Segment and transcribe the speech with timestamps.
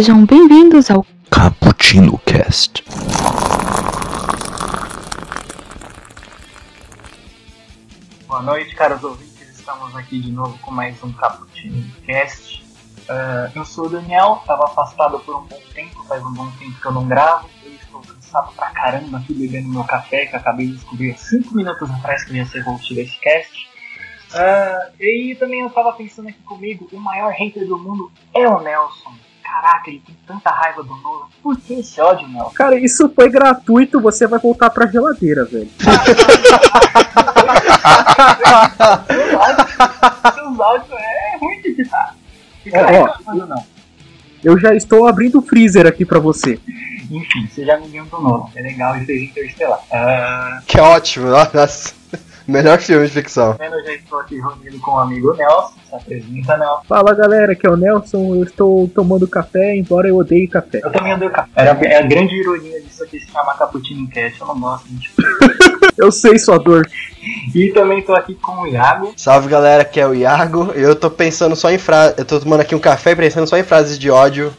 [0.00, 2.82] Sejam bem-vindos ao Cappuccino Cast.
[8.26, 9.58] Boa noite, caros ouvintes.
[9.58, 12.64] Estamos aqui de novo com mais um Cappuccino Cast.
[13.10, 16.80] Uh, eu sou o Daniel, estava afastado por um bom tempo, faz um bom tempo
[16.80, 17.50] que eu não gravo.
[17.62, 21.90] Eu estou cansado pra caramba aqui bebendo meu café, que acabei de descobrir 5 minutos
[21.90, 23.68] atrás que ia ser host desse cast.
[24.32, 28.62] Uh, e também eu estava pensando aqui comigo, o maior hater do mundo é o
[28.62, 29.12] Nelson.
[29.50, 31.26] Caraca, ele tem tanta raiva do Nolan.
[31.42, 32.50] Por que esse ódio, Nelson?
[32.54, 35.68] Cara, isso foi gratuito, você vai voltar pra geladeira, velho.
[40.34, 42.14] Seus áudios é ruim de editar.
[44.42, 46.58] Eu já estou abrindo o freezer aqui pra você.
[47.10, 48.46] Enfim, seja amiguinho do Nolan.
[48.54, 49.80] É legal e seja interestelar.
[49.92, 51.92] Ah, Que ótimo, nossa.
[52.50, 53.56] Melhor filme de ficção.
[53.60, 55.74] Eu já estou aqui reunido com o amigo Nelson.
[55.88, 56.82] Se apresenta, Nelson.
[56.88, 60.80] Fala galera, aqui é o Nelson, eu estou tomando café, embora eu odeie café.
[60.82, 61.50] Eu também odeio café.
[61.54, 64.40] Era é a grande ironia disso aqui se chamar Cappuccino Cast.
[64.40, 65.10] Eu não gosto de
[65.96, 66.88] Eu sei sua dor.
[67.54, 69.12] E também tô aqui com o Iago.
[69.16, 70.72] Salve galera, aqui é o Iago.
[70.72, 72.18] Eu tô pensando só em frases.
[72.18, 74.52] Eu tô tomando aqui um café e pensando só em frases de ódio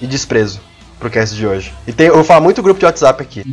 [0.00, 0.60] e desprezo
[0.98, 1.72] pro cast de hoje.
[1.86, 3.44] E tem, eu vou falar muito grupo de WhatsApp aqui.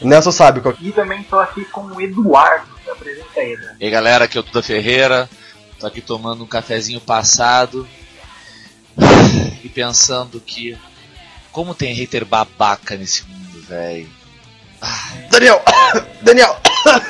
[0.00, 2.79] O Nelson sabe qual E também tô aqui com o Eduardo.
[3.00, 3.76] Se apresenta aí, Eduardo.
[3.80, 5.28] E aí galera, aqui é o Duda Ferreira,
[5.78, 7.88] tô aqui tomando um cafezinho passado
[9.64, 10.76] e pensando que
[11.50, 14.08] como tem hater babaca nesse mundo, velho.
[15.30, 15.62] Daniel!
[16.22, 16.56] Daniel!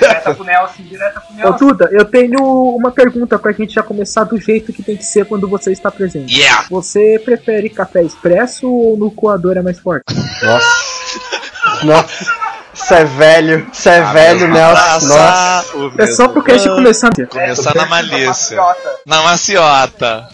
[0.00, 1.58] Direta pro Nelson, direta pro Ô Nelson.
[1.58, 2.40] Duda, eu tenho
[2.74, 5.90] uma pergunta pra gente já começar do jeito que tem que ser quando você está
[5.90, 6.36] presente.
[6.36, 6.66] Yeah!
[6.70, 10.04] Você prefere café expresso ou no coador é mais forte?
[10.42, 11.84] Nossa.
[11.84, 12.40] Nossa.
[12.80, 13.66] Você é velho.
[13.72, 15.06] Você é velho, Nelson.
[15.06, 15.64] Nossa.
[15.98, 17.10] É só pro cast começar.
[17.28, 18.58] Começar na malícia.
[19.06, 20.28] Na maciota.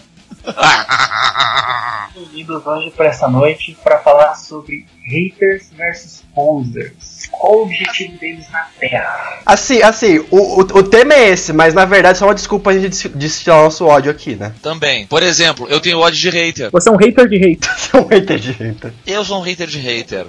[2.15, 7.27] Bem-vindos hoje para essa noite para falar sobre haters versus posers.
[7.29, 9.39] Qual o objetivo deles na Terra?
[9.45, 12.71] Assim, assim, o, o, o tema é esse, mas na verdade é só uma desculpa
[12.71, 14.53] a gente destilar nosso ódio aqui, né?
[14.61, 15.05] Também.
[15.05, 16.71] Por exemplo, eu tenho ódio de hater.
[16.71, 17.75] Você é um hater de hater.
[17.77, 18.93] Você é um hater de hater.
[19.05, 20.25] Eu sou um hater de hater.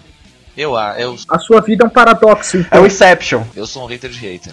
[0.59, 2.83] Eu, ah, eu, A sua vida é um paradoxo, É então.
[2.83, 3.45] o Inception.
[3.55, 4.53] eu sou um hater de hater.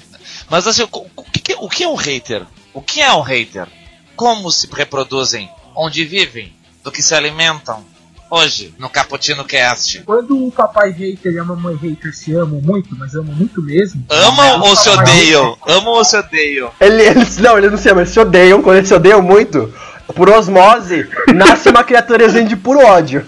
[0.50, 2.44] Mas assim, o, o que, o que é um hater?
[2.74, 3.68] O que é um hater?
[4.16, 5.50] Como se reproduzem?
[5.76, 6.54] Onde vivem?
[6.84, 7.84] Do que se alimentam?
[8.30, 10.02] Hoje, no Cappuccino Cast.
[10.02, 14.04] Quando o papai hater e a mamãe hater se amam muito, mas amam muito mesmo.
[14.10, 15.58] Amam Não, ou se odeiam?
[15.68, 16.72] Amam ou se odeiam?
[16.80, 18.62] Ele, eles, não, eles não se amam, eles se odeiam.
[18.62, 19.74] Quando eles se odeiam muito,
[20.16, 23.26] por osmose, nasce uma criaturazinha de puro ódio.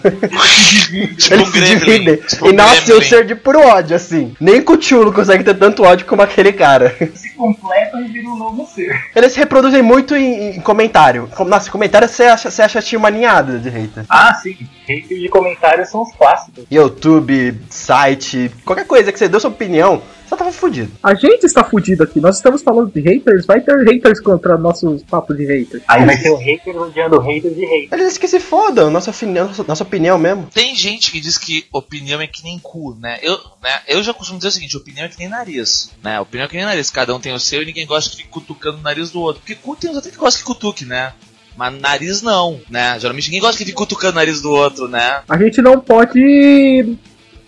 [1.18, 2.16] Tipo eles um se dividem.
[2.16, 3.04] Tipo e um nasce um gremlin.
[3.08, 4.34] ser de puro ódio, assim.
[4.40, 6.94] Nem Cthulhu consegue ter tanto ódio como aquele cara.
[7.14, 8.98] Se completam e viram um novo ser.
[9.14, 11.28] Eles se reproduzem muito em, em comentário.
[11.36, 14.04] Com- Nossa, comentário você acha, você acha tinha uma ninhada de hater.
[14.08, 14.56] Ah, sim.
[14.88, 16.64] Haters de comentários são os clássicos.
[16.70, 20.92] YouTube, site, qualquer coisa que você deu sua opinião, você tava fudido.
[21.02, 22.20] A gente está fudido aqui.
[22.20, 23.46] Nós estamos falando de haters.
[23.46, 25.82] Vai ter haters contra nossos papos de haters.
[25.88, 27.92] Aí vai ter o hater odiando haters de haters.
[27.92, 30.48] Eles que se fodam, nossa opinião, nossa, nossa opinião mesmo.
[30.52, 33.18] Tem gente que diz que opinião é que nem cu, né?
[33.22, 33.80] Eu, né?
[33.88, 36.20] eu já costumo dizer o seguinte, opinião é que nem nariz, né?
[36.20, 38.30] Opinião é que nem nariz, cada um tem o seu e ninguém gosta de ficar
[38.30, 39.40] cutucando o nariz do outro.
[39.40, 41.12] Porque cu tem uns até que gostam que cutuque, né?
[41.56, 42.98] Mas nariz não, né?
[43.00, 45.22] Geralmente ninguém gosta que fique cutucando o nariz do outro, né?
[45.28, 46.96] A gente não pode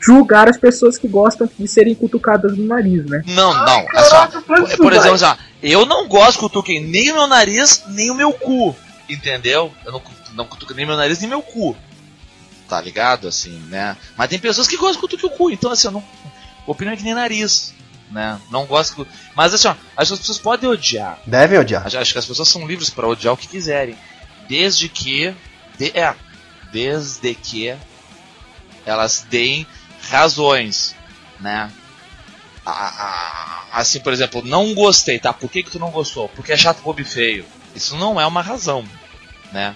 [0.00, 3.22] julgar as pessoas que gostam de serem cutucadas no nariz, né?
[3.26, 3.86] Não, não.
[3.94, 7.84] É só, por, por exemplo, assim, eu não gosto que cutuquem nem o meu nariz,
[7.88, 8.74] nem o meu cu.
[9.08, 9.72] Entendeu?
[9.84, 10.02] Eu não,
[10.34, 11.76] não cutuco nem meu nariz, nem meu cu.
[12.68, 13.26] Tá ligado?
[13.28, 13.96] Assim, né?
[14.16, 15.50] Mas tem pessoas que gostam de cutucar o cu.
[15.50, 16.04] Então, assim, eu não.
[16.66, 17.74] Opinião é que nem nariz.
[18.10, 18.40] Né?
[18.50, 19.04] Não gosto.
[19.04, 21.18] que- Mas assim, ó, acho que as pessoas podem odiar.
[21.26, 21.86] Devem odiar.
[21.86, 23.96] Acho, acho que as pessoas são livres pra odiar o que quiserem.
[24.48, 25.34] Desde que.
[25.78, 26.14] de- é.
[26.72, 27.74] Desde que
[28.86, 29.66] elas deem
[30.08, 30.94] razões,
[31.40, 31.70] né?
[33.72, 35.32] Assim, por exemplo, não gostei, tá?
[35.32, 36.28] Por que, que tu não gostou?
[36.28, 37.44] Porque é chato, bobo e feio.
[37.74, 38.84] Isso não é uma razão,
[39.52, 39.74] né?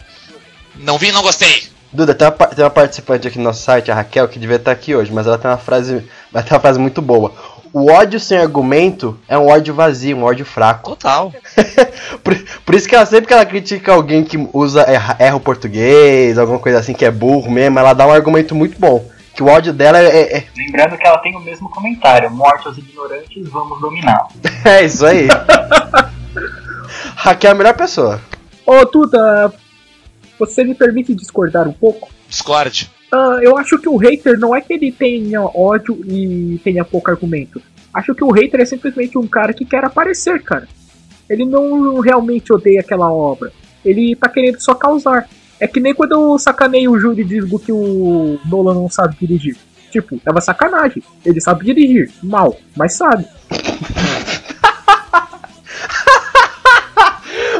[0.76, 1.68] Não vi, não gostei.
[1.92, 4.72] Duda, tem uma, tem uma participante aqui no nosso site, a Raquel, que devia estar
[4.72, 7.32] aqui hoje, mas ela tem uma frase, ela tem uma frase muito boa.
[7.72, 10.90] O ódio sem argumento é um ódio vazio, um ódio fraco.
[10.90, 11.32] Total.
[12.22, 15.40] Por, por isso que ela sempre que ela critica alguém que usa erra, erra o
[15.40, 19.04] português, alguma coisa assim que é burro mesmo, ela dá um argumento muito bom.
[19.34, 22.68] Que o ódio dela é, é, é- Lembrando que ela tem o mesmo comentário: morte
[22.68, 24.28] aos ignorantes, vamos dominar.
[24.64, 25.26] é isso aí.
[27.16, 28.20] Raquel é a melhor pessoa.
[28.66, 29.52] Ô, Duda,
[30.38, 32.08] você me permite discordar um pouco?
[32.28, 32.90] Discord.
[33.12, 37.10] Ah, eu acho que o hater não é que ele tenha ódio e tenha pouco
[37.10, 37.60] argumento.
[37.92, 40.66] Acho que o hater é simplesmente um cara que quer aparecer, cara.
[41.28, 43.52] Ele não realmente odeia aquela obra.
[43.84, 45.28] Ele tá querendo só causar.
[45.60, 49.16] É que nem quando eu sacanei o Júlio e digo que o Nolan não sabe
[49.20, 49.56] dirigir.
[49.90, 51.02] Tipo, tava sacanagem.
[51.24, 53.24] Ele sabe dirigir, mal, mas sabe.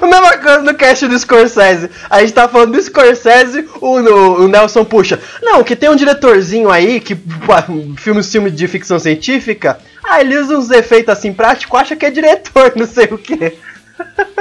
[0.03, 1.89] A mesma coisa no cast do Scorsese.
[2.11, 5.19] A gente tá falando do Scorsese, o, o, o Nelson puxa.
[5.41, 9.79] Não, que tem um diretorzinho aí que os filmes de ficção científica.
[10.03, 13.57] Ah, ele usa uns efeitos assim práticos, acha que é diretor, não sei o que.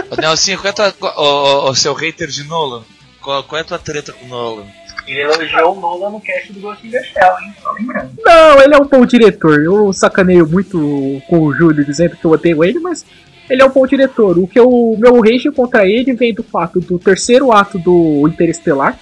[0.10, 2.84] Ô, Nelson, qual é ô, seu hater de Nolan?
[3.24, 4.66] Qual, qual é a tua treta com o Nolan?
[5.08, 7.54] Ele elogiou o Nolan no cast do Ghost in the Shell, hein?
[7.62, 8.12] Só lembrando.
[8.24, 9.62] Não, ele é um bom diretor.
[9.62, 13.06] Eu sacaneio muito com o Júlio dizendo que eu odeio ele, mas
[13.50, 14.38] ele é um bom diretor.
[14.38, 18.98] O que o meu rage contra ele vem do fato do terceiro ato do Interestelar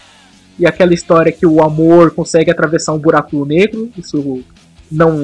[0.58, 3.92] e aquela história que o amor consegue atravessar um buraco negro.
[3.98, 4.44] Isso
[4.92, 5.20] não.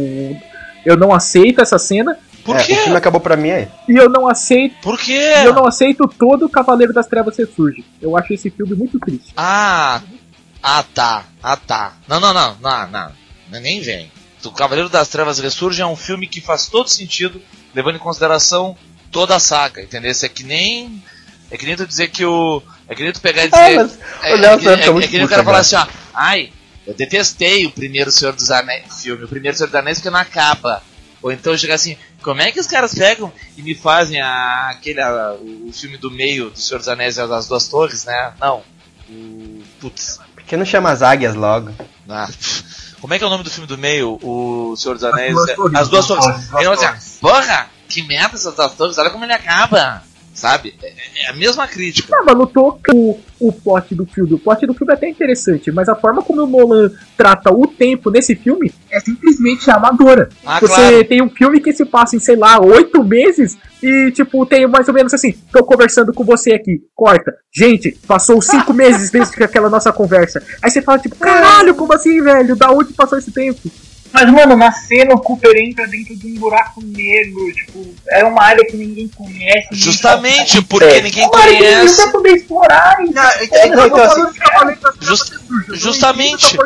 [0.85, 2.17] Eu não aceito essa cena.
[2.47, 2.71] Por É, quê?
[2.71, 3.67] O filme acabou pra mim aí.
[3.89, 4.77] E eu não aceito.
[4.81, 5.11] Por quê?
[5.19, 7.83] E eu não aceito todo o Cavaleiro das Trevas ressurge.
[8.01, 9.33] Eu acho esse filme muito triste.
[9.35, 10.01] Ah,
[10.63, 11.97] ah tá, ah tá.
[12.07, 14.09] Não, não, não, não, não, nem vem.
[14.45, 17.41] O Cavaleiro das Trevas Ressurge é um filme que faz todo sentido,
[17.75, 18.77] levando em consideração
[19.11, 20.09] toda a saga, entendeu?
[20.09, 21.03] Isso é que nem.
[21.51, 22.61] É que nem tu dizer que o.
[22.87, 23.77] É que nem tu pegar e dizer.
[23.79, 25.59] Ah, mas é, o Léo é, que- é, muito é que nem o cara falar
[25.59, 25.81] agora.
[25.81, 26.07] assim, ó.
[26.13, 26.53] Ai,
[26.85, 30.19] eu detestei o primeiro Senhor dos Anéis filme, o primeiro Senhor dos Anéis porque não
[30.19, 30.81] acaba.
[31.21, 35.01] Ou então chegar assim, como é que os caras pegam e me fazem a, aquele,
[35.01, 35.33] a-
[35.65, 38.33] o filme do meio do Senhor dos Anéis e as duas torres, né?
[38.39, 38.61] Não.
[39.09, 39.63] O.
[39.79, 40.19] Putz.
[40.33, 41.71] Por que não chama as águias logo?
[42.09, 42.27] Ah,
[43.01, 44.17] como é que é o nome do filme do meio?
[44.21, 45.33] O Senhor dos Anéis.
[45.33, 45.75] Duas é- Torres.
[45.79, 46.25] As duas torres.
[46.25, 47.17] As Duas Ele vai dizer, Torres.
[47.21, 50.03] porra, que merda essas duas torres, olha como ele acaba.
[50.37, 50.75] Sabe?
[50.83, 50.93] É,
[51.25, 52.15] é a mesma crítica.
[52.15, 54.35] Ah, mas não tô o, o plot do filme.
[54.35, 57.65] O plot do filme é até interessante, mas a forma como o Nolan trata o
[57.65, 60.29] tempo nesse filme é simplesmente amadora.
[60.45, 61.03] Ah, Você claro.
[61.05, 64.87] tem um filme que se passa em, sei lá, oito meses e, tipo, tem mais
[64.87, 67.33] ou menos assim, tô conversando com você aqui, corta.
[67.51, 70.43] Gente, passou cinco meses desde que aquela nossa conversa.
[70.61, 72.55] Aí você fala, tipo, caralho, como assim, velho?
[72.55, 73.59] Da onde passou esse tempo?
[74.11, 78.41] Mas, mano, na cena o Cooper entra dentro de um buraco negro, tipo, é uma
[78.43, 79.67] área que ninguém conhece.
[79.71, 81.01] ninguém Justamente porque é.
[81.01, 81.95] ninguém É uma área que ninguém conhece.
[82.03, 82.97] vai poder explorar.
[83.01, 83.11] e-
[83.69, 85.33] Não, não, então, assim, Just-
[85.73, 86.57] justamente.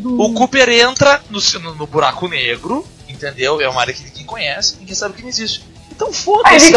[0.00, 0.20] Do...
[0.20, 3.60] O Cooper entra no, no, no buraco negro, entendeu?
[3.60, 5.64] É uma área que ninguém conhece, ninguém sabe que não existe.
[5.96, 6.66] Então foda-se.
[6.66, 6.72] Se.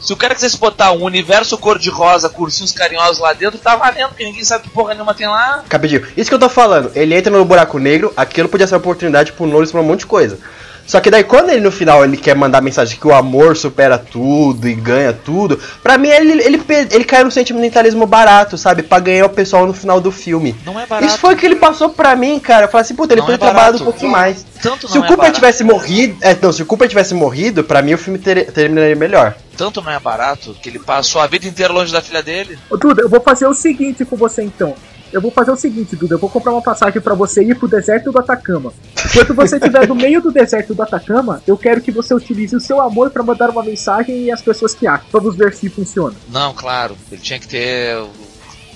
[0.00, 4.24] Se o cara quisesse botar um universo cor-de-rosa, cursinhos carinhosos lá dentro, tá valendo, porque
[4.24, 5.62] ninguém sabe que porra nenhuma tem lá.
[5.70, 6.04] Rapidinho.
[6.16, 6.90] Isso que eu tô falando.
[6.94, 10.00] Ele entra no buraco negro, aquilo podia ser uma oportunidade pro Nolan pra um monte
[10.00, 10.38] de coisa.
[10.86, 13.56] Só que daí quando ele no final ele quer mandar a mensagem que o amor
[13.56, 18.82] supera tudo e ganha tudo, pra mim ele, ele, ele cai no sentimentalismo barato, sabe?
[18.82, 20.56] Pra ganhar o pessoal no final do filme.
[20.66, 21.06] Não é barato.
[21.06, 22.64] Isso foi o que ele passou pra mim, cara.
[22.64, 24.44] Eu falei assim, puta, ele Não podia é ter trabalhado um pouquinho mais.
[24.62, 26.16] Tanto Se o é Cooper barato, tivesse morrido.
[26.20, 29.34] É, não, se o Cooper tivesse morrido, pra mim o filme ter- terminaria melhor.
[29.56, 32.58] tanto não é barato que ele passou a vida inteira longe da filha dele.
[32.70, 34.74] Ô, Duda, eu vou fazer o seguinte com você então.
[35.12, 36.14] Eu vou fazer o seguinte, Duda.
[36.14, 38.72] Eu vou comprar uma passagem pra você ir pro deserto do Atacama.
[39.12, 42.60] Quando você estiver no meio do deserto do Atacama, eu quero que você utilize o
[42.60, 45.06] seu amor pra mandar uma mensagem e as pessoas que acham.
[45.10, 46.14] Vamos ver se funciona.
[46.28, 48.00] Não, claro, ele tinha que ter.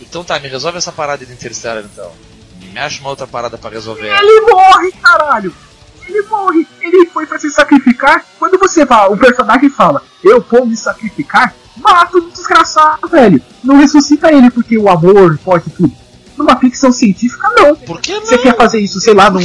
[0.01, 2.11] Então tá, me resolve essa parada de Interstellar então.
[2.73, 4.09] Me acha uma outra parada pra resolver.
[4.09, 5.55] Ele morre, caralho!
[6.09, 6.67] Ele morre!
[6.81, 8.25] Ele foi pra se sacrificar.
[8.39, 13.41] Quando você fala, o personagem fala, eu vou me sacrificar, mata o desgraçado, velho.
[13.63, 15.93] Não ressuscita ele porque o amor pode tudo.
[16.37, 17.77] Numa ficção científica, não.
[17.77, 18.43] Por que Você não?
[18.43, 19.41] quer fazer isso, sei lá, num,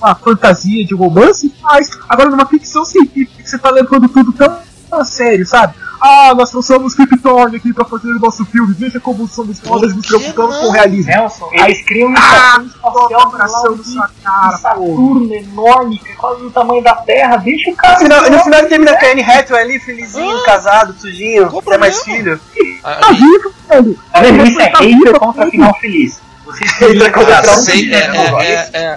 [0.00, 1.52] uma fantasia de romance?
[1.60, 1.90] Faz.
[2.08, 4.58] Agora, numa ficção científica, você tá levando tudo tão
[4.92, 5.74] a sério, sabe?
[6.00, 8.72] Ah, nós trouxemos Krypton aqui pra fazer o nosso filme.
[8.78, 10.60] Veja como somos fodas, nos preocupamos não?
[10.62, 11.10] com o realismo.
[11.10, 13.32] Nelson, eles criam um Ah, estação espacial
[13.76, 14.56] na sua cara.
[14.58, 17.36] Saturno enorme, que é quase do tamanho da Terra.
[17.38, 17.94] Deixa o cara.
[17.94, 21.78] No final, no final ele termina com a Anne Hathaway ali, felizinho, casado, sujinho, tem
[21.78, 22.40] mais filho.
[22.84, 23.98] A- Tá vivo, velho.
[24.12, 24.22] Tá?
[24.28, 26.20] Isso é hater contra final feliz.
[26.44, 27.42] Vocês queriam que a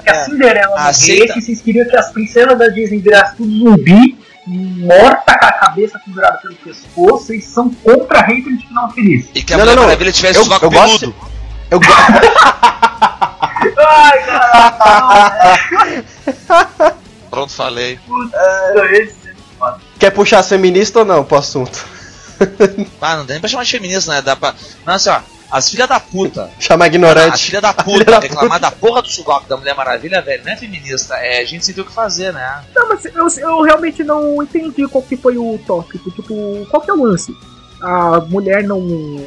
[0.06, 4.18] é, Cinderela morresse, vocês queriam que as princesas da Disney virassem tudo zumbi,
[4.48, 9.28] morta com a cabeça pendurada pelo pescoço, vocês são contra hater de final feliz.
[9.36, 9.90] E que a Não, Mulher não, não.
[9.90, 11.16] Maravilha tivesse Eu- sovaco eu gosto-.
[11.70, 12.02] Eu gosto.
[13.78, 16.04] Ai, caralho,
[17.30, 18.00] Pronto, falei.
[20.00, 21.86] Quer puxar as feministas ou não pro assunto?
[23.00, 24.22] Ah, não dá nem pra chamar de feminista, né?
[24.22, 24.54] Dá pra.
[24.86, 25.20] Não, assim, ó.
[25.52, 26.50] As filhas da puta.
[26.60, 27.46] Chamar As ignorante.
[27.46, 30.52] filhas da filha puta da reclamar da porra do sovaco da Mulher Maravilha, velho, não
[30.54, 31.16] é feminista.
[31.16, 32.64] É gente sem ter o que fazer, né?
[32.74, 36.10] Não, mas eu, eu realmente não entendi qual que foi o tópico.
[36.12, 37.36] Tipo, qual que é o lance?
[37.82, 38.80] A mulher não.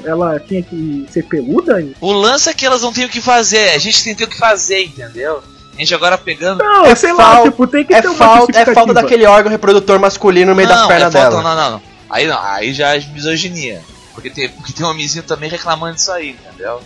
[0.04, 1.84] Ela tinha que ser peluda?
[2.00, 3.70] O lance é que elas não têm o que fazer.
[3.70, 5.42] A gente tem que ter o que fazer, entendeu?
[5.74, 6.62] A gente agora pegando.
[6.62, 9.26] Não, É sei fal- lá, tipo, tem que É ter uma falta, é falta daquele
[9.26, 11.42] órgão reprodutor masculino no meio das não, pernas é falta, dela.
[11.42, 11.82] não, não, não.
[12.08, 13.82] Aí não, aí já é misoginia.
[14.14, 16.80] Porque tem, porque tem um homenzinho também reclamando disso aí, entendeu?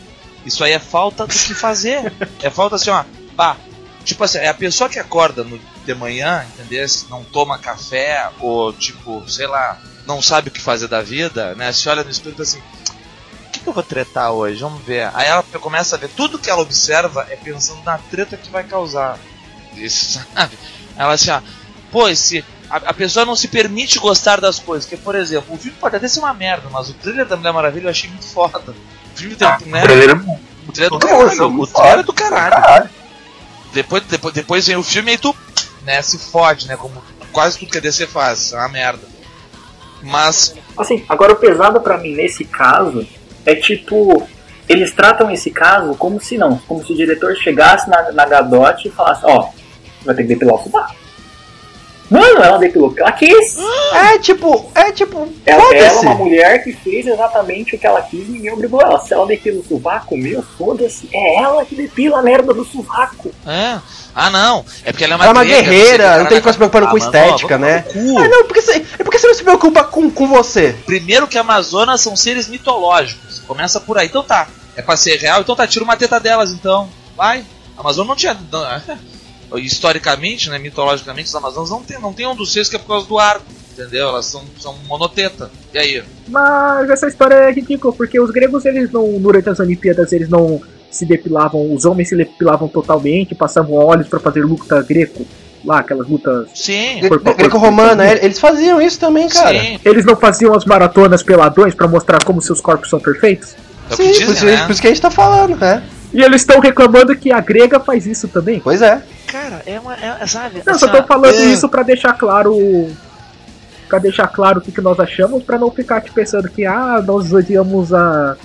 [0.45, 2.13] Isso aí é falta do que fazer.
[2.43, 3.05] é falta assim, ó.
[3.37, 3.57] Pá,
[4.05, 6.87] tipo assim, é a pessoa que acorda no, de manhã, entendeu?
[7.11, 11.71] Não toma café, ou tipo, sei lá, não sabe o que fazer da vida, né?
[11.73, 12.67] Se olha no espelho e pensa assim,
[13.47, 14.61] o que, que eu vou tretar hoje?
[14.61, 15.11] Vamos ver.
[15.15, 18.65] Aí ela começa a ver, tudo que ela observa é pensando na treta que vai
[18.65, 19.19] causar.
[19.77, 20.59] Isso, sabe?
[20.97, 21.43] Ela assim, ó,
[21.93, 22.45] pô, esse.
[22.71, 24.89] A, a pessoa não se permite gostar das coisas.
[24.89, 27.53] Que, por exemplo, o filme pode até ser uma merda, mas o trailer da Mulher
[27.53, 28.71] Maravilha eu achei muito foda.
[28.71, 29.83] O filme tem, né?
[29.83, 30.41] O trailer é bom.
[30.69, 31.61] O trailer é do caralho.
[31.61, 32.51] O trailer é do caralho.
[32.51, 32.91] Caralho.
[33.73, 35.35] Depois, depois, depois vem o filme e tu
[35.85, 36.77] né, se fode, né?
[36.77, 38.53] Como quase tudo que a DC faz.
[38.53, 39.07] É uma merda.
[40.03, 43.07] Mas, Assim, agora o pesado pra mim nesse caso
[43.45, 44.29] é tipo.
[44.69, 48.87] Eles tratam esse caso como se não, como se o diretor chegasse na, na Gadot
[48.87, 49.49] e falasse, ó,
[50.05, 50.95] vai ter que depilar o sovaco.
[52.11, 53.57] Mano, ela depilou porque ela quis.
[53.93, 58.01] É tipo, é tipo, Ela, ela é uma mulher que fez exatamente o que ela
[58.03, 58.99] quis e ninguém obrigou ela.
[59.01, 61.09] Se ela depila o sovaco, meu, foda-se.
[61.13, 63.31] É ela que depila a merda do sovaco.
[63.47, 63.79] é.
[64.21, 64.65] Ah, não.
[64.85, 66.87] É porque ela é uma, Ela é uma guerreira, não tem que ficar se preocupando
[66.87, 67.85] Ah, com estética, né?
[67.95, 70.75] Ah, não, porque você, é porque você não se preocupa com, com você.
[70.85, 73.41] Primeiro que Amazonas são seres mitológicos.
[73.47, 74.09] Começa por aí.
[74.09, 74.49] Então tá.
[74.75, 76.89] É pra ser real, então tá, tira uma teta delas então.
[77.17, 77.45] Vai.
[77.77, 78.37] A Amazônia não tinha.
[79.53, 79.61] É.
[79.61, 82.89] historicamente, né, mitologicamente, os Amazonas não tem, não tem um dos seis que é por
[82.89, 83.45] causa do arco.
[83.73, 84.09] Entendeu?
[84.09, 85.51] Elas são, são monoteta.
[85.73, 86.03] E aí?
[86.27, 90.61] Mas essa história é ridícula, porque os gregos, eles não, durante as Olimpíadas, eles não
[90.91, 95.25] se depilavam, os homens se depilavam totalmente, passavam óleos pra fazer luta greco,
[95.65, 96.49] lá, aquelas lutas.
[96.55, 97.01] Sim.
[97.37, 99.61] Greco-romana, a eles faziam isso também, cara.
[99.61, 99.79] Sim.
[99.85, 103.55] Eles não faziam as maratonas peladões pra mostrar como seus corpos são perfeitos?
[103.91, 104.65] É Sim, dizem, por, isso, né?
[104.65, 105.83] por isso que a gente tá falando, né?
[106.13, 108.61] E eles estão reclamando que a grega faz isso também.
[108.61, 109.03] Pois é.
[109.27, 109.95] Cara, é uma.
[109.95, 110.63] É, sabe?
[110.65, 112.55] Não, assim, só tô falando é- isso pra deixar claro.
[113.89, 117.03] Pra deixar claro o que, que nós achamos, pra não ficar te pensando que ah,
[117.07, 118.37] nós odiamos a,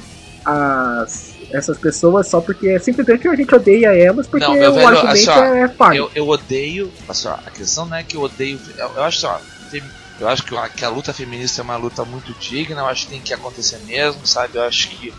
[0.46, 4.74] as, essas pessoas só porque é simplesmente a gente odeia elas porque Não, meu o
[4.76, 5.98] velho, argumento assim, ó, é falho.
[5.98, 6.92] Eu, eu odeio.
[7.12, 8.60] Só, a questão não é que eu odeio.
[8.78, 9.40] Eu, eu acho só.
[9.72, 9.84] tem-
[10.20, 13.06] Eu acho que a, que a luta feminista é uma luta muito digna, eu acho
[13.06, 14.58] que tem que acontecer mesmo, sabe?
[14.58, 15.14] Eu acho que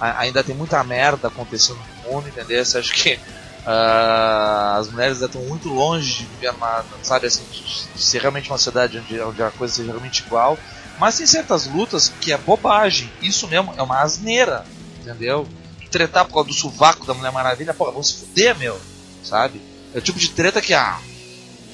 [0.00, 2.56] ainda tem muita merda acontecendo no mundo, entendeu?
[2.56, 3.18] Eu acho que
[3.66, 8.50] ah, as mulheres ainda estão muito longe de viver uma, sabe, assim, de, ser realmente
[8.50, 10.58] uma sociedade onde, onde a coisa seja realmente igual.
[10.98, 13.10] Mas tem certas lutas que é bobagem.
[13.22, 14.64] Isso mesmo é uma asneira,
[15.00, 15.46] entendeu?
[15.90, 18.80] Tretar por causa do sovaco da Mulher Maravilha, porra, vamos se fuder, meu,
[19.22, 19.60] sabe?
[19.94, 20.98] É o tipo de treta que, ah,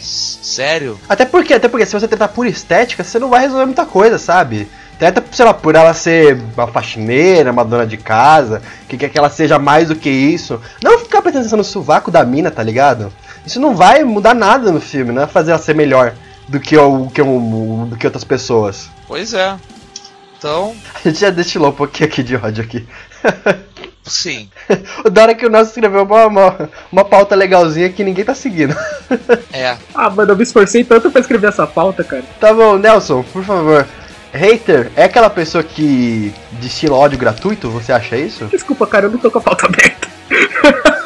[0.00, 0.98] sério?
[1.08, 4.18] Até porque, até porque se você tentar por estética, você não vai resolver muita coisa,
[4.18, 4.68] sabe?
[4.98, 9.18] Tenta, sei lá, por ela ser uma faxineira, uma dona de casa, que quer que
[9.18, 10.60] ela seja mais do que isso.
[10.82, 13.12] Não ficar prestando atenção no sovaco da mina, tá ligado?
[13.44, 16.14] Isso não vai mudar nada no filme, não vai fazer ela ser melhor
[16.48, 18.88] do que, o, que o, do que outras pessoas.
[19.06, 19.56] Pois é.
[20.38, 22.86] Então, A gente já destilou um pouquinho aqui de ódio aqui.
[24.04, 24.48] sim.
[25.04, 28.34] O da hora que o Nelson escreveu uma, uma, uma pauta legalzinha que ninguém tá
[28.34, 28.76] seguindo.
[29.52, 29.76] É.
[29.94, 32.24] Ah, mano, eu me esforcei tanto pra escrever essa pauta, cara.
[32.40, 33.86] Tá bom, Nelson, por favor.
[34.36, 37.70] Hater é aquela pessoa que destila ódio gratuito?
[37.70, 38.44] Você acha isso?
[38.46, 40.08] Desculpa, cara, eu não tô com a pauta aberta.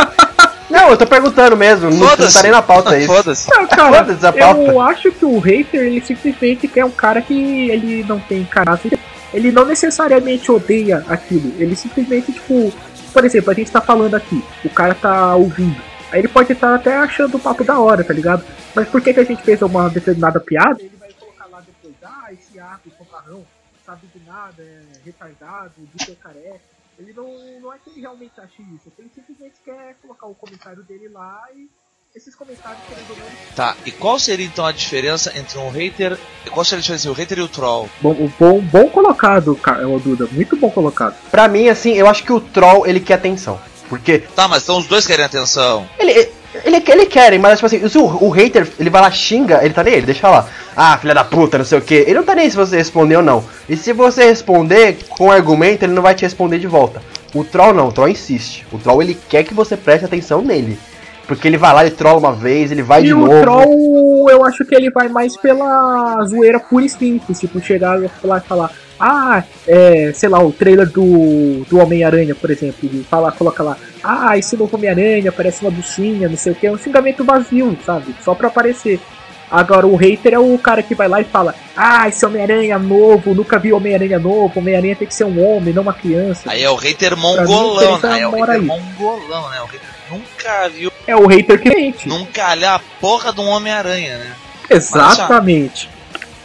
[0.71, 1.91] Não, eu tô perguntando mesmo.
[1.91, 3.13] Não, não tá nem na pauta isso.
[3.13, 3.51] Foda-se.
[3.51, 4.61] Não, cara, Foda-se a pauta.
[4.63, 8.97] eu acho que o hater, ele simplesmente quer um cara que ele não tem caráter.
[9.35, 11.53] Ele não necessariamente odeia aquilo.
[11.59, 12.73] Ele simplesmente, tipo,
[13.13, 15.77] por exemplo, a gente tá falando aqui, o cara tá ouvindo.
[16.13, 18.45] Aí ele pode estar até achando o papo da hora, tá ligado?
[18.75, 20.79] Mas por que, que a gente fez uma determinada piada?
[24.61, 26.61] É retardado, de careca.
[26.99, 30.83] Ele não, não é que ele realmente ache isso, ele simplesmente quer colocar o comentário
[30.83, 31.67] dele lá e
[32.15, 36.19] esses comentários, querendo ou não, Tá, e qual seria então a diferença entre um hater.
[36.51, 37.89] Qual seria a diferença entre o hater e o troll?
[38.03, 40.27] Bom, bom, bom colocado, cara, ô Duda.
[40.33, 41.15] Muito bom colocado.
[41.31, 43.61] Pra mim, assim, eu acho que o troll, ele quer atenção.
[43.89, 45.89] Porque Tá, mas então os dois querem atenção.
[45.99, 46.31] ele,
[46.65, 49.73] ele, ele querem, mas tipo assim, se o, o hater, ele vai lá, xinga, ele
[49.73, 50.49] tá nem ele, deixa lá.
[50.77, 51.95] Ah, filha da puta, não sei o que.
[51.95, 53.45] Ele não tá nem aí se você responder ou não.
[53.69, 57.01] E se você responder com argumento, ele não vai te responder de volta.
[57.35, 58.67] O troll não, o troll insiste.
[58.73, 60.79] O troll, ele quer que você preste atenção nele.
[61.27, 63.43] Porque ele vai lá, ele trola uma vez, ele vai e de o novo.
[63.43, 67.39] Troll, eu acho que ele vai mais pela zoeira pura e simples.
[67.39, 72.51] Tipo, chegar lá e falar, ah, é, sei lá, o trailer do, do Homem-Aranha, por
[72.51, 72.77] exemplo.
[72.83, 76.67] Ele fala, coloca lá, ah, esse novo Homem-Aranha parece uma buchinha, não sei o que.
[76.67, 78.15] É um xingamento vazio, sabe?
[78.23, 79.01] Só pra aparecer.
[79.51, 83.35] Agora, o hater é o cara que vai lá e fala: Ah, esse Homem-Aranha novo,
[83.35, 84.53] nunca vi Homem-Aranha novo.
[84.61, 86.43] Homem-Aranha tem que ser um homem, não uma criança.
[86.47, 88.21] Aí é o hater mim, mongolão, interessa né?
[88.21, 88.61] É o hater aí.
[88.61, 89.61] mongolão, né?
[89.61, 92.09] O hater nunca viu, É o hater crente.
[92.09, 94.37] nunca olhar a porra de um Homem-Aranha, né?
[94.71, 95.89] Exatamente.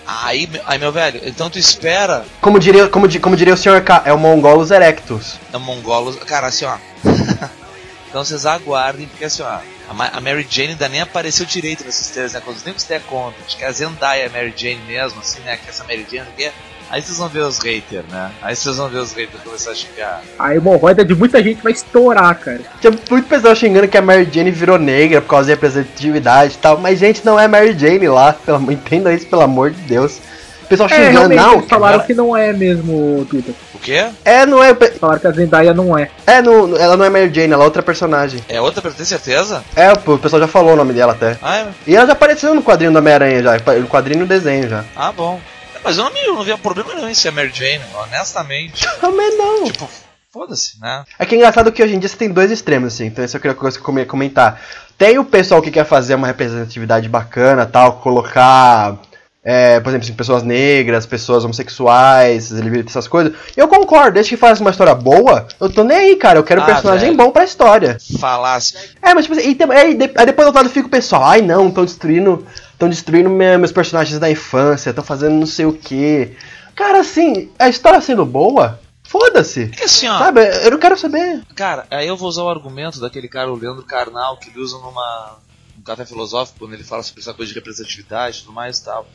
[0.08, 3.84] Aí, aí, meu velho, então tu espera Como diria, como, como diria o Sr.
[3.84, 5.40] K, é o Mongolus erectus.
[5.52, 6.16] a mongolos.
[6.26, 6.78] Cara, assim, ó.
[8.10, 9.60] então vocês aguardem, porque assim, ó.
[9.90, 12.42] A, Ma- a Mary Jane ainda nem apareceu direito nesses três, né?
[12.44, 15.20] Quando os nem se der conta, acho que a Zendaya é a Mary Jane mesmo,
[15.20, 15.58] assim, né?
[15.58, 16.54] Que essa Mary Jane aqui é.
[16.96, 18.32] Aí vocês vão ver os haters, né?
[18.42, 20.22] Aí vocês vão ver os haters começar a xingar.
[20.40, 22.62] A hemorroida de muita gente vai estourar, cara.
[22.80, 26.58] Tinha muito pessoal xingando que a Mary Jane virou negra por causa de representatividade e
[26.58, 30.22] tal, mas gente, não é Mary Jane lá, pelo, entenda isso pelo amor de Deus.
[30.64, 33.54] O pessoal É, xingando, realmente, não, eles falaram cara, que não é mesmo, Duda.
[33.74, 34.06] O quê?
[34.24, 36.10] é, não é, Falaram que a Zendaya não é.
[36.25, 38.40] é, não, ela não é Mary Jane, ela é outra personagem.
[38.48, 39.66] É outra, ter certeza?
[39.75, 41.38] É, o pessoal já falou o nome dela até.
[41.42, 41.68] Ah, é?
[41.86, 44.86] E ela já apareceu no quadrinho do Homem-Aranha já, no quadrinho e no desenho já.
[44.96, 45.42] ah bom.
[45.86, 48.86] Mas eu não, eu não via problema nenhum em ser a Mary Jane, honestamente.
[49.00, 49.65] Também não.
[49.65, 49.88] tipo,
[50.34, 51.04] foda-se, né?
[51.20, 53.38] É que é engraçado que hoje em dia você tem dois extremos, assim, então isso
[53.38, 54.60] eu queria comentar.
[54.98, 58.96] Tem o pessoal que quer fazer uma representatividade bacana, tal, colocar,
[59.44, 63.34] é, por exemplo, assim, pessoas negras, pessoas homossexuais, LGBT, essas coisas.
[63.56, 66.62] Eu concordo, desde que faça uma história boa, eu tô nem aí, cara, eu quero
[66.62, 67.18] um Ah, personagem velho.
[67.18, 67.98] bom pra história.
[68.20, 68.75] Falasse.
[69.01, 70.92] É, mas tipo assim, e tem- aí, de- aí depois do outro lado fica o
[70.92, 75.46] pessoal, ai não, estão destruindo, estão destruindo minha- meus personagens da infância, estão fazendo não
[75.48, 76.36] sei o que.
[76.75, 79.63] Cara, assim, a história sendo boa, foda-se.
[79.63, 80.17] É que assim, ó.
[80.20, 81.41] Sabe, eu não quero saber.
[81.55, 84.77] Cara, aí eu vou usar o argumento daquele cara, o Leandro Carnal, que ele usa
[84.77, 85.38] numa
[85.77, 88.84] um café filosófico, quando ele fala sobre essa coisa de representatividade e tudo mais e
[88.86, 89.08] tal.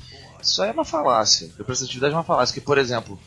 [0.42, 1.50] Isso aí é uma falácia.
[1.58, 2.54] Representatividade é uma falácia.
[2.54, 3.18] Que, por exemplo,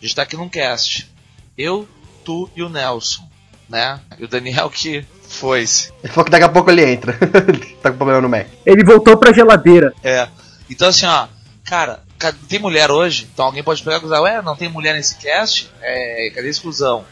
[0.00, 1.08] a gente tá aqui num cast.
[1.56, 1.88] Eu,
[2.24, 3.22] tu e o Nelson,
[3.68, 4.00] né?
[4.18, 5.04] E o Daniel que
[5.36, 5.92] foi-se.
[6.02, 7.12] Ele falou que daqui a pouco ele entra.
[7.82, 8.46] tá com problema no Mac.
[8.64, 9.92] Ele voltou pra geladeira.
[10.02, 10.28] É.
[10.68, 11.28] Então assim, ó,
[11.64, 13.28] cara, ca- tem mulher hoje?
[13.32, 15.70] Então alguém pode pegar e usar, ué, não tem mulher nesse cast?
[15.80, 17.04] É, cadê a exclusão?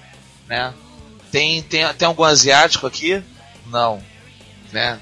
[0.48, 0.72] Né?
[1.30, 3.22] Tem, tem, tem algum asiático aqui?
[3.66, 4.00] Não.
[4.72, 4.98] Né?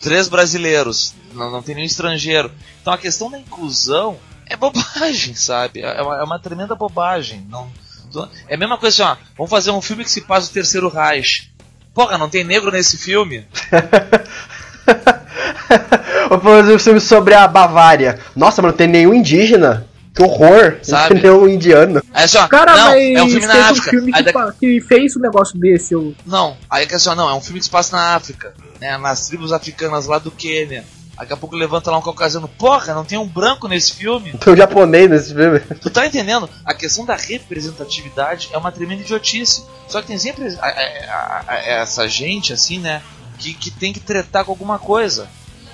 [0.00, 2.50] Três brasileiros, não, não tem nenhum estrangeiro.
[2.80, 5.80] Então a questão da inclusão é bobagem, sabe?
[5.82, 7.46] É uma, é uma tremenda bobagem.
[7.48, 7.70] Não,
[8.48, 10.88] é a mesma coisa assim, ó, vamos fazer um filme que se passa o terceiro
[10.88, 11.52] Reich.
[11.96, 13.46] Porra, não tem negro nesse filme?
[16.28, 18.18] Vou fazer um filme sobre a Bavária.
[18.36, 19.86] Nossa, mas não tem nenhum indígena.
[20.14, 20.76] Que horror.
[20.82, 21.14] Sabe?
[21.14, 22.02] Não tem nenhum indiano.
[22.12, 23.90] Aí assim, ó, Cara, não, mas é um filme na teve um África.
[23.90, 25.94] filme que, fa- que fez um negócio desse.
[25.94, 26.14] Eu...
[26.26, 28.96] Não, aí que assim, ó, não, é um filme que se passa na África, né,
[28.98, 30.84] nas tribos africanas lá do Quênia.
[31.18, 34.32] Daqui a pouco levanta lá um caucasiano, porra, não tem um branco nesse filme?
[34.36, 35.60] Tem um japonês nesse filme.
[35.80, 36.48] Tu tá entendendo?
[36.64, 39.64] A questão da representatividade é uma tremenda idiotice.
[39.88, 43.02] Só que tem sempre a- a- a- essa gente, assim, né,
[43.38, 45.28] que, que tem que tretar com alguma coisa.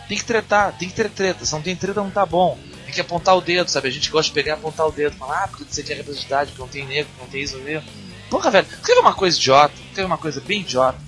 [0.08, 1.44] Tem que tretar, tem que ter treta.
[1.44, 2.58] Se não tem treta, não tá bom.
[2.84, 3.88] Tem que apontar o dedo, sabe?
[3.88, 5.16] A gente gosta de pegar e apontar o dedo.
[5.16, 7.64] Falar, ah, porque você quer representatividade, porque não tem negro, porque não tem isso, não
[7.64, 7.82] tem...
[8.30, 9.74] Porra, velho, quer ver uma coisa idiota?
[9.94, 10.98] Quer ver uma coisa bem idiota?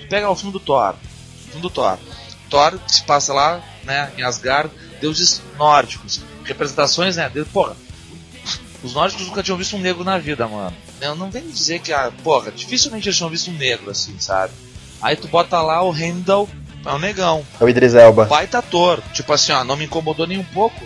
[0.00, 0.94] Tu pega o filme do Thor.
[0.94, 1.98] O filme do Thor.
[2.48, 6.20] Thor se passa lá, né, em Asgard, deuses nórdicos.
[6.44, 7.76] Representações, né, de, porra,
[8.82, 10.76] os nórdicos nunca tinham visto um negro na vida, mano.
[11.00, 14.52] Não, não vem dizer que, ah, porra, dificilmente eles tinham visto um negro assim, sabe?
[15.02, 16.48] Aí tu bota lá o Heimdall,
[16.86, 17.44] é um negão.
[17.60, 18.26] É o Idris Elba.
[18.26, 19.02] Baita ator.
[19.12, 20.80] Tipo assim, ó, não me incomodou nem um pouco.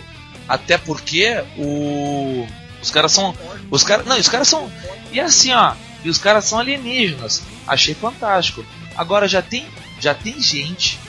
[0.47, 2.47] Até porque o.
[2.81, 3.35] Os caras são.
[3.69, 4.05] Os caras.
[4.05, 4.69] Não, os caras são.
[5.11, 5.73] E assim, ó.
[6.03, 7.43] E os caras são alienígenas.
[7.67, 8.65] Achei fantástico.
[8.97, 9.65] Agora já tem.
[9.99, 10.99] Já tem gente.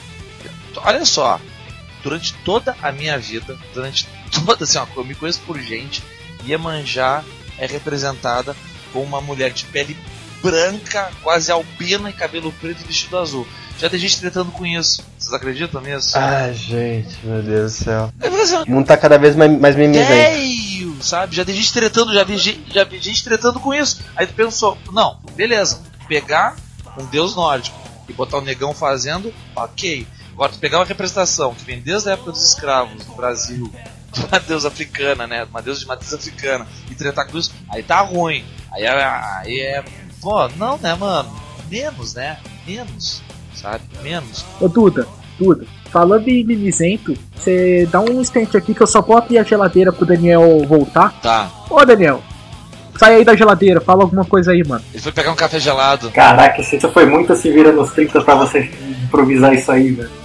[0.81, 1.39] Olha só.
[2.01, 4.07] Durante toda a minha vida, durante
[4.45, 6.03] toda assim, ó, eu me conheço por gente,
[6.45, 7.23] Iemanjá
[7.57, 8.55] é representada
[8.91, 9.95] com uma mulher de pele
[10.41, 13.47] branca, quase albina e cabelo preto e vestido azul.
[13.79, 15.01] Já tem gente tretando com isso.
[15.17, 16.17] Vocês acreditam nisso?
[16.17, 18.13] Ai, gente, meu Deus do céu.
[18.21, 20.11] É, assim, O mundo tá cada vez mais, mais mimizento.
[21.01, 21.35] Sabe?
[21.35, 22.37] Já tem gente tretando, já vi,
[22.71, 24.01] já vi gente tretando com isso.
[24.15, 26.55] Aí tu pensou, não, beleza, pegar
[26.97, 30.05] um deus nórdico e botar o negão fazendo, ok.
[30.33, 33.71] Agora tu pegar uma representação que vem desde a época dos escravos no Brasil,
[34.11, 35.45] de uma deusa africana, né?
[35.49, 38.43] Uma deusa de matriz africana, e tretar com isso, aí tá ruim.
[38.71, 39.03] Aí é.
[39.03, 39.83] Aí é.
[40.21, 41.31] Pô, não, né, mano?
[41.69, 42.37] Menos, né?
[42.65, 43.21] Menos,
[43.53, 43.83] sabe?
[44.01, 44.45] Menos.
[44.59, 49.17] Ô Duda, Duda, falando em mimizento, você dá um instante aqui que eu só vou
[49.17, 51.19] abrir a geladeira pro Daniel voltar.
[51.21, 51.51] Tá.
[51.69, 52.23] Ô Daniel,
[52.97, 54.83] sai aí da geladeira, fala alguma coisa aí, mano.
[54.93, 56.09] Ele foi pegar um café gelado.
[56.11, 58.71] Caraca, isso foi muito se vira nos 30 pra você
[59.03, 60.22] improvisar isso aí, velho.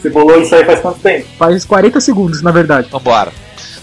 [0.00, 1.26] Você bolou isso aí faz quanto tempo?
[1.38, 2.88] Faz 40 segundos, na verdade.
[2.90, 3.32] Vambora.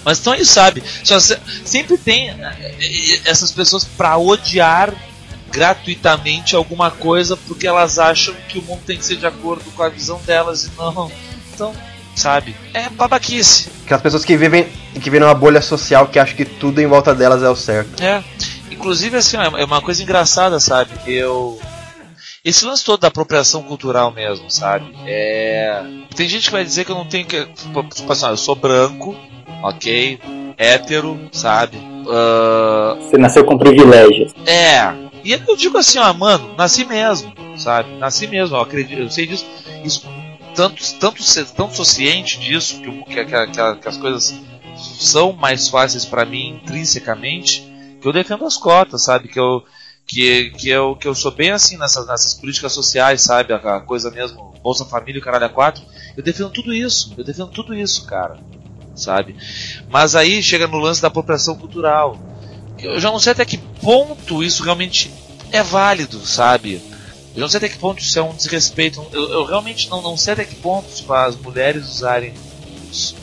[0.04, 2.36] Mas então aí sabe, só se- sempre tem eh,
[2.80, 4.94] eh, essas pessoas pra odiar
[5.52, 9.82] gratuitamente alguma coisa porque elas acham que o mundo tem que ser de acordo com
[9.84, 11.12] a visão delas e não.
[11.54, 11.74] Então,
[12.16, 12.56] sabe?
[12.74, 13.70] É babaquice.
[13.86, 17.16] Aquelas pessoas que vivem, que vivem numa bolha social que acham que tudo em volta
[17.16, 18.02] delas é o certo.
[18.04, 18.24] É.
[18.70, 20.92] Inclusive, assim, ó, é uma coisa engraçada, sabe?
[21.08, 21.60] Eu.
[22.46, 24.86] Esse lance todo da apropriação cultural mesmo, sabe?
[25.08, 25.84] É.
[26.16, 27.44] Tem gente que vai dizer que eu não tenho que.
[27.46, 29.16] Tipo assim, ó, eu sou branco,
[29.64, 30.20] ok?
[30.58, 31.78] hétero, sabe?
[32.08, 34.32] Ah, Você nasceu com privilégios.
[34.46, 35.04] é.
[35.24, 37.92] E eu digo assim, ó, mano, nasci mesmo, sabe?
[37.98, 39.44] Nasci mesmo, eu acredito, eu sei disso.
[39.84, 40.08] Isso,
[40.54, 41.24] tanto, tanto,
[41.56, 43.48] tanto sou ciente disso, que, que, que-
[43.82, 44.40] que- as coisas
[44.78, 47.64] são mais fáceis pra mim intrinsecamente,
[48.00, 49.28] que eu defendo as cotas, sabe?
[49.28, 49.64] Que eu,
[50.06, 53.54] que, que eu, que eu sou bem assim nessas, nessas políticas sociais, sabe?
[53.54, 55.84] A, coisa mesmo, Bolsa Família, e caralho a quatro.
[56.16, 58.38] Eu defendo tudo isso, eu defendo tudo isso, cara,
[58.96, 59.36] sabe?
[59.90, 62.20] Mas aí chega no lance da apropriação cultural.
[62.78, 65.12] Eu já não sei até que ponto isso realmente
[65.52, 66.82] é válido, sabe?
[67.34, 69.06] Eu não sei até que ponto isso é um desrespeito.
[69.12, 72.34] Eu, eu realmente não, não sei até que ponto tipo, as mulheres usarem
[72.90, 73.16] os-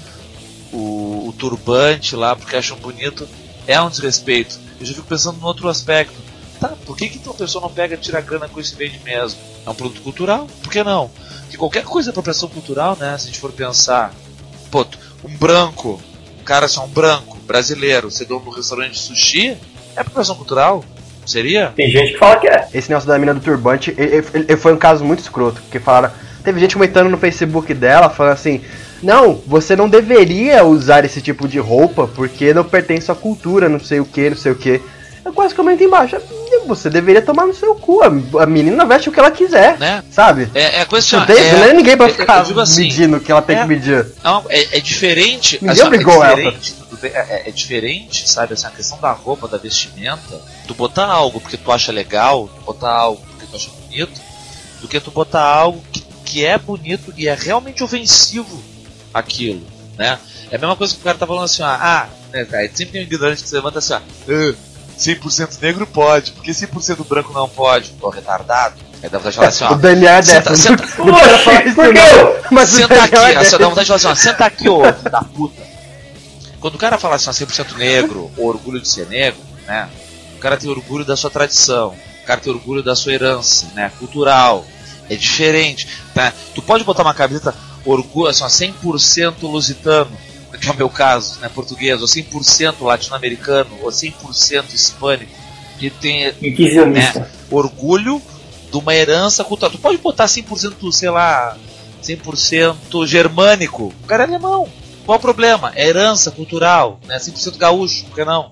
[0.73, 3.29] o, o turbante lá porque acham bonito
[3.66, 4.59] é um desrespeito.
[4.81, 6.22] Eu já fico pensando no outro aspecto.
[6.62, 9.01] Tá, por que, que então a pessoa não pega e tira grana com esse vende
[9.05, 9.40] mesmo?
[9.66, 10.46] É um produto cultural?
[10.62, 11.11] Por que não?
[11.42, 13.16] Porque qualquer coisa é apropriação cultural, né?
[13.18, 14.14] Se a gente for pensar.
[14.70, 14.87] Pô,
[15.25, 16.01] um branco,
[16.40, 19.57] um cara assim, um branco, brasileiro, você deu no restaurante de sushi,
[19.96, 20.85] é apropriação cultural?
[21.27, 21.72] Seria?
[21.77, 22.68] Tem gente que fala que é.
[22.72, 25.79] Esse negócio da mina do turbante ele, ele- ele foi um caso muito escroto, porque
[25.81, 26.14] falaram.
[26.44, 28.61] Teve gente comentando no Facebook dela, falando assim:
[29.03, 33.79] Não, você não deveria usar esse tipo de roupa porque não pertence à cultura, não
[33.81, 34.81] sei o que, não sei o que.
[35.25, 36.16] Eu quase comento embaixo:
[36.67, 38.03] Você deveria tomar no seu cu.
[38.03, 40.03] A a menina veste o que ela quiser, Né?
[40.11, 40.49] sabe?
[40.55, 43.17] É, é coisa Não, assim, ó, tem, não é ninguém pra eu ficar assim, medindo
[43.17, 44.07] o que ela tem é- que medir.
[44.23, 45.59] Não, é, é diferente.
[45.61, 46.37] Ninguém assim, obrigou é ela.
[46.37, 48.55] diferente, tudo bem, é, é diferente, sabe?
[48.55, 52.61] Assim, a questão da roupa, da vestimenta, tu botar algo porque tu acha legal, tu
[52.62, 54.21] botar algo porque tu acha bonito,
[54.81, 58.62] do que tu botar algo que, que é bonito e é realmente ofensivo
[59.12, 59.62] aquilo,
[59.99, 60.19] né?
[60.51, 62.87] É a mesma coisa que o cara tá falando assim, ó, ah, né, cara, sempre
[62.93, 64.55] tem um ignorante que se levanta assim, ó, ah,
[64.99, 68.75] 100% negro pode, porque 100% branco não pode, tô retardado.
[69.03, 70.63] Aí dá vontade de falar assim, ó, o Daniel é senta- dessa.
[70.63, 72.01] senta- falar isso por quê?
[72.01, 73.59] não, mas o Senta aqui, é só dá dessa.
[73.59, 75.63] vontade de falar assim, ó, senta aqui, ô filho da puta.
[76.61, 79.89] Quando o cara fala assim, ó, 100% negro, ou orgulho de ser negro, né?
[80.37, 81.89] O cara tem orgulho da sua tradição,
[82.23, 83.91] o cara tem orgulho da sua herança, né?
[83.99, 84.65] Cultural.
[85.11, 86.33] É diferente, tá?
[86.55, 87.53] Tu pode botar uma camiseta
[87.85, 90.11] orgulho, assim, ó, 100% lusitano,
[90.62, 91.51] que é o meu caso, né?
[91.53, 95.33] Português, ou 100% latino-americano, ou 100% hispânico,
[95.77, 96.33] que tem
[96.87, 98.22] né, orgulho
[98.70, 99.72] de uma herança cultural.
[99.72, 101.57] Tu pode botar 100%, sei lá,
[102.03, 103.92] 100% germânico.
[104.05, 104.68] O cara é alemão.
[105.05, 105.72] Qual o problema?
[105.75, 107.18] É herança cultural, né?
[107.18, 108.48] 100% gaúcho, por que não?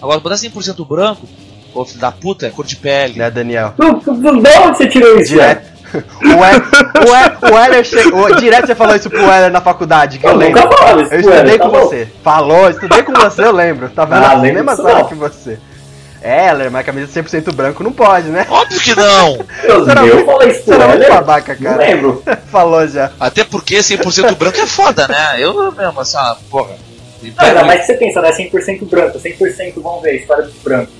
[0.00, 1.28] Agora, botar 100% branco,
[1.74, 3.18] ô filho da puta, é cor de pele.
[3.18, 3.74] Né, Daniel?
[3.76, 5.32] Não, não, De onde você tirou isso?
[5.32, 5.78] Direto.
[6.22, 6.62] O Heller,
[7.08, 7.96] o Heller, o Heller che...
[8.08, 10.60] o- direto você falou isso pro Heller na faculdade, que eu, Eu lembro.
[10.60, 11.80] isso Eu estudei Heller, tá com bom?
[11.86, 12.08] você.
[12.22, 13.88] Falou, estudei com você, eu lembro.
[13.90, 14.24] Tá vendo?
[14.24, 15.04] Ah, a lembro mesma sala não.
[15.06, 15.58] que você.
[16.20, 18.44] É, Heller, mas camisa 100% branco não pode, né?
[18.50, 19.38] Óbvio que não!
[19.62, 21.82] Deus Você meu, eu isso Você era muito babaca, Não cara.
[21.82, 22.22] lembro.
[22.50, 23.12] Falou já.
[23.20, 25.36] Até porque 100% branco é foda, né?
[25.38, 26.70] Eu mesmo, assim, ó, porra.
[27.22, 28.32] Não, ainda mais que você pensa, né?
[28.32, 30.94] 100% branco, 100% vamos ver a história dos brancos.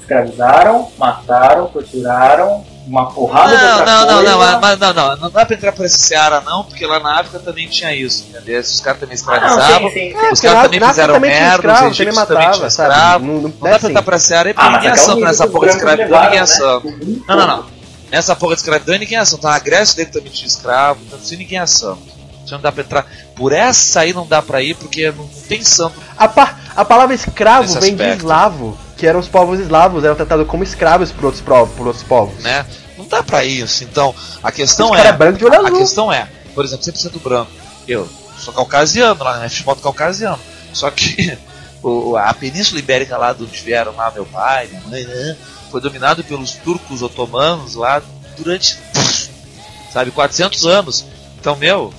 [0.00, 4.30] Escravizaram, mataram, torturaram, uma porrada de Não, outra não, não, coisa.
[4.52, 7.20] não, mas- não, não, não dá pra entrar por esse seara não, porque lá na
[7.20, 8.60] África também tinha isso, entendeu?
[8.60, 10.32] Os caras também Ah, escravizavam, não, sim, sim, sim.
[10.32, 13.26] os caras também fizeram também merda, escravo, os egípcios também tinham escravo.
[13.26, 13.86] Não, não, Não é dá pra assim.
[13.88, 16.38] entrar pra seara aí, Ah, porque mas ninguém é música nessa porra de escravidão, ninguém
[16.38, 16.86] é levaram, santo.
[16.86, 17.16] né?
[17.28, 17.66] Não, não, não.
[18.10, 19.40] Nessa porra de escravidão ninguém é santo.
[19.42, 22.02] Tá na Grécia dele também tinha escravo, então assim ninguém é santo.
[22.44, 23.04] Isso não dá pra entrar.
[23.34, 25.94] Por essa aí não dá pra ir, porque não, não tem santo.
[26.16, 30.46] A, pa- a palavra escravo vem de eslavo, que eram os povos eslavos, eram tratados
[30.46, 32.42] como escravos por outros, por outros povos.
[32.42, 32.64] né?
[32.96, 33.84] Não dá pra isso.
[33.84, 35.10] Então, a questão Esse é.
[35.10, 35.78] é branco de olho a azul.
[35.78, 37.50] questão é, por exemplo, 100% branco.
[37.86, 39.48] Eu sou caucasiano lá, né?
[39.48, 40.38] Futebol caucasiano.
[40.72, 41.36] Só que
[41.82, 45.36] o- a Península Ibérica lá de onde vieram lá meu pai, minha mãe, né?
[45.70, 48.00] Foi dominado pelos turcos otomanos lá
[48.38, 48.78] durante,
[49.92, 51.04] sabe, 400 anos.
[51.38, 51.92] Então, meu,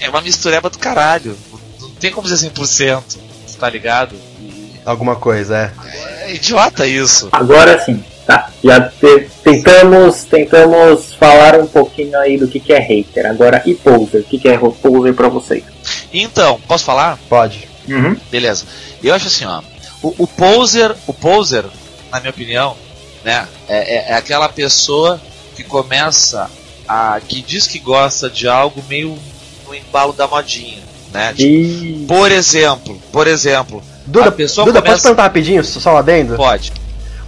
[0.00, 1.36] é uma mistureba do caralho.
[1.52, 3.02] Não, não tem como dizer 100%,
[3.58, 4.16] tá ligado?
[4.90, 6.24] Alguma coisa, é.
[6.24, 7.28] É idiota isso.
[7.32, 8.50] Agora sim, tá.
[8.62, 13.26] Já te- tentamos, tentamos falar um pouquinho aí do que, que é hater.
[13.26, 14.22] Agora, e poser?
[14.22, 15.62] O que, que é poser pra vocês?
[16.12, 17.18] Então, posso falar?
[17.28, 17.68] Pode.
[17.88, 18.16] Uhum.
[18.30, 18.64] Beleza.
[19.02, 19.62] Eu acho assim, ó.
[20.02, 21.64] O, o poser, o poser,
[22.10, 22.76] na minha opinião,
[23.24, 25.20] né, é, é- é aquela pessoa
[25.54, 26.50] que começa
[26.88, 27.20] a.
[27.26, 29.16] que diz que gosta de algo meio
[29.66, 30.78] no embalo da modinha,
[31.12, 31.32] né?
[31.34, 36.36] Tipo, por exemplo, por exemplo, Duda, Duda começa- posso perguntar rapidinho, só um adendo?
[36.36, 36.72] pode.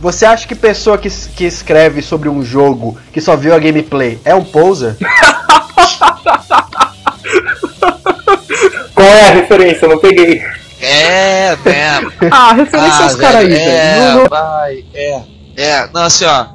[0.01, 4.19] Você acha que pessoa que, que escreve sobre um jogo que só viu a gameplay
[4.25, 4.97] é um poser?
[8.95, 9.87] Qual é a referência?
[9.87, 10.43] Eu não peguei.
[10.81, 12.01] É, né?
[12.31, 13.55] Ah, referência aos caras aí.
[13.55, 15.23] É, Não- vai, é.
[15.57, 16.47] É, não, assim, ó.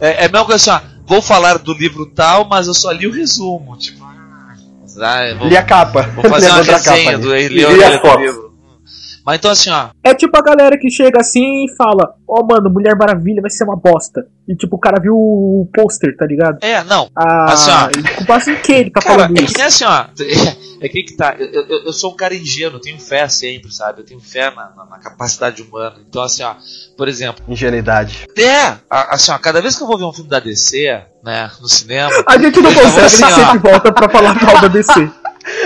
[0.00, 0.90] É, é a mesma coisa assim, ó.
[1.06, 3.76] Vou falar do livro tal, mas eu só li o resumo.
[3.76, 6.02] Tipo, ah, vou, Li a capa.
[6.14, 8.06] vou fazer Li a uma resenha capa do E leu vi a as letra do
[8.06, 8.26] fotos.
[8.26, 8.49] livro.
[9.24, 9.88] Mas então assim, ó.
[10.02, 13.64] É tipo a galera que chega assim e fala: Ó, mano, Mulher Maravilha vai ser
[13.64, 14.26] uma bosta.
[14.48, 16.58] E tipo, o cara viu o pôster, tá ligado?
[16.62, 17.08] É, não.
[17.14, 18.16] Ah, Assim, ó.
[18.18, 19.52] com base em que ele tá Cara, falando é isso?
[19.52, 20.06] que nem assim, ó.
[20.82, 21.36] É que que tá.
[21.38, 24.00] Eu, eu, eu sou um cara ingênuo, eu tenho fé sempre, sabe?
[24.00, 25.96] Eu tenho fé na, na- na capacidade humana.
[26.08, 26.54] Então, assim, ó,
[26.96, 28.26] por exemplo, Ingenuidade.
[28.36, 31.68] é, assim, ó, cada vez que eu vou ver um filme da DC, né, no
[31.68, 33.36] cinema, A gente não vou consegue, assim, ele ó.
[33.36, 34.92] sempre volta pra falar mal da DC.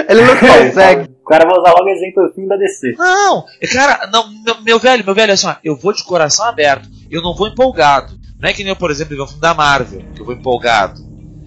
[0.09, 1.14] Ele não consegue.
[1.25, 2.93] O cara vai usar logo exemplo do filme da DC.
[2.99, 6.45] Não, é, cara, não, meu, meu velho, meu velho, assim, ó, eu vou de coração
[6.45, 8.19] aberto, eu não vou empolgado.
[8.39, 10.35] Não é que nem eu, por exemplo, ver um filme da Marvel, que eu vou
[10.35, 11.01] empolgado.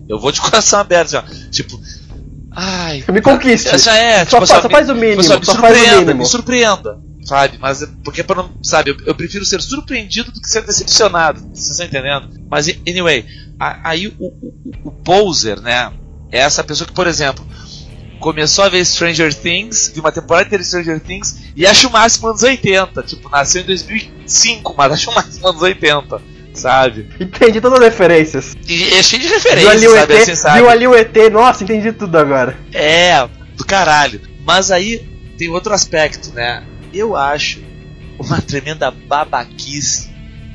[0.10, 1.80] Eu vou de coração aberto, assim, ó, tipo,
[2.56, 3.70] ai, Me conquiste.
[3.70, 5.24] essa é, Só, tipo, assim, só me- faz o mínimo.
[5.24, 6.20] Sabe, me Só faz o surpreenda, mínimo.
[6.20, 7.58] me surpreenda, sabe?
[7.60, 11.40] Mas é- porque para não, sabe, eu, eu prefiro ser surpreendido do que ser decepcionado.
[11.54, 12.30] Vocês estão entendendo?
[12.50, 13.26] Mas anyway,
[13.60, 15.92] a- aí o, o, o poser, né?
[16.32, 17.46] É essa pessoa que, por exemplo,
[18.20, 21.92] começou a ver Stranger Things, viu uma temporada inteira de Stranger Things e acha o
[21.92, 23.04] máximo anos 80.
[23.04, 26.22] Tipo, nasceu em 2005, mas acha o máximo anos 80,
[26.54, 27.10] sabe?
[27.20, 28.56] Entendi todas as referências.
[28.68, 30.14] E é cheio de Viu referências, ali o sabe?
[30.14, 30.58] ET, Assim, sabe?
[30.60, 32.58] viu ali o ET, nossa, entendi tudo agora.
[32.74, 34.22] É, do caralho.
[34.46, 36.64] Mas aí tem outro aspecto, né?
[36.94, 37.60] Eu acho
[38.18, 40.10] uma tremenda babaquice,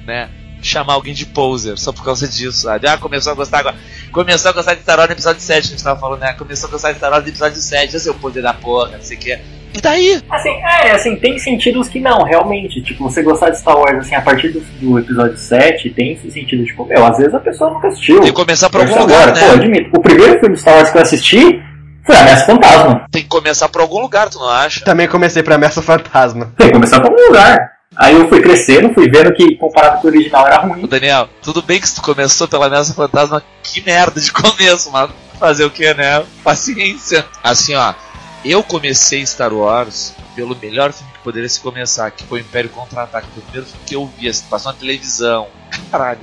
[0.06, 0.28] né?
[0.62, 2.86] Chamar alguém de poser só por causa disso, sabe?
[2.86, 3.76] Ah, começou a gostar agora.
[4.12, 6.32] Começou a gostar de Star Wars no episódio 7, que a gente tava falando, né?
[6.34, 8.96] Começou a gostar de Star Wars no episódio 7, esse é o poder da porra,
[8.96, 9.38] não sei o que.
[9.74, 10.22] E daí?
[10.30, 12.82] Assim, é, assim, tem sentidos que não, realmente.
[12.82, 16.30] Tipo, você gostar de Star Wars, assim, a partir do, do episódio 7, tem esse
[16.30, 18.20] sentido, tipo, meu, às vezes a pessoa nunca assistiu.
[18.20, 19.64] Tem que começar por algum lugar, agora, pô, né?
[19.64, 21.62] admito, o primeiro filme de Star Wars que eu assisti
[22.04, 23.06] foi Ameaça Fantasma.
[23.10, 24.84] Tem que começar por algum lugar, tu não acha?
[24.84, 26.52] Também comecei pra Ameaça Fantasma.
[26.56, 27.71] Tem que começar por algum lugar.
[27.96, 30.86] Aí eu fui crescendo, fui vendo que comparado com o original era Ô, ruim.
[30.86, 35.64] Daniel, tudo bem que tu começou pela Ameaça Fantasma, que merda de começo, mas fazer
[35.64, 36.24] o que, né?
[36.42, 37.26] Paciência.
[37.42, 37.92] Assim, ó,
[38.44, 42.70] eu comecei Star Wars pelo melhor filme que poderia se começar, que foi o Império
[42.70, 43.28] Contra-Ataque.
[43.34, 45.48] Foi o primeiro filme que eu vi, assim, passou na televisão.
[45.90, 46.20] Caralho.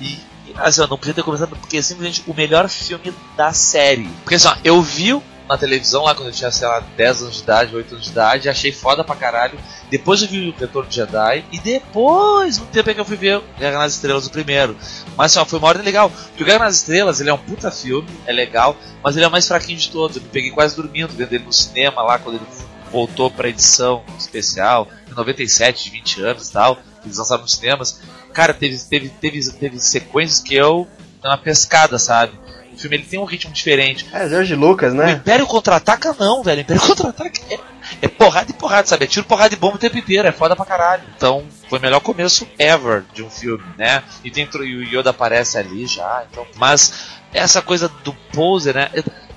[0.00, 0.18] E,
[0.56, 4.08] assim, ó, não podia ter começado porque é simplesmente o melhor filme da série.
[4.22, 7.36] Porque assim, ó, eu vi na televisão lá quando eu tinha, sei lá, 10 anos
[7.36, 9.58] de idade, 8 anos de idade, achei foda pra caralho.
[9.90, 13.16] Depois eu vi o Retorno de Jedi e depois, um tempo é que eu fui
[13.16, 14.76] ver Guerra nas Estrelas o primeiro.
[15.16, 16.10] Mas assim, ó, foi uma ordem legal.
[16.10, 19.28] Porque o Guerra nas Estrelas, ele é um puta filme, é legal, mas ele é
[19.28, 20.16] o mais fraquinho de todos.
[20.16, 22.46] Eu me peguei quase dormindo vendo ele no cinema lá, quando ele
[22.92, 28.00] voltou pra edição especial, em 97, de 20 anos e tal, eles lançaram nos cinemas.
[28.32, 30.86] Cara, teve, teve, teve, teve sequências que eu
[31.24, 32.32] uma pescada, sabe?
[32.78, 34.06] O filme ele tem um ritmo diferente.
[34.12, 35.10] É, George Lucas, O né?
[35.10, 36.58] Império Contra-Ataca não, velho.
[36.58, 37.58] O Império Contra-Ataca é,
[38.02, 39.02] é porrada e porrada, sabe?
[39.02, 40.28] É tiro, porrada e bomba o tempo inteiro.
[40.28, 41.02] É foda pra caralho.
[41.16, 44.04] Então, foi o melhor começo ever de um filme, né?
[44.22, 46.46] E, tem, e o Yoda aparece ali já, então...
[46.54, 48.90] Mas essa coisa do poser, né?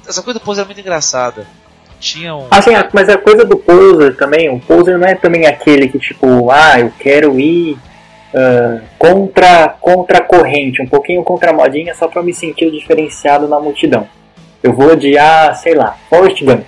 [0.08, 1.48] Essa coisa do poser é muito engraçada.
[2.00, 2.48] Tinha um...
[2.52, 6.52] Assim, mas a coisa do poser também, o poser não é também aquele que tipo,
[6.52, 7.76] ah, eu quero ir
[8.34, 13.48] ah, contra, contra a corrente, um pouquinho contra a modinha só pra me sentir diferenciado
[13.48, 14.08] na multidão.
[14.64, 16.66] Eu vou odiar, sei lá, Forrest Gump.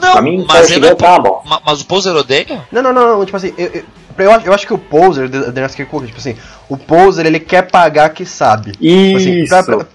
[0.00, 1.48] Não, pra mim, mas, Forrest é Gump tá uma bosta.
[1.48, 2.62] Ma- mas o poser odeia?
[2.70, 3.84] Não, não, não, não, tipo assim, eu, eu,
[4.18, 6.36] eu acho, eu acho que o poser, da Daniel Kirk, tipo assim,
[6.68, 8.72] o poser ele quer pagar que sabe.
[8.72, 9.64] Tipo assim, Isso.
[9.64, 9.86] pra,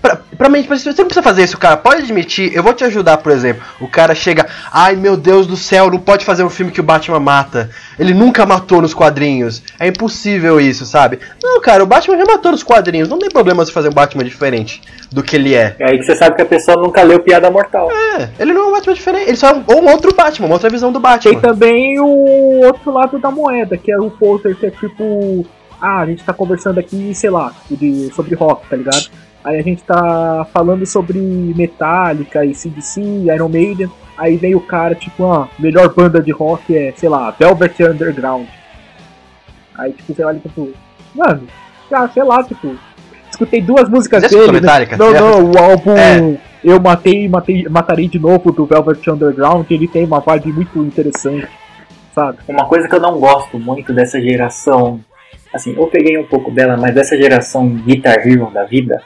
[0.00, 1.76] pra, pra, mim, tipo assim, você não precisa fazer isso, cara.
[1.76, 3.62] Pode admitir, eu vou te ajudar, por exemplo.
[3.80, 6.84] O cara chega, ai meu Deus do céu, não pode fazer um filme que o
[6.84, 7.70] Batman mata.
[7.98, 9.62] Ele nunca matou nos quadrinhos.
[9.78, 11.18] É impossível isso, sabe?
[11.42, 13.08] Não, cara, o Batman já matou nos quadrinhos.
[13.08, 15.76] Não tem problema você fazer um Batman diferente do que ele é.
[15.78, 17.90] É aí que você sabe que a pessoa nunca leu Piada Mortal.
[17.90, 19.28] É, ele não é um Batman diferente.
[19.28, 21.40] Ele só é um, ou um outro Batman, uma outra visão do Tem Batman.
[21.40, 25.46] também o outro lado da moeda, que é o poster que é tipo.
[25.80, 29.08] Ah, a gente tá conversando aqui, sei lá, de, sobre rock, tá ligado?
[29.42, 33.00] Aí a gente tá falando sobre Metallica e CDC,
[33.34, 33.90] Iron Maiden.
[34.16, 38.46] Aí vem o cara, tipo, ah, melhor banda de rock é, sei lá, Velvet Underground.
[39.78, 40.70] Aí, tipo, você olha, tipo,
[41.14, 41.46] mano,
[41.90, 42.76] ah, sei lá, tipo,
[43.30, 44.46] escutei duas músicas Já dele.
[44.46, 44.52] né?
[44.60, 44.96] Metallica?
[44.98, 45.20] Não, Já?
[45.20, 46.38] não, o álbum É.
[46.62, 51.48] Eu Matei, matei Matarei de Novo do Velvet Underground, ele tem uma vibe muito interessante,
[52.14, 52.36] sabe?
[52.46, 55.00] Uma coisa que eu não gosto muito dessa geração,
[55.54, 59.00] assim, eu peguei um pouco dela, mas dessa geração Guitar Hero da vida,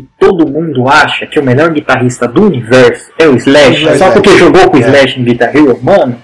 [0.00, 3.98] que todo mundo acha que o melhor guitarrista do universo é o Slash, Slash.
[3.98, 4.86] só porque jogou com o É.
[4.86, 6.20] Slash em Guitar Hero, mano.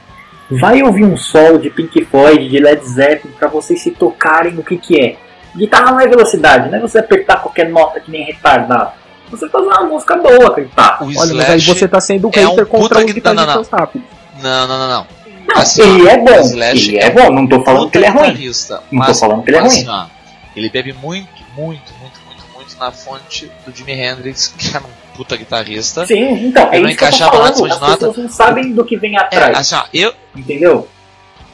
[0.51, 4.63] Vai ouvir um solo de Pink Floyd, de Led Zeppelin, pra vocês se tocarem no
[4.63, 5.17] que que é.
[5.57, 8.91] Guitarra não é velocidade, não é você apertar qualquer nota que nem retardado.
[9.31, 10.99] Você fazer uma música boa com guitarra.
[11.05, 13.35] O Olha, mas aí Slash você tá sendo é um contra puta os gui- não,
[13.35, 13.81] não, guitarristas.
[14.43, 15.07] Não, não, não, não.
[15.49, 18.05] Não, Assim, ele é bom, o Slash ele é bom, não tô falando que ele
[18.07, 18.51] é ruim.
[18.93, 19.69] Não tô falando que ele é ruim.
[19.71, 20.05] assim, ó,
[20.55, 21.93] ele bebe muito, muito
[22.83, 26.07] na fonte do Jimi Hendrix, que era um puta guitarrista.
[26.07, 27.55] Sim, então, é Eu não isso que eu tô encaixava falando.
[27.67, 27.97] de As nota.
[27.97, 30.89] pessoas não sabem do que vem É, atrás, assim, ó, eu, entendeu?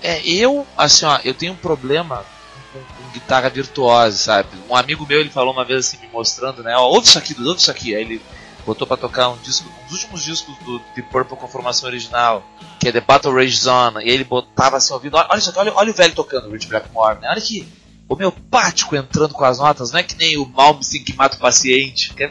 [0.02, 2.24] É, eu, assim, ó, eu tenho um problema
[2.72, 4.48] com, com guitarra virtuosa, sabe?
[4.70, 6.76] Um amigo meu, ele falou uma vez assim, me mostrando, né?
[6.76, 7.94] Ó, ouve isso aqui, ouve isso aqui.
[7.96, 8.22] Aí ele
[8.64, 12.44] botou pra tocar um disco, um dos últimos discos do Deep Purple com formação original,
[12.78, 15.58] que é The Battle Rage Zone, e ele botava assim, ouvindo, olha, olha isso aqui,
[15.58, 17.28] olha, olha o velho tocando, o Rich Blackmore, né?
[17.30, 17.66] Olha aqui,
[18.08, 22.14] homeopático entrando com as notas, não é que nem o Malmsteen que mata o paciente,
[22.14, 22.30] que é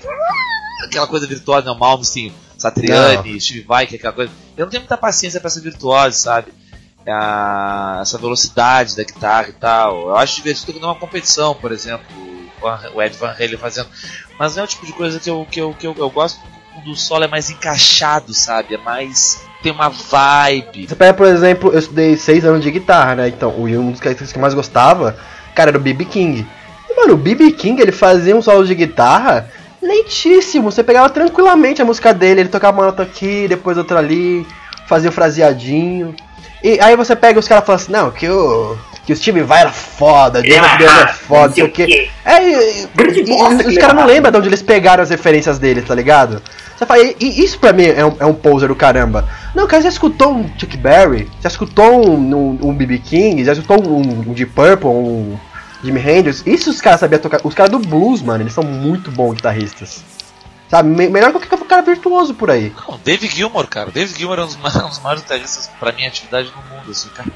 [0.85, 1.71] aquela coisa virtuosa, né?
[1.71, 4.31] O Malmsteen, Satriani, Steve Vai, que é aquela coisa.
[4.55, 6.51] Eu não tenho muita paciência pra essa virtuose, sabe?
[7.07, 10.09] A, essa velocidade da guitarra e tal.
[10.09, 12.05] Eu acho divertido quando é uma competição, por exemplo,
[12.93, 13.87] o Ed Van Halen fazendo.
[14.37, 16.39] Mas não é o tipo de coisa que eu, que eu, que eu, eu gosto
[16.73, 18.75] quando o solo é mais encaixado, sabe?
[18.75, 19.41] É mais.
[19.63, 20.87] tem uma vibe.
[20.87, 23.27] Você pega, por exemplo, eu estudei seis anos de guitarra, né?
[23.29, 25.17] Então, o- um dos que eu mais gostava,
[25.57, 26.05] cara, era o B.B.
[26.05, 26.45] King.
[26.89, 27.51] E, mano, o B.B.
[27.51, 29.49] King, ele fazia um solo de guitarra
[29.81, 30.71] lentíssimo.
[30.71, 34.45] Você pegava tranquilamente a música dele, ele tocava uma nota aqui, depois outra ali,
[34.87, 36.15] fazia o fraseadinho.
[36.63, 38.77] E aí você pega os caras e fala assim, não, que o.
[39.05, 41.71] Que o Steve Vai era foda, John Ah, Deere é foda, não sei o o
[41.71, 42.09] quê.
[42.25, 45.81] É, e, e- e- os caras não lembram de onde eles pegaram as referências dele,
[45.81, 46.41] tá ligado?
[46.77, 49.27] Você fala, e, isso pra mim é um, é um poser do caramba.
[49.55, 51.27] Não, cara, já escutou um Chuck Berry?
[51.41, 52.99] Já escutou um, um, um B.B.
[52.99, 53.43] King?
[53.43, 54.87] Já escutou um, um Deep Purple?
[54.87, 55.39] Um
[55.83, 56.43] Jimi Hendrix?
[56.45, 57.39] Isso os caras sabiam tocar.
[57.43, 60.03] Os caras do blues, mano, eles são muito bons guitarristas.
[60.69, 62.73] Sabe, me- melhor que qualquer cara virtuoso por aí.
[62.87, 63.89] Não, Dave Gilmour, cara.
[63.89, 66.91] Dave Gilmour é um dos, ma- um dos maiores guitarristas pra minha atividade no mundo,
[66.91, 67.29] assim, cara.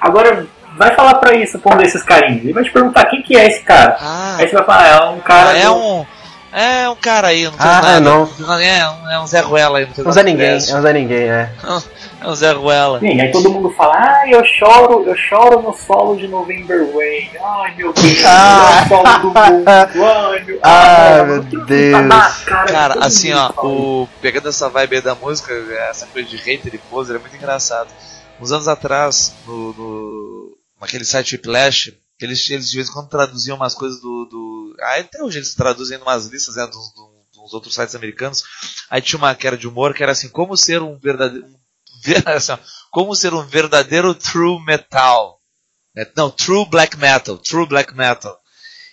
[0.00, 2.44] Agora, vai falar pra isso, pra um desses carinhos.
[2.44, 3.96] Ele vai te perguntar quem que é esse cara.
[4.00, 5.50] Ah, Aí você vai falar, é um cara.
[5.50, 6.06] ah, é do- um.
[6.52, 8.00] É um cara aí, não fez Ah, nada.
[8.00, 8.28] não.
[8.60, 10.72] É, um, é um Zé Ruela aí, não Não usa nada ninguém, desse.
[10.72, 11.50] não usa ninguém, é.
[12.22, 13.00] É um Zé Ruela.
[13.00, 17.30] Sim, aí todo mundo fala, ah, eu choro, eu choro no solo de November Rain.
[17.42, 18.80] Ai meu Deus, Ah.
[18.80, 19.64] é o solo do mundo.
[19.66, 22.44] Ai meu, Ah, ai, meu Deus.
[22.44, 25.54] cara Cara, assim, ó, o, pegando essa vibe aí da música,
[25.88, 27.88] essa coisa de hater e poser é muito engraçado.
[28.38, 33.56] Uns anos atrás, no, no naquele site Whiplash, eles, eles de vez em quando traduziam
[33.56, 34.26] umas coisas do.
[34.26, 38.42] do ah, até hoje eles traduzem em umas listas né, dos, dos- outros sites americanos.
[38.90, 41.46] Aí tinha uma que era de humor, que era assim, como ser um verdadeiro.
[41.46, 41.58] um
[42.36, 42.56] assim,
[42.90, 45.40] como ser um verdadeiro true metal.
[45.96, 48.38] É, Não, true black metal, true black metal.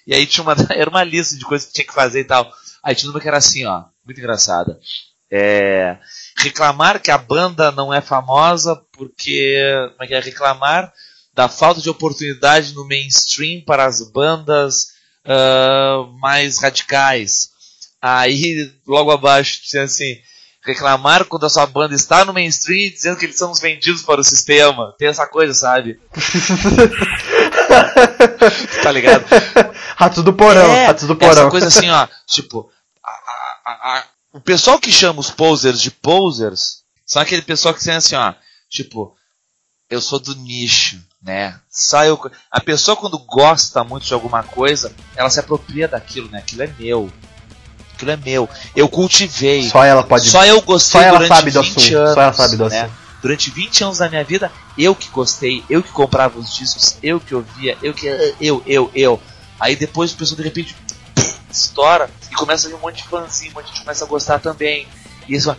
[0.06, 2.52] E aí tinha uma, era uma lista de coisas que tinha que fazer e tal.
[2.84, 4.80] Aí tinha uma que era assim, ó, muito engraçada.
[5.30, 5.98] É,
[6.38, 9.58] reclamar que a banda não é famosa porque,
[9.92, 10.92] como é que é, reclamar
[11.34, 14.88] da falta de oportunidade no mainstream para as bandas
[15.28, 17.50] ah, mais radicais.
[18.02, 20.18] Aí, logo abaixo, tinha assim,
[20.64, 24.22] reclamar quando a sua banda está no mainstream dizendo que eles são os vendidos para
[24.22, 24.94] o sistema.
[24.98, 26.00] Tem essa coisa, sabe?
[28.84, 29.26] tá ligado?
[29.96, 31.50] Ratos do porão, É, ratos do Essa porão.
[31.50, 32.70] coisa assim, ó, tipo,
[33.04, 37.84] a- a- a- o pessoal que chama os posers de posers são aquele pessoal que
[37.84, 38.34] tem assim, ó,
[38.70, 39.16] tipo,
[39.90, 41.56] eu sou do nicho, né?
[41.70, 42.20] Só eu,
[42.52, 46.40] a pessoa quando gosta muito de alguma coisa, ela se apropria daquilo, né?
[46.40, 47.12] Aquilo é meu.
[47.94, 48.50] Aquilo é meu.
[48.76, 49.70] Eu cultivei.
[49.70, 50.30] Só ela pode.
[50.30, 52.14] Só eu gostei só ela sabe do 20 assunto, anos.
[52.14, 52.82] só ela sabe do né?
[52.82, 53.08] assunto.
[53.22, 57.20] Durante 20 anos da minha vida, eu que gostei, eu que comprava os discos, eu
[57.20, 58.08] que ouvia, eu que.
[58.40, 59.20] Eu, eu, eu.
[59.60, 60.76] Aí depois o pessoal de repente
[61.50, 64.08] estoura e começa a vir um monte de fãzinho, um monte de gente começa a
[64.08, 64.88] gostar também.
[65.28, 65.58] E isso, esses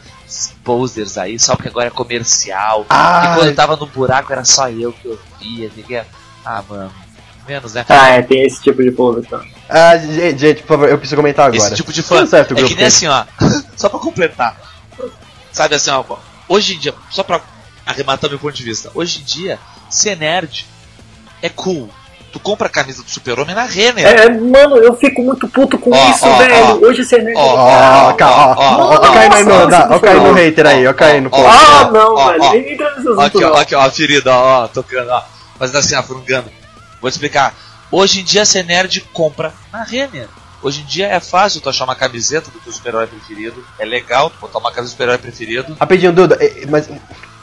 [0.65, 2.87] posers aí, só porque agora é comercial.
[2.91, 5.71] Ah, e quando eu tava no buraco era só eu que ouvia.
[5.77, 6.03] ninguém-
[6.45, 6.93] Ah, mano.
[7.47, 7.85] Menos, né?
[7.89, 9.51] Ah, é, tem esse tipo de povo também.
[9.71, 11.59] ah, gente, gente, por favor, eu preciso comentar agora.
[11.67, 12.27] Esse tipo de fã.
[12.27, 13.25] Certo, É que nem assim, ó.
[13.77, 14.55] só pra completar.
[15.51, 16.05] Sabe assim, ó.
[16.47, 17.41] Hoje em dia, só pra
[17.87, 18.91] arrematar meu ponto de vista.
[18.95, 20.67] Hoje em dia, ser nerd
[21.41, 21.89] é cool.
[22.31, 24.07] Tu compra a camisa do super-homem na Renner.
[24.07, 26.55] É, mano, eu fico muito puto com Ó, isso, ó, velho.
[26.55, 26.75] ó.
[26.87, 27.35] Hoje você nem.
[27.35, 30.95] Ó, Ó, ó, ó, ó, ó, ó, ó, ó, caindo no- hater aí, ó, ó,
[30.95, 31.43] caindo, ó, pô.
[31.43, 32.43] ó, Ah, não, ó, velho.
[32.43, 32.53] ó.
[32.53, 35.23] Nem entra nesse assunto, Aqui, ó, aqui, ó, a ferida, ó, ó, tocando, ó.
[35.59, 36.51] Fazendo assim, ó, frungando.
[37.01, 37.55] Vou te explicar.
[37.91, 40.29] Hoje em dia, ser nerd compra na Renner.
[40.63, 43.65] Hoje em dia é fácil tu achar uma camiseta do teu super-herói preferido.
[43.79, 45.77] É legal tu botar uma camisa do super-herói preferido.
[45.81, 46.91] Rapidinho, Duda, eh, mas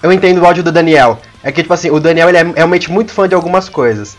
[0.04, 1.20] eu entendo o ódio do Daniel.
[1.42, 4.16] É que, tipo assim, o Daniel ele é realmente muito fã de algumas coisas.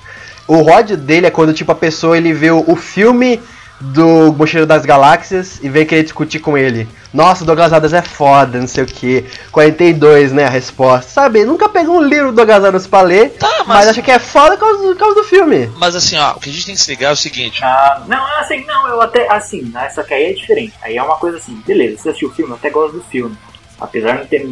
[0.46, 3.40] O ódio dele é quando, tipo, a pessoa ele vê o, o filme
[3.78, 6.88] do Mochileiro das Galáxias e vem querer discutir com ele.
[7.12, 9.24] Nossa, o Douglas Adams é foda, não sei o que.
[9.52, 11.10] 42, né, a resposta.
[11.10, 13.68] Sabe, nunca pegou um livro do Douglas Adams pra ler, Tá, mas...
[13.68, 15.70] mas, acha que é foda por causa, por causa do filme.
[15.76, 17.62] mas assim, ó, o que a gente tem que se ligar é o seguinte.
[17.62, 20.72] Ah, não, assim, não, eu até, assim, né, só que aí é diferente.
[20.82, 23.36] Aí é uma coisa assim, beleza, você assistiu o filme, eu até gosto do filme.
[23.78, 24.48] Apesar de não ter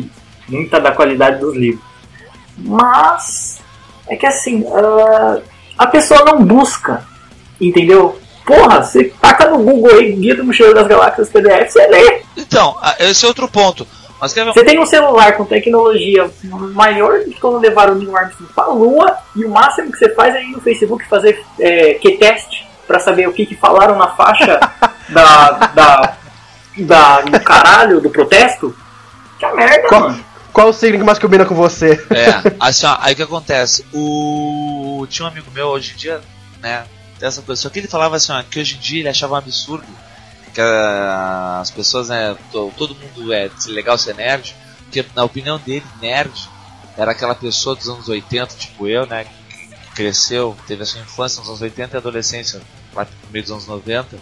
[0.48, 1.82] muita da qualidade dos livros.
[2.58, 3.58] Mas,
[4.06, 5.40] é que assim, ah,
[5.78, 7.04] a pessoa não busca,
[7.60, 8.18] entendeu?
[8.44, 12.22] Porra, você taca no Google aí, Guia do Mochileiro das Galáxias PDF, você lê.
[12.36, 13.86] Então, esse é outro ponto.
[14.32, 16.30] Ver Você tem um celular com tecnologia
[16.72, 20.14] maior do que quando levaram o Neil Armstrong pra Lua e o máximo que você
[20.14, 24.08] faz é ir no Facebook fazer é, Q-test pra saber o que, que falaram na
[24.08, 24.58] faixa
[25.10, 26.16] da, da,
[26.78, 28.74] da, do caralho, do protesto?
[29.38, 30.24] Que merda, Qual, mano.
[30.54, 31.92] Qual o signo que mais combina com você?
[32.10, 33.84] É, assim, ó, aí o que acontece?
[33.92, 35.06] O.
[35.10, 36.20] Tinha um amigo meu hoje em dia,
[36.60, 36.84] né?
[37.18, 39.84] Dessa pessoa que ele falava assim, ó, que hoje em dia ele achava um absurdo
[40.54, 40.60] que
[41.60, 42.36] as pessoas, né?
[42.52, 46.32] to- Todo mundo é legal ser nerd, porque na opinião dele, nerd
[46.96, 49.24] era aquela pessoa dos anos 80, tipo eu, né?
[49.24, 52.60] Que cresceu, teve a sua infância nos anos 80 e adolescência
[52.94, 54.16] lá no meio dos anos 90,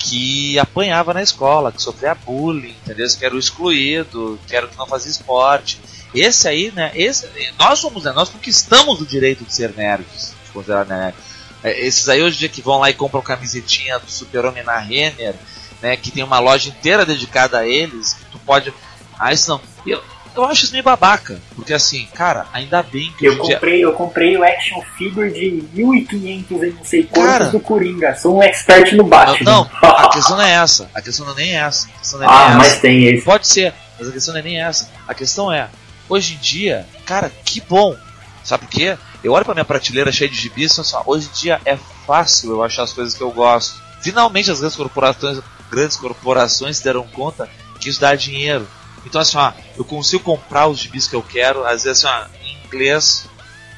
[0.00, 3.06] que apanhava na escola, que sofria bullying, entendeu?
[3.06, 5.78] Que era o excluído, que era o que não fazia esporte.
[6.14, 6.90] Esse aí, né?
[6.94, 7.28] Esse,
[7.58, 8.12] nós somos, né?
[8.12, 11.14] Nós conquistamos o direito de ser nerds, de considerar nerd.
[11.62, 14.78] É, Esses aí hoje em dia que vão lá e compram camisetinha do Super-Homem na
[14.78, 15.34] Renner,
[15.82, 15.96] né?
[15.98, 18.72] Que tem uma loja inteira dedicada a eles, que tu pode.
[19.18, 19.60] Ah, isso não.
[19.86, 20.02] Eu,
[20.34, 23.84] eu acho isso meio babaca, porque assim, cara, ainda bem que Eu em dia- comprei,
[23.84, 27.44] eu comprei o action figure de 1500 e não sei quantos Cara.
[27.46, 28.14] do Coringa.
[28.14, 29.50] Sou um expert no Batman.
[29.50, 30.90] Não, a questão não é essa.
[30.94, 31.88] A questão não é nem essa.
[31.88, 32.56] É nem ah, essa.
[32.56, 33.24] mas tem esse.
[33.24, 34.88] Pode ser, mas a questão não é nem essa.
[35.06, 35.68] A questão é,
[36.08, 37.96] hoje em dia, cara, que bom.
[38.42, 38.96] Sabe por quê?
[39.22, 41.76] Eu olho pra minha prateleira cheia de gibis e assim, hoje em dia é
[42.06, 43.80] fácil eu achar as coisas que eu gosto.
[44.00, 48.66] Finalmente as grandes corporações, grandes corporações se deram conta que isso dá dinheiro.
[49.04, 52.26] Então assim, ó, eu consigo comprar os gibis que eu quero, às vezes assim, ó,
[52.44, 53.28] em inglês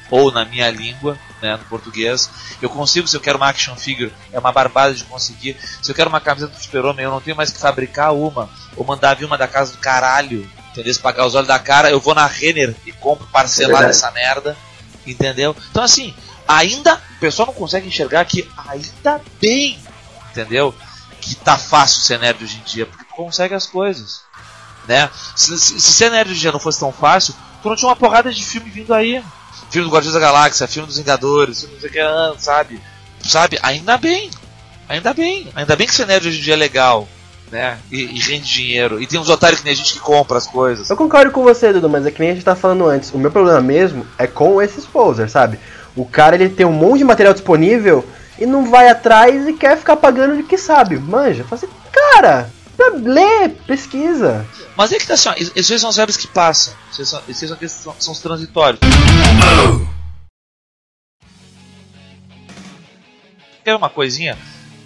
[0.09, 2.29] ou na minha língua, né, no português.
[2.61, 5.57] Eu consigo, se eu quero uma action figure, é uma barbada de conseguir.
[5.81, 8.85] Se eu quero uma camiseta do Super-Homem, eu não tenho mais que fabricar uma, ou
[8.85, 10.93] mandar vir uma da casa do caralho, entendeu?
[10.93, 13.97] Se pagar os olhos da cara, eu vou na Renner e compro parcelado Verdade.
[13.97, 14.57] essa merda,
[15.05, 15.55] entendeu?
[15.71, 16.13] Então assim,
[16.47, 19.79] ainda, o pessoal não consegue enxergar que ainda bem,
[20.31, 20.73] entendeu?
[21.19, 24.21] Que tá fácil ser nerd hoje em dia, porque tu consegue as coisas,
[24.87, 25.09] né?
[25.35, 28.31] Se, se, se ser nerd hoje não fosse tão fácil, tu não tinha uma porrada
[28.31, 29.23] de filme vindo aí.
[29.69, 32.81] Filme do Guardiões da Galáxia, filme dos Vingadores, filme não sei o que, ah, sabe?
[33.23, 33.57] Sabe?
[33.63, 34.29] Ainda bem.
[34.87, 35.47] Ainda bem.
[35.55, 37.07] Ainda bem que ser nerd hoje em dia é legal,
[37.51, 37.79] né?
[37.91, 39.01] E, e rende dinheiro.
[39.01, 40.89] E tem uns otários que nem a gente que compra as coisas.
[40.89, 43.11] Eu concordo com você, Dudu, mas é que nem a gente tá falando antes.
[43.11, 45.57] O meu problema mesmo é com esses posers, sabe?
[45.95, 48.05] O cara ele tem um monte de material disponível
[48.39, 50.97] e não vai atrás e quer ficar pagando de que sabe.
[50.97, 52.49] Manja, fala assim, cara,
[53.03, 54.45] lê, pesquisa.
[54.75, 56.73] Mas é que tá assim, ó, esses são as verbas que passam.
[56.91, 58.79] Esses são, esses são, aqueles que são, são os transitórios.
[63.63, 64.37] Quer uma coisinha?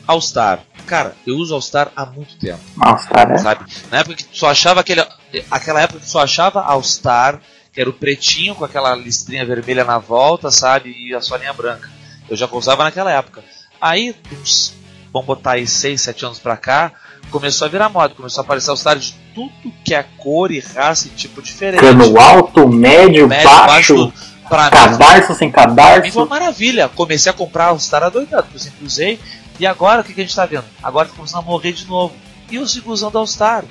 [0.06, 0.62] All Star.
[0.86, 2.62] Cara, eu uso All Star há muito tempo.
[2.76, 3.38] Nossa, cara.
[3.38, 3.66] sabe?
[3.92, 5.06] Na época que tu só achava aquele.
[5.52, 7.42] Aquela época que tu só achava All Star,
[7.74, 10.92] que era o pretinho com aquela listrinha vermelha na volta, sabe?
[10.92, 11.90] E a solinha branca.
[12.30, 13.44] Eu já usava naquela época.
[13.82, 14.74] Aí, uns,
[15.12, 16.94] vamos botar aí 6, 7 anos pra cá,
[17.28, 19.52] começou a virar moda, começou a aparecer Star de tudo
[19.84, 21.80] que é cor e raça e tipo diferente.
[21.82, 24.14] Cano alto, médio, Médio, baixo, baixo,
[24.50, 26.26] pra mim, cadarço sem Pra mim foi uma cadarço.
[26.30, 26.90] maravilha.
[26.94, 29.20] Comecei a comprar o Star adoidado, porque eu sempre usei.
[29.60, 30.66] E agora o que, que a gente tá vendo?
[30.84, 32.14] Agora tá começando a morrer de novo.
[32.52, 33.64] E eu sigo usando All Star.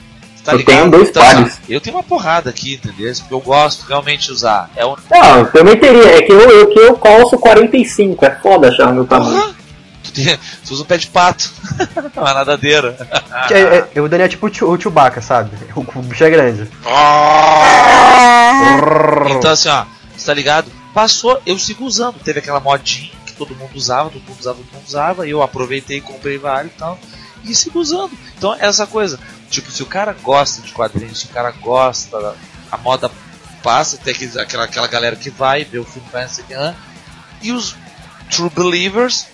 [0.44, 0.76] Tá Eu ligado?
[0.76, 1.60] tenho dois Então, assim, pares.
[1.68, 3.12] eu tenho uma porrada aqui, entendeu?
[3.16, 4.70] Porque eu gosto realmente de usar.
[4.76, 4.94] É um.
[5.10, 6.18] Não, eu também teria.
[6.18, 8.24] É que eu, eu, que eu calço 45.
[8.24, 9.40] É foda achar o meu tamanho.
[9.40, 9.55] Porra!
[10.06, 11.50] Tu, tem- tu usa um pé de pato.
[12.16, 12.96] uma nadadeira.
[13.50, 15.50] É- é- o Daniel é tipo o Chu- o Chewbacca, sabe?
[15.74, 16.68] O, o bicho é grande.
[19.38, 19.84] Então assim, ó,
[20.16, 20.70] você tá ligado?
[20.94, 22.18] Passou, eu sigo usando.
[22.20, 25.42] Teve aquela modinha que todo mundo usava, todo mundo usava, todo mundo usava, e eu
[25.42, 26.98] aproveitei, comprei vários e tal,
[27.44, 28.12] e sigo usando.
[28.36, 29.18] Então é essa coisa,
[29.50, 32.34] tipo, se o cara gosta de quadrinhos, se o cara gosta,
[32.72, 33.10] a moda
[33.62, 36.74] passa, tem aquela, aquela galera que vai ver o filme, vai, o que, ah,
[37.42, 37.74] e os
[38.30, 39.26] True Believers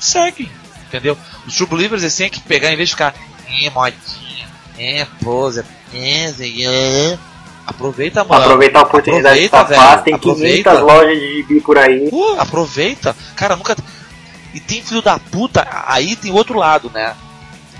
[0.00, 0.50] seguem,
[0.86, 1.16] entendeu?
[1.46, 3.14] Os True Believers eles têm que pegar, em vez de ficar,
[3.48, 4.48] é modinha,
[4.78, 7.18] é pose, é, sei, é,
[7.66, 8.42] aproveita, mano.
[8.44, 10.04] Aproveitar a oportunidade Aproveita, fácil.
[10.04, 10.34] Tem velho.
[10.34, 10.80] 500 Aproveita.
[10.82, 12.10] lojas de gibi por aí.
[12.10, 13.16] Pô, aproveita.
[13.36, 13.76] Cara, nunca.
[14.52, 17.14] E tem filho da puta, aí tem outro lado, né?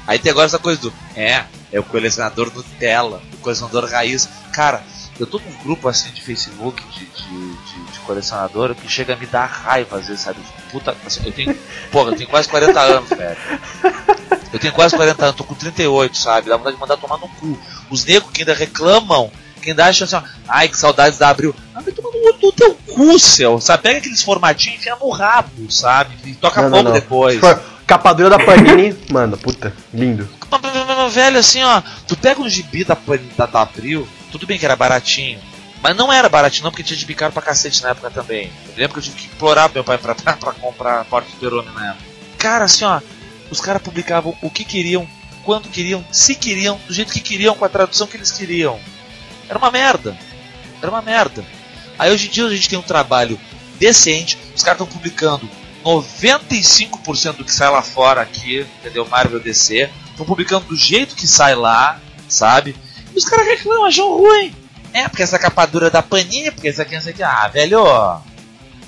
[0.07, 0.93] Aí tem agora essa coisa do.
[1.16, 4.29] É, é o colecionador Nutella, o colecionador raiz.
[4.53, 4.83] Cara,
[5.21, 9.16] eu tô num grupo assim de Facebook de, de, de, de colecionador que chega a
[9.16, 10.39] me dar raiva às vezes, sabe?
[10.73, 11.55] Puta, assim, eu tenho.
[11.93, 13.37] Porra, eu tenho quase 40 anos, velho.
[14.53, 16.49] Eu tenho quase 40 anos, tô com 38, sabe?
[16.49, 17.59] Dá vontade de mandar tomar no cu.
[17.91, 19.31] Os negros que ainda reclamam,
[19.62, 21.55] que ainda acham assim, ó, ai que saudades da Abril.
[21.75, 23.83] Ah, vai tomar no, no teu cu, seu, sabe?
[23.83, 26.16] Pega aqueles formatinhos e enfia no rabo, sabe?
[26.25, 26.95] E toca Não, não, fogo não.
[26.95, 27.35] depois.
[27.35, 30.29] Se for Capadura da Panini, mano, puta, lindo.
[31.11, 32.97] Velho, assim, ó, tu pega um gibi da,
[33.37, 35.41] da, da Abril, tudo bem que era baratinho,
[35.83, 38.53] mas não era baratinho não, porque tinha de caro pra cacete na época também.
[38.68, 41.72] Eu lembro que eu tive que implorar meu pai pra, pra, pra comprar Porta Super-Homem
[41.72, 42.05] na época.
[42.39, 43.01] Cara, assim, ó,
[43.51, 45.09] os caras publicavam o que queriam,
[45.45, 48.78] quando queriam, se queriam, do jeito que queriam, com a tradução que eles queriam.
[49.49, 50.16] Era uma merda.
[50.81, 51.45] Era uma merda.
[51.99, 53.39] Aí hoje em dia a gente tem um trabalho
[53.78, 55.49] decente, os caras estão publicando
[55.85, 59.07] 95% do que sai lá fora aqui, entendeu?
[59.07, 59.91] Marvel DC.
[60.11, 62.76] Estão publicando do jeito que sai lá, sabe?
[63.15, 64.55] E os caras reclamam, acham ruim.
[64.93, 67.23] É, porque essa capa dura da Panini, porque essa aqui, essa aqui.
[67.23, 67.85] Ah, velho,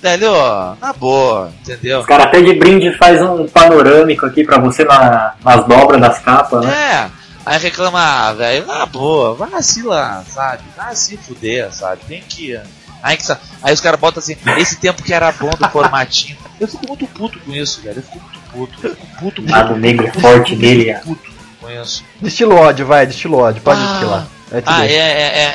[0.03, 0.33] velho,
[0.81, 2.01] na boa, entendeu?
[2.01, 6.18] Os caras até de brinde faz um panorâmico aqui pra você na, nas dobras das
[6.18, 6.73] capas, né?
[6.73, 7.11] É,
[7.47, 10.64] aí reclama, ah, velho, na boa, vai se lá, sabe?
[10.77, 12.01] Vai se fuder, sabe?
[12.09, 12.59] Tem que.
[13.01, 13.25] Aí, que,
[13.62, 16.37] aí os caras botam assim, esse tempo que era bom do formatinho.
[16.61, 17.99] Eu fico muito puto com isso, velho.
[17.99, 18.87] Eu fico muito puto.
[18.87, 21.32] Eu fico puto, puto, Lado puto, negro puto, forte puto, dele, puto, é.
[21.71, 22.05] Isso.
[22.21, 23.87] Destila ódio, vai, destila ódio, pode Ah.
[23.93, 24.29] destilar.
[24.53, 24.99] É Ah, é, é,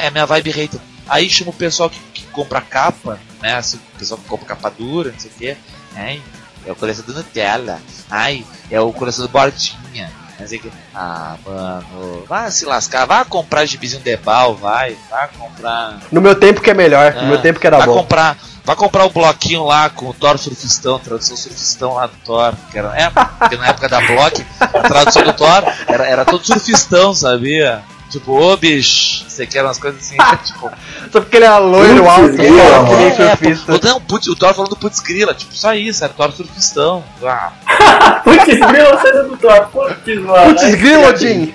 [0.04, 0.80] é- é minha vibe hater.
[1.08, 3.56] Aí chama o pessoal que, que compra capa, né?
[3.56, 5.58] Assim, o pessoal que compra capa dura, não sei o quê.
[5.96, 6.22] Ai,
[6.66, 7.80] é o coleção do Nutella.
[8.10, 10.12] Ai, é o coleção do Bordinha.
[10.46, 10.72] Sei o quê.
[10.94, 13.06] Ah, mano, vai se lascar.
[13.06, 14.96] Vai comprar gibizinho Debal, vai.
[15.10, 15.98] Vai comprar.
[16.12, 17.94] No meu tempo que é melhor, no Ah, meu tempo que era vai bom.
[17.96, 18.38] comprar.
[18.64, 22.54] Vai comprar o bloquinho lá com o Thor Surfistão, tradução surfistão lá do Thor.
[22.70, 26.46] Que era, é, porque na época da Block, a tradução do Thor era, era todo
[26.46, 27.82] surfistão, sabia?
[28.10, 30.72] Tipo, ô bicho, você quer umas coisas assim, tipo.
[31.12, 33.80] Só porque ele era loiro, alto, grila, nem É, surfista.
[33.80, 37.04] pô, não, putz, o Thor falando putz grila, tipo, só isso, era Thor surfistão.
[37.24, 37.52] Ah,
[38.24, 39.68] Putz, grila, você é do Thor.
[39.72, 40.54] Putz, mano.
[40.56, 41.48] Putz grilo, Odin!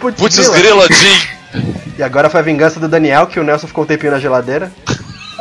[0.00, 0.86] Putz putz grila.
[0.86, 1.20] grila, Jim!
[1.98, 4.72] E agora foi a vingança do Daniel, que o Nelson ficou um tempinho na geladeira.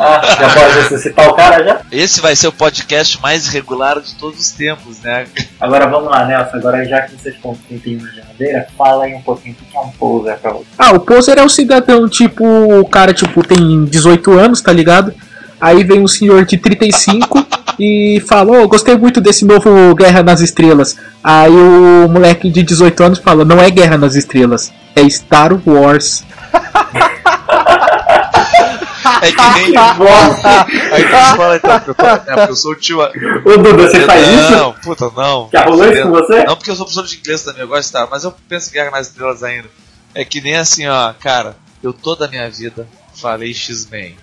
[0.04, 1.82] Ah, já pode ressuscitar o cara já?
[1.92, 5.28] Esse vai ser o podcast mais regular de todos os tempos, né?
[5.60, 6.58] Agora vamos lá, Nelson.
[6.58, 9.78] Agora já que você ficou um tempinho na geladeira, fala aí um pouquinho o que
[9.78, 10.66] é um poser pra você.
[10.76, 15.14] Ah, o poser é um cidadão, tipo, o cara, tipo, tem 18 anos, tá ligado?
[15.60, 17.46] Aí vem um senhor de 35
[17.80, 20.98] e fala, ô, gostei muito desse novo Guerra nas Estrelas.
[21.24, 26.24] Aí o moleque de 18 anos fala, não é Guerra nas Estrelas, é Star Wars.
[29.22, 29.78] É que nem.
[30.92, 33.00] Aí tu fala, então, eu, é porque eu sou o tio.
[33.02, 34.52] Ô, Duda, você faz isso?
[34.52, 35.50] Não, puta, não.
[35.52, 36.44] Já rolou isso com você?
[36.44, 38.70] Não, porque eu sou professor de inglês também, eu gosto de estar, mas eu penso
[38.70, 39.70] em Guerra nas Estrelas ainda.
[40.14, 44.18] É que nem assim, ó, cara, eu toda a minha vida falei X-Men.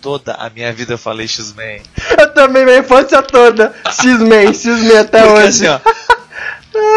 [0.00, 1.82] Toda a minha vida eu falei X-Men.
[2.18, 3.74] Eu também, minha infância toda.
[3.86, 5.48] X-Men, X-Men até Porque hoje.
[5.48, 5.80] assim, ó.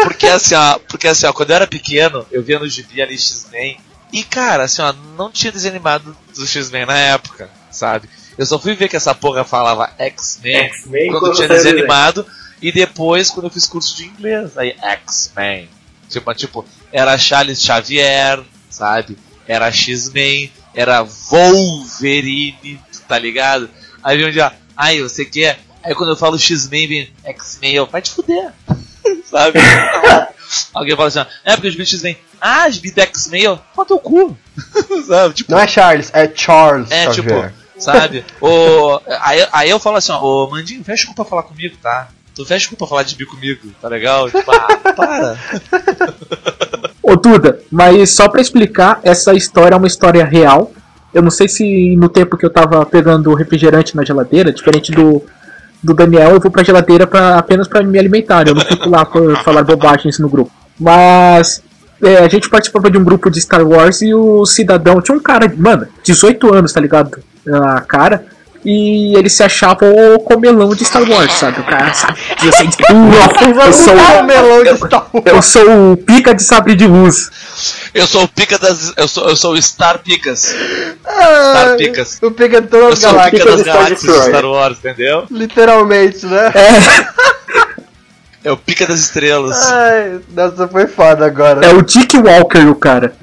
[0.04, 3.18] Porque assim, ó, porque assim, ó, quando eu era pequeno, eu via no gibi ali
[3.18, 3.78] X-Men.
[4.14, 8.08] E cara, assim, ó, não tinha desanimado do X-Men na época, sabe?
[8.38, 12.24] Eu só fui ver que essa porra falava X-Men quando eu quando tinha desanimado
[12.62, 14.56] e depois quando eu fiz curso de inglês.
[14.56, 15.68] Aí X-Men.
[16.08, 18.40] Tipo, tipo, era Charles Xavier,
[18.70, 19.18] sabe?
[19.48, 23.68] Era X-Men, era Wolverine, tá ligado?
[24.00, 25.58] Aí vem um dia, ai, você quer?
[25.82, 28.52] Aí quando eu falo X-Men, vem X-Men, eu, vai te fuder.
[29.28, 29.58] sabe?
[30.72, 33.84] Alguém fala assim, ó, é porque os bichos vêm, ah, os bichos X-Men, eu, pô,
[33.84, 34.36] teu cu.
[35.06, 35.34] sabe?
[35.34, 37.52] Tipo, Não é Charles, é Charles é, Xavier.
[37.52, 38.24] tipo, sabe?
[38.40, 41.76] o, aí, aí eu falo assim, ó, ô Mandinho, fecha o cu pra falar comigo,
[41.82, 42.08] tá?
[42.34, 44.28] Tu fecha o cu pra falar de bi comigo, tá legal?
[44.30, 45.38] Tipo, ah, para.
[47.02, 50.72] Ô Duda, mas só pra explicar, essa história é uma história real.
[51.12, 55.24] Eu não sei se no tempo que eu tava pegando refrigerante na geladeira, diferente do,
[55.84, 58.48] do Daniel, eu vou pra geladeira pra, apenas pra me alimentar.
[58.48, 60.50] Eu não fico lá por falar bobagens no grupo.
[60.80, 61.62] Mas
[62.02, 65.20] é, a gente participava de um grupo de Star Wars e o cidadão tinha um
[65.20, 67.18] cara, mano, 18 anos, tá ligado?
[67.46, 68.24] A cara.
[68.64, 71.60] E ele se achava o comelão de Star Wars, sabe?
[71.60, 72.68] O cara sabe, assim,
[73.66, 75.26] eu sou, o melão de Star Wars.
[75.26, 77.30] eu sou o pica de sabre de luz.
[77.92, 78.92] Eu sou o pica das.
[78.96, 80.54] Eu sou, eu sou o Star Picas.
[81.04, 82.18] Ah, Star Picas.
[82.22, 83.42] O pica de todas as galáxias.
[83.42, 84.28] pica das Star galáxias de.
[84.28, 85.26] Star Wars, entendeu?
[85.30, 86.52] Literalmente, né?
[88.42, 89.70] É o pica das estrelas.
[89.70, 91.64] Ai, nossa, foi foda agora.
[91.64, 93.14] É o Dick Walker, o cara.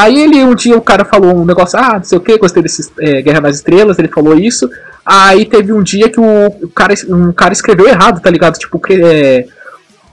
[0.00, 2.62] Aí ele, um dia o cara falou um negócio, ah, não sei o que, gostei
[2.62, 4.70] desse é, Guerra nas Estrelas, ele falou isso.
[5.04, 8.58] Aí teve um dia que o, o cara, um cara escreveu errado, tá ligado?
[8.58, 9.46] Tipo, que, é,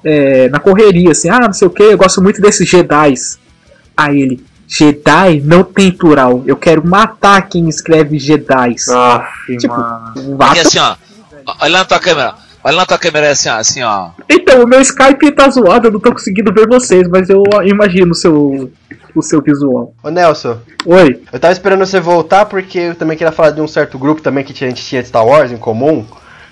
[0.03, 3.39] é, na correria, assim, ah, não sei o que, eu gosto muito desses Jedis.
[3.95, 8.89] Aí ele, Jedi não tem plural, eu quero matar quem escreve Jedis.
[8.89, 10.37] Aff, Tipo, mano.
[10.41, 10.97] Assim, ó.
[11.61, 12.35] Olha na tua câmera.
[12.61, 13.55] Olha na tua câmera assim, ó.
[13.55, 14.09] Assim, ó.
[14.29, 18.11] Então, o meu Skype tá zoado, eu não tô conseguindo ver vocês, mas eu imagino
[18.11, 18.69] o seu,
[19.19, 19.93] o seu visual.
[20.03, 21.21] Ô Nelson, Oi.
[21.31, 24.43] eu tava esperando você voltar porque eu também queria falar de um certo grupo também
[24.43, 26.05] que a gente tinha de Star Wars em comum.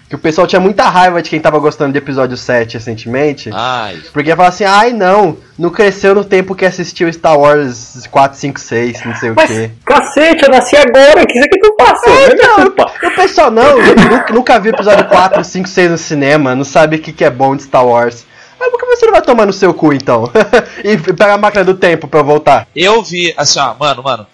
[0.08, 3.50] Que o pessoal tinha muita raiva de quem tava gostando de episódio 7 recentemente.
[3.52, 3.98] Ai.
[4.14, 8.38] Porque ia falar assim, ai não, não cresceu no tempo que assistiu Star Wars 4,
[8.38, 9.72] 5, 6, não sei o Mas, quê.
[9.84, 11.76] cacete, eu nasci agora, o que você quer que eu?
[11.76, 12.88] Não é.
[13.02, 16.98] E o pessoal, não, nunca, nunca viu episódio 4, 5, 6 no cinema, não sabe
[16.98, 18.28] o que, que é bom de Star Wars.
[18.66, 20.32] Mas por que você não vai tomar no seu cu então?
[20.84, 22.68] e pegar a máquina do tempo pra eu voltar?
[22.76, 24.28] Eu vi, assim, ó, mano, mano.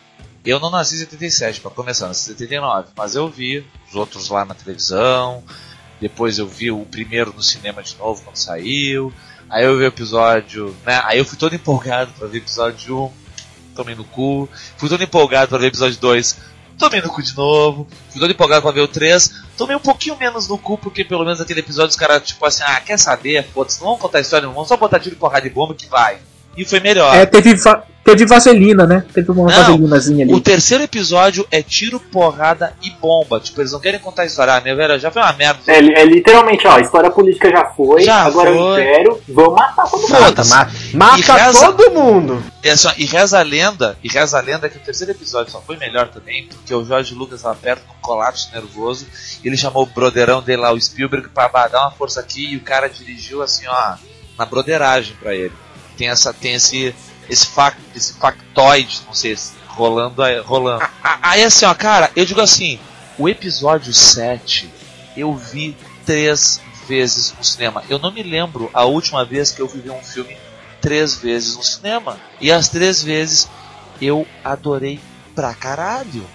[0.45, 4.29] Eu não nasci em 77, para começar, nasci em 79, mas eu vi os outros
[4.29, 5.43] lá na televisão,
[5.99, 9.13] depois eu vi o primeiro no cinema de novo quando saiu,
[9.49, 10.99] aí eu vi o episódio, né?
[11.03, 13.11] Aí eu fui todo empolgado para ver o episódio 1,
[13.75, 16.38] tomei no cu, fui todo empolgado para ver o episódio 2,
[16.82, 20.17] tomei no cu de novo, fui todo empolgado para ver o 3, tomei um pouquinho
[20.17, 23.47] menos no cu, porque pelo menos naquele episódio os caras, tipo assim, ah, quer saber?
[23.53, 25.75] Foda-se, não vamos contar a história, não vamos só botar tiro e porrada de bomba
[25.75, 26.17] que vai.
[26.57, 27.15] E foi melhor.
[27.15, 27.55] É, teve,
[28.03, 29.05] teve vaselina, né?
[29.13, 30.33] Teve uma Não, vaselinazinha ali.
[30.33, 33.39] O terceiro episódio é tiro, porrada e bomba.
[33.39, 34.53] Tipo, eles não querem contar a história.
[34.55, 35.59] Ah, minha velha, já foi uma merda.
[35.67, 38.81] É, é literalmente, ó, a história política já foi, Já agora o foi.
[38.81, 40.11] Império, vamos matar todo mundo.
[40.11, 40.43] Mata,
[40.93, 42.43] mata E reza- todo mundo!
[42.63, 45.51] E, assim, ó, e reza a lenda, e reza a lenda que o terceiro episódio
[45.51, 49.07] só foi melhor também, porque o Jorge Lucas estava perto de um colapso nervoso,
[49.43, 52.57] e ele chamou o broderão dele lá, o Spielberg, pra dar uma força aqui, e
[52.57, 53.93] o cara dirigiu assim, ó,
[54.37, 55.51] na broderagem pra ele.
[55.97, 56.93] Tem essa, tem esse,
[57.30, 60.84] esse, fac, esse factoide, não sei, se rolando, aí- rolando.
[61.03, 62.80] A- Aí assim, ó, cara, eu digo assim,
[63.17, 64.69] o episódio 7
[65.15, 67.84] eu vi três vezes no cinema.
[67.89, 70.36] Eu não me lembro a última vez que eu ver um filme
[70.82, 72.17] três vezes no cinema.
[72.39, 73.47] E as três vezes
[74.01, 74.99] eu adorei
[75.36, 76.26] pra caralho.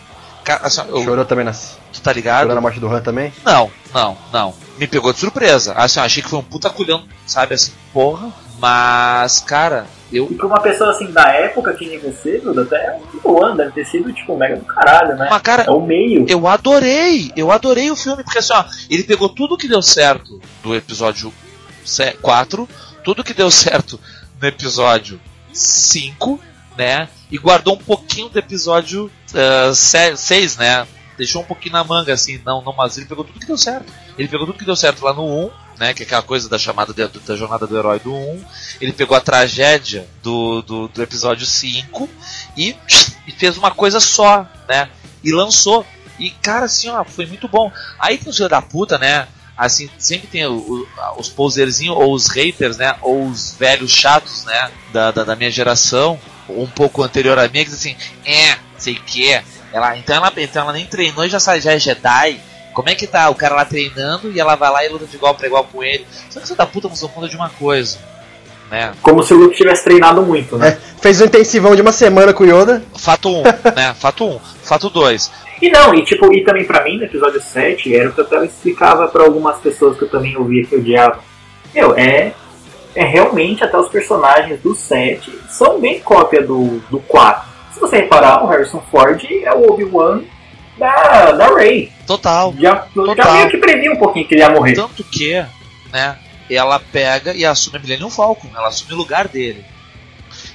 [0.44, 1.76] Ca- assim, eu- Chorou também nas.
[1.92, 2.42] tu tá ligado?
[2.42, 3.32] Chorou na morte do Han também?
[3.44, 4.54] Não, não, não.
[4.78, 5.72] Me pegou de surpresa.
[5.74, 7.54] Assim, eu achei que foi um puta culhão, sabe?
[7.54, 8.30] Assim, porra.
[8.58, 10.28] Mas, cara, eu.
[10.30, 13.54] E pra uma pessoa assim da época que nem você, Duda, até é um boa,
[13.54, 15.28] deve ter sido tipo mega do caralho, né?
[15.30, 16.24] Mas, cara, É o meio.
[16.28, 17.30] eu adorei.
[17.36, 21.32] Eu adorei o filme, porque assim, ó, ele pegou tudo que deu certo do episódio
[22.20, 22.68] 4,
[23.04, 23.98] tudo que deu certo
[24.40, 25.20] no episódio
[25.52, 26.40] 5,
[26.76, 27.08] né?
[27.30, 29.10] E guardou um pouquinho do episódio
[29.74, 30.86] 6, né?
[31.16, 33.90] Deixou um pouquinho na manga, assim, não, não, mas ele pegou tudo que deu certo.
[34.18, 35.92] Ele pegou tudo que deu certo lá no 1, né?
[35.94, 38.44] Que é aquela coisa da chamada de- da jornada do herói do 1.
[38.80, 42.08] Ele pegou a tragédia do, do, do episódio 5
[42.56, 42.74] e,
[43.26, 44.88] e fez uma coisa só, né?
[45.22, 45.84] E lançou.
[46.18, 47.70] E, cara, assim, ó, foi muito bom.
[47.98, 49.28] Aí tem os filhos da puta, né?
[49.56, 52.94] Assim, sempre tem o- o- os poserzinhos, ou os haters, né?
[53.02, 54.70] Ou os velhos chatos, né?
[54.92, 56.18] Da, da, da minha geração,
[56.48, 59.30] ou um pouco anterior à minha, que diz assim, é, sei que.
[59.72, 62.40] Ela, então, ela, então ela nem treinou e já, já é Jedi.
[62.76, 65.16] Como é que tá o cara lá treinando e ela vai lá e luta de
[65.16, 66.06] igual pra igual com ele?
[66.28, 67.98] Só que você da puta não conta de uma coisa,
[68.70, 68.92] né?
[69.00, 70.68] Como se o Luke tivesse treinado muito, né?
[70.68, 72.82] É, fez um intensivão de uma semana com o Yoda.
[72.94, 73.42] Fato 1,
[73.74, 73.94] né?
[73.98, 74.40] Fato 1.
[74.62, 75.32] Fato 2.
[75.62, 78.24] E não, e tipo, e também pra mim, no episódio 7, era o que eu
[78.26, 81.20] até explicava pra algumas pessoas que eu também ouvia que odiavam.
[81.74, 82.34] Meu, é.
[82.94, 87.48] É realmente até os personagens do 7 são bem cópia do, do 4.
[87.72, 90.22] Se você reparar, o Harrison Ford é o Obi-Wan
[90.78, 91.92] da, da Rey.
[92.06, 92.54] Total.
[92.58, 93.32] Já, já Total.
[93.34, 94.74] meio que previa um pouquinho que ele ia morrer.
[94.74, 95.44] Tanto que,
[95.92, 96.16] né,
[96.50, 99.64] ela pega e assume a Millennium Falcon, ela assume o lugar dele.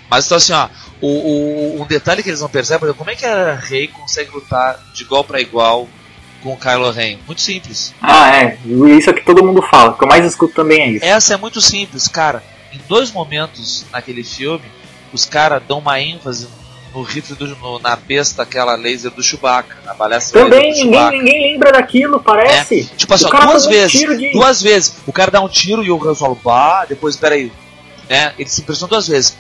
[0.10, 0.68] Mas então assim, ó,
[1.02, 4.30] o, o- um detalhe que eles não percebem é como é que a Rey consegue
[4.32, 5.88] lutar de igual pra igual
[6.44, 7.18] com o Kylo Ren.
[7.26, 7.94] Muito simples.
[8.02, 8.58] Ah, é.
[8.98, 9.92] Isso é que todo mundo fala.
[9.92, 11.06] O que eu mais escuto também é isso.
[11.06, 12.44] Essa é muito simples, cara.
[12.74, 14.66] Em dois momentos naquele filme,
[15.14, 16.48] os caras dão uma ênfase
[16.94, 20.92] no rifle do, no- na besta, aquela laser do Chewbacca, na balestra Também laser do
[20.92, 22.86] ninguém, ninguém lembra daquilo, parece.
[22.98, 23.92] Tipo assim, ó, duas um vezes.
[23.92, 24.94] tiro de- Duas vezes.
[25.08, 27.52] O cara dá um tiro e o Han Solo, bah, depois, peraí.
[28.10, 28.34] Né?
[28.38, 29.38] Ele se impressiona duas vezes.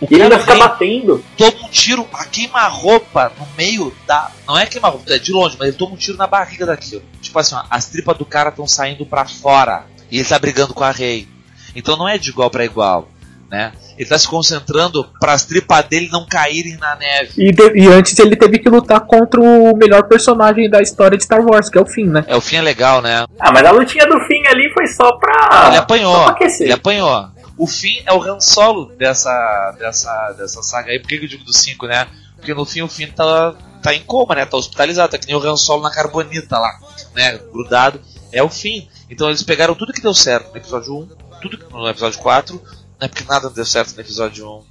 [0.00, 1.24] O E ele ainda fica batendo.
[1.36, 4.30] toma um tiro a queima-roupa no meio da.
[4.46, 7.02] Não é queima-roupa, é de longe, mas ele toma um tiro na barriga daquilo.
[7.22, 9.86] Tipo assim, ó, as tripas do cara estão saindo pra fora.
[10.10, 11.26] E ele tá brigando com a Rei.
[11.74, 13.08] Então não é de igual pra igual.
[13.50, 13.72] Né?
[13.96, 17.30] Ele tá se concentrando para as tripas dele não caírem na neve.
[17.36, 21.22] E, de- e antes ele teve que lutar contra o melhor personagem da história de
[21.22, 22.24] Star Wars, que é o Finn, né?
[22.26, 23.24] É, o fim é legal, né?
[23.38, 25.66] Ah, mas a lutinha do fim ali foi só pra.
[25.68, 26.14] ele apanhou.
[26.14, 26.62] Só pra aquecer.
[26.66, 27.28] Ele apanhou.
[27.56, 30.98] O fim é o Han Solo dessa, dessa, dessa saga aí.
[30.98, 32.08] Por que eu digo do 5, né?
[32.36, 34.44] Porque no fim o fim tá, tá em coma, né?
[34.44, 35.12] Tá hospitalizado.
[35.12, 36.72] Tá que nem o Han Solo na carbonita lá,
[37.14, 37.38] né?
[37.52, 38.00] Grudado.
[38.32, 38.88] É o fim.
[39.08, 41.08] Então eles pegaram tudo que deu certo no episódio 1,
[41.40, 42.60] tudo que- no episódio 4,
[43.00, 43.08] né?
[43.08, 44.62] Porque nada deu certo no episódio 1.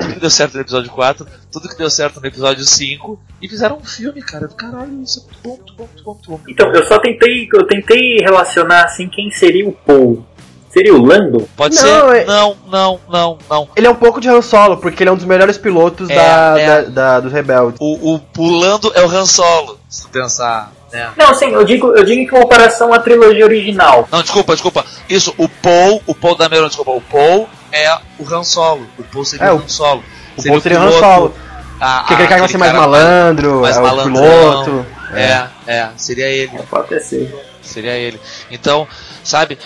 [0.00, 3.48] Tudo que deu certo no episódio 4, tudo que deu certo no episódio 5 e
[3.48, 6.30] fizeram um filme, cara, do caralho, isso é muito bom, muito bom, muito bom, muito
[6.30, 6.40] bom.
[6.48, 7.46] Então, eu só tentei.
[7.52, 10.24] Eu tentei relacionar assim quem seria o Paul.
[10.70, 11.48] Seria o Lando?
[11.56, 12.16] Pode Não, ser?
[12.16, 13.68] é- Não, não, não, não.
[13.74, 16.14] Ele é um pouco de Han Solo, porque ele é um dos melhores pilotos É,
[16.14, 16.66] da, é.
[16.66, 17.78] da- da- dos rebeldes.
[17.80, 20.72] O, o pulando é o Han Solo, se tu pensar.
[20.92, 21.10] Né?
[21.16, 24.08] Não, sim, eu digo, eu digo em comparação à trilogia original.
[24.10, 24.84] Não, desculpa, desculpa.
[25.08, 28.86] Isso, o Paul, o Paul da Meron, desculpa, o Paul é o Han Solo.
[28.98, 30.02] O Paul seria É, o Han Solo.
[30.36, 31.34] O Paul seria o Han Solo.
[31.80, 34.86] a- Porque aquele cara vai ser mais malandro, mais é o piloto.
[35.14, 36.58] É, é, seria ele.
[36.70, 37.38] Pode ter sido.
[37.62, 38.18] Seria ele.
[38.50, 38.88] Então,
[39.22, 39.58] sabe,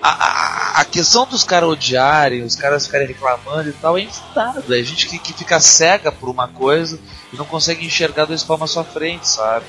[0.00, 4.62] a, a, a questão dos caras odiarem, os caras ficarem reclamando e tal, é infundado.
[4.74, 6.98] É gente que, que fica cega por uma coisa
[7.32, 9.64] e não consegue enxergar dois palmos à sua frente, sabe?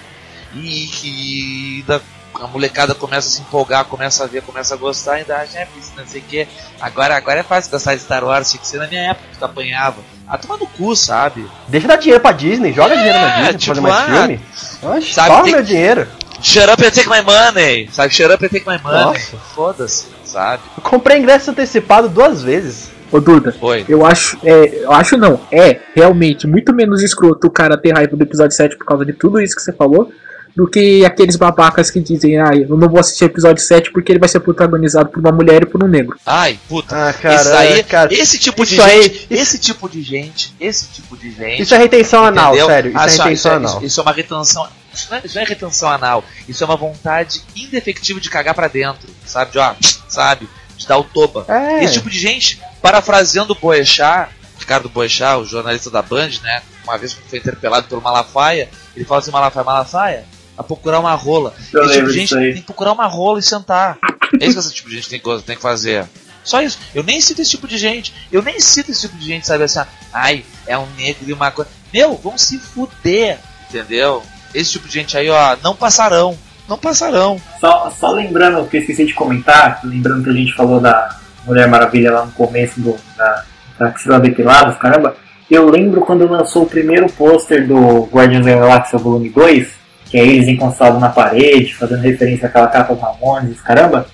[0.56, 2.02] E que da,
[2.36, 5.68] a molecada começa a se empolgar, começa a ver, começa a gostar, ainda acha, é,
[5.98, 6.48] não sei o que.
[6.80, 9.38] Agora, agora é fácil gostar de Star Wars, tinha que ser na minha época que
[9.38, 9.98] tu apanhava.
[10.28, 11.46] Ah, toma no cu, sabe?
[11.68, 14.28] Deixa dar dinheiro pra Disney, joga É, dinheiro na Disney tipo, pra fazer mais ah,
[14.28, 14.42] filme.
[14.84, 16.08] Oxe, sabe, toma tem- meu dinheiro.
[16.42, 17.90] Shut up and take my money!
[17.92, 19.04] Sabe, shut up and take my money.
[19.04, 19.38] Nossa.
[19.54, 20.64] Foda-se, sabe?
[20.78, 22.92] Eu comprei ingresso antecipado duas vezes.
[23.12, 23.84] Ô Duda, Foi.
[23.90, 28.16] eu acho, é, eu acho não, é realmente muito menos escroto o cara ter raiva
[28.16, 30.12] do episódio 7 por causa de tudo isso que você falou,
[30.56, 34.12] do que aqueles babacas que dizem, ah, eu não vou assistir o episódio 7 porque
[34.12, 36.18] ele vai ser protagonizado por uma mulher e por um negro.
[36.26, 37.10] Ai, puta.
[37.10, 41.16] Ah, cara, isso aí, cara, esse tipo de gente, esse tipo de gente, esse tipo
[41.18, 41.62] de gente.
[41.62, 42.68] Isso é retenção anal, entendeu?
[42.68, 42.90] sério.
[42.92, 43.78] Isso Ah, é retenção isso, é, anal.
[43.78, 44.68] isso- isso é uma retenção.
[44.94, 46.24] Isso não, é, isso não é retenção anal.
[46.48, 49.52] Isso é uma vontade indefectível de cagar pra dentro, sabe?
[49.52, 49.74] De, ó,
[50.08, 50.50] sabe?
[50.76, 51.46] De dar o toba.
[51.48, 51.84] É.
[51.84, 56.62] Esse tipo de gente, parafraseando o Boechat, Ricardo Boechat, o jornalista da Band, né?
[56.84, 60.26] Uma vez que foi interpelado pelo Malafaia, ele fala assim: Malafaia, Malafaia,
[60.60, 61.54] a procurar uma rola.
[61.72, 63.98] Eu esse tipo de gente tem que procurar uma rola e sentar.
[64.42, 66.06] É isso que esse tipo de gente tem que, tem que fazer.
[66.44, 66.78] Só isso.
[66.94, 68.14] Eu nem cito esse tipo de gente.
[68.30, 69.80] Eu nem cito esse tipo de gente, sabe assim,
[70.12, 71.72] ai, é um negro e uma coisa.
[71.94, 73.40] Meu, vão se fuder,
[73.70, 74.22] entendeu?
[74.54, 76.38] Esse tipo de gente aí, ó, não passarão.
[76.68, 77.42] Não passarão.
[77.62, 81.70] Só, só lembrando, que eu esqueci de comentar, lembrando que a gente falou da Mulher
[81.70, 83.46] Maravilha lá no começo do, da,
[83.80, 85.16] da Axila Depilados, caramba,
[85.50, 89.79] eu lembro quando lançou o primeiro pôster do Guardians da Galáxia Volume 2,
[90.10, 94.08] que é eles encostados na parede, fazendo referência àquela capa dos Ramones, caramba,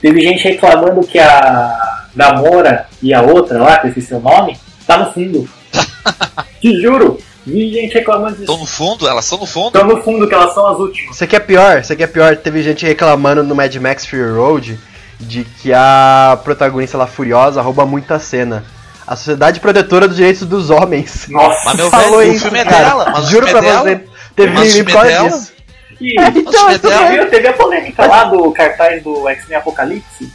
[0.00, 1.78] teve gente reclamando que a
[2.14, 5.48] Gamora e a outra lá, que eu esqueci o nome, tá no fundo.
[6.60, 8.58] Te juro, vi gente reclamando Estão disso.
[8.58, 9.66] no fundo, elas estão no fundo.
[9.78, 11.14] Estão no fundo, que elas são as últimas.
[11.14, 12.36] Isso aqui é pior, isso aqui é pior.
[12.36, 14.78] Teve gente reclamando no Mad Max Fury Road
[15.20, 18.64] de que a protagonista lá furiosa rouba muita cena.
[19.06, 22.58] A Sociedade Protetora dos Direitos dos Homens Nossa, Mas meu falou velho, o isso, filme
[22.58, 22.84] é cara.
[22.88, 23.10] dela.
[23.12, 24.02] Mas o Juro filme pra é dela.
[24.36, 25.52] Teve por é causa disso.
[26.00, 27.28] E, É, então?
[27.30, 30.30] Teve a polêmica lá do cartaz do X-Men Apocalipse?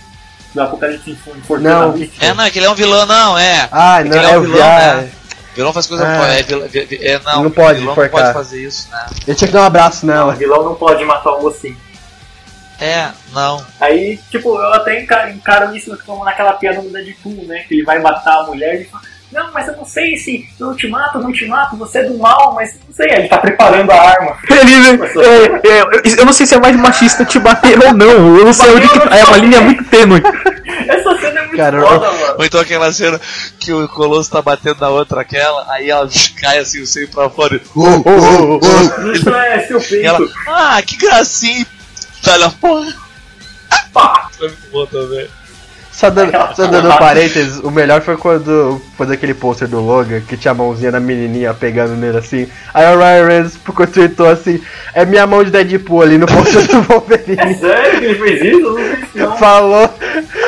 [0.56, 1.18] Do Apocalipse
[1.62, 1.93] Não.
[1.93, 2.26] Mística.
[2.26, 3.70] É, não, é que ele é um vilão, não, é.
[3.72, 5.02] Ah, que não, ele é é um o vilão, vilão.
[5.02, 5.10] né?
[5.56, 6.08] Vilão faz coisa.
[6.08, 6.28] Ah.
[6.34, 9.06] É, vil- vi- vi- é, não, Não pode vilão não pode fazer isso, né?
[9.28, 10.34] Ele tinha que dar um abraço Não, o nela.
[10.34, 11.78] vilão não pode matar o mocinho.
[12.80, 13.64] É, não.
[13.80, 17.60] Aí, tipo, eu até enca- encaro isso como naquela piada do Deadpool, né?
[17.68, 20.67] Que ele vai matar a mulher e fala, não, mas eu não sei se eu
[20.67, 23.09] não te mato, não te mato, você é do mal, mas não sei.
[23.11, 24.38] Aí ele tá preparando a arma.
[24.49, 25.01] Ele,
[25.63, 28.53] é, é, eu- não sei se é mais machista te bater ou não, eu não
[28.53, 30.21] sei onde que tá, é uma linha muito tênue.
[30.88, 32.36] Essa cena é muito Cara, foda, mano.
[32.39, 33.19] Ou então aquela cena
[33.59, 36.09] que o Colosso tá batendo na outra aquela, aí ela
[36.39, 37.61] cai assim, o seio pra fora e.
[37.75, 39.11] Oh, oh, oh.
[39.11, 40.34] Isso é seu ela, peito.
[40.47, 41.65] ah, que gracinha!
[42.23, 42.93] Tá na porra.
[43.93, 44.29] Pá!
[44.38, 45.27] Foi muito bom também.
[45.91, 50.21] Só dando, só dando um parênteses, o melhor foi quando foi aquele pôster do Logan
[50.21, 52.47] que tinha a mãozinha da menininha pegando nele assim.
[52.73, 53.59] Aí o Ryan Reynolds
[53.93, 54.61] tweetou assim:
[54.93, 57.55] É minha mão de Deadpool ali no pôster do É Wolverine.
[57.55, 58.79] sério que ele fez isso?
[59.15, 59.37] Eu não não.
[59.37, 59.89] Falou.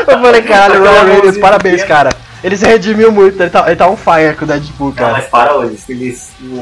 [0.07, 2.09] Eu falei, caralho, Ryan Reynolds, parabéns, cara.
[2.43, 5.13] Ele se redimiu muito, ele tá, ele tá on fire com o Deadpool, Não, cara.
[5.13, 6.55] mas para hoje, eles, o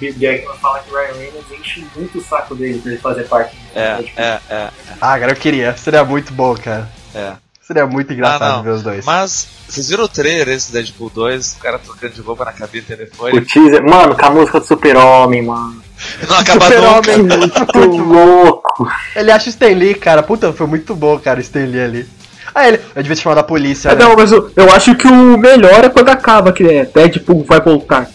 [0.00, 3.22] Hugh Jackman fala que o Ryan Reynolds enche muito o saco dele pra ele fazer
[3.24, 4.12] parte do É, Deadpool.
[4.24, 4.68] é, é,
[5.00, 5.76] Ah, cara, eu queria.
[5.76, 6.88] Seria muito bom, cara.
[7.14, 7.43] é.
[7.66, 9.04] Seria muito engraçado Ah, ver os dois.
[9.06, 11.54] Mas, vocês viram o trailer esse Deadpool 2?
[11.54, 13.46] O cara trocando de roupa na cabine O telefônica.
[13.52, 15.82] teaser, mano, com a música do Super-Homem, mano.
[16.28, 16.64] Não acaba.
[16.66, 17.18] Super-Homem.
[17.22, 18.86] Muito louco.
[19.16, 20.22] Ele acha o Stan Lee, cara.
[20.22, 22.08] Puta, foi muito bom, cara, o Stan Lee ali.
[22.54, 22.80] Ah, ele.
[22.94, 23.90] Eu devia te chamar da polícia.
[23.90, 24.04] Ah, né?
[24.04, 27.60] Não, mas eu, eu acho que o melhor é quando acaba, que é Deadpool vai
[27.60, 28.10] voltar.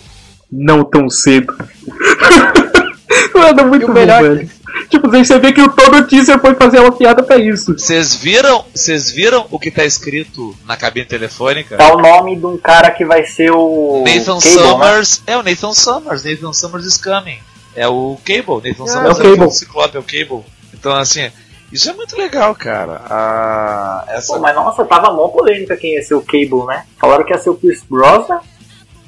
[0.51, 1.53] Não tão cedo.
[3.33, 4.49] Mano, muito E o bom, melhor- velho.
[4.87, 7.73] Tipo, você vê que o todo o teaser foi fazer uma piada pra isso.
[7.73, 11.77] Vocês viram, vocês viram o que tá escrito na cabine telefônica?
[11.77, 14.03] Tá o nome de um cara que vai ser o.
[14.05, 14.69] Nathan Cable, né?
[14.69, 15.23] Summers.
[15.27, 16.23] É o Nathan Summers.
[16.23, 17.39] Nathan Summers is coming.
[17.75, 18.69] É o Cable.
[18.69, 19.51] Nathan Summers é o é, o Cable.
[19.51, 20.45] Ciclope, é o Cable.
[20.73, 21.29] Então, assim,
[21.71, 23.01] isso é muito legal, cara.
[23.09, 24.33] Ah, essa...
[24.33, 26.85] Pô, mas nossa, tava mó polêmica quem ia ser o Cable, né?
[26.99, 28.39] Falaram que ia ser o Chris Brosnan.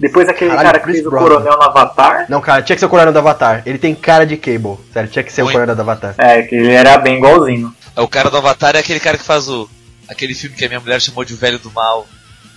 [0.02, 1.30] Depois aquele Caralho, cara que Chris fez o Brosnan.
[1.30, 2.26] Coronel no Avatar.
[2.28, 3.62] Não, cara, tinha que ser o Coronel do Avatar.
[3.66, 4.78] Ele tem cara de Cable.
[4.92, 5.50] Sério, tinha que ser Oi.
[5.50, 6.16] o Coronel do Avatar.
[6.18, 7.74] É, que ele era bem igualzinho.
[7.96, 9.70] É o cara do Avatar é aquele cara que faz o.
[10.10, 12.08] Aquele filme que a minha mulher chamou de O Velho do Mal.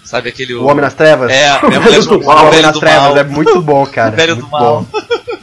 [0.04, 0.54] Sabe aquele.
[0.54, 1.30] O Homem nas Trevas?
[1.30, 3.18] É, minha mulher chamou de O Homem O Velho nas do Trevas Mal.
[3.18, 4.12] é muito bom, cara.
[4.12, 4.82] O Velho muito do Mal.
[4.90, 5.00] bom.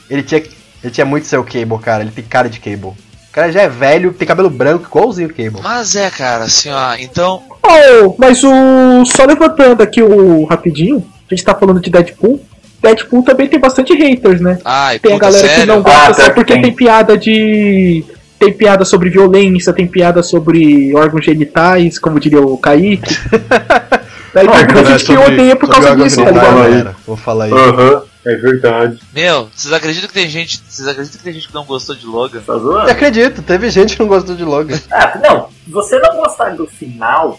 [0.10, 0.44] Ele tinha,
[0.84, 2.02] ele tinha muito ser o Cable, cara.
[2.04, 2.88] Ele tem cara de Cable.
[2.88, 5.62] O cara já é velho, tem cabelo branco, igualzinho o Cable.
[5.64, 6.96] Mas é, cara, assim, ó.
[6.96, 7.44] Então.
[7.64, 9.06] Oh, mas o.
[9.06, 12.44] Só levantando aqui o rapidinho, a gente tá falando de Deadpool.
[12.82, 14.58] Deadpool também tem bastante haters, né?
[14.66, 15.62] Ai, Tem a galera sério?
[15.62, 16.62] que não gosta Ah, só porque tem.
[16.64, 18.04] tem piada de.
[18.40, 23.16] tem piada sobre violência, tem piada sobre órgãos genitais, como diria o Kaique.
[24.34, 26.96] Daí tem muita é gente que odeia por causa disso, tá ligado?
[27.06, 27.52] Vou falar aí.
[27.52, 28.98] Aham, é verdade.
[29.14, 30.62] Meu, vocês acreditam que tem gente.
[30.68, 32.40] Vocês acreditam que tem gente que não gostou de Logan?
[32.40, 32.90] Tá Eu zoando?
[32.90, 34.80] acredito, teve gente que não gostou de Logan.
[34.90, 37.38] Ah, não, você não gostar do final,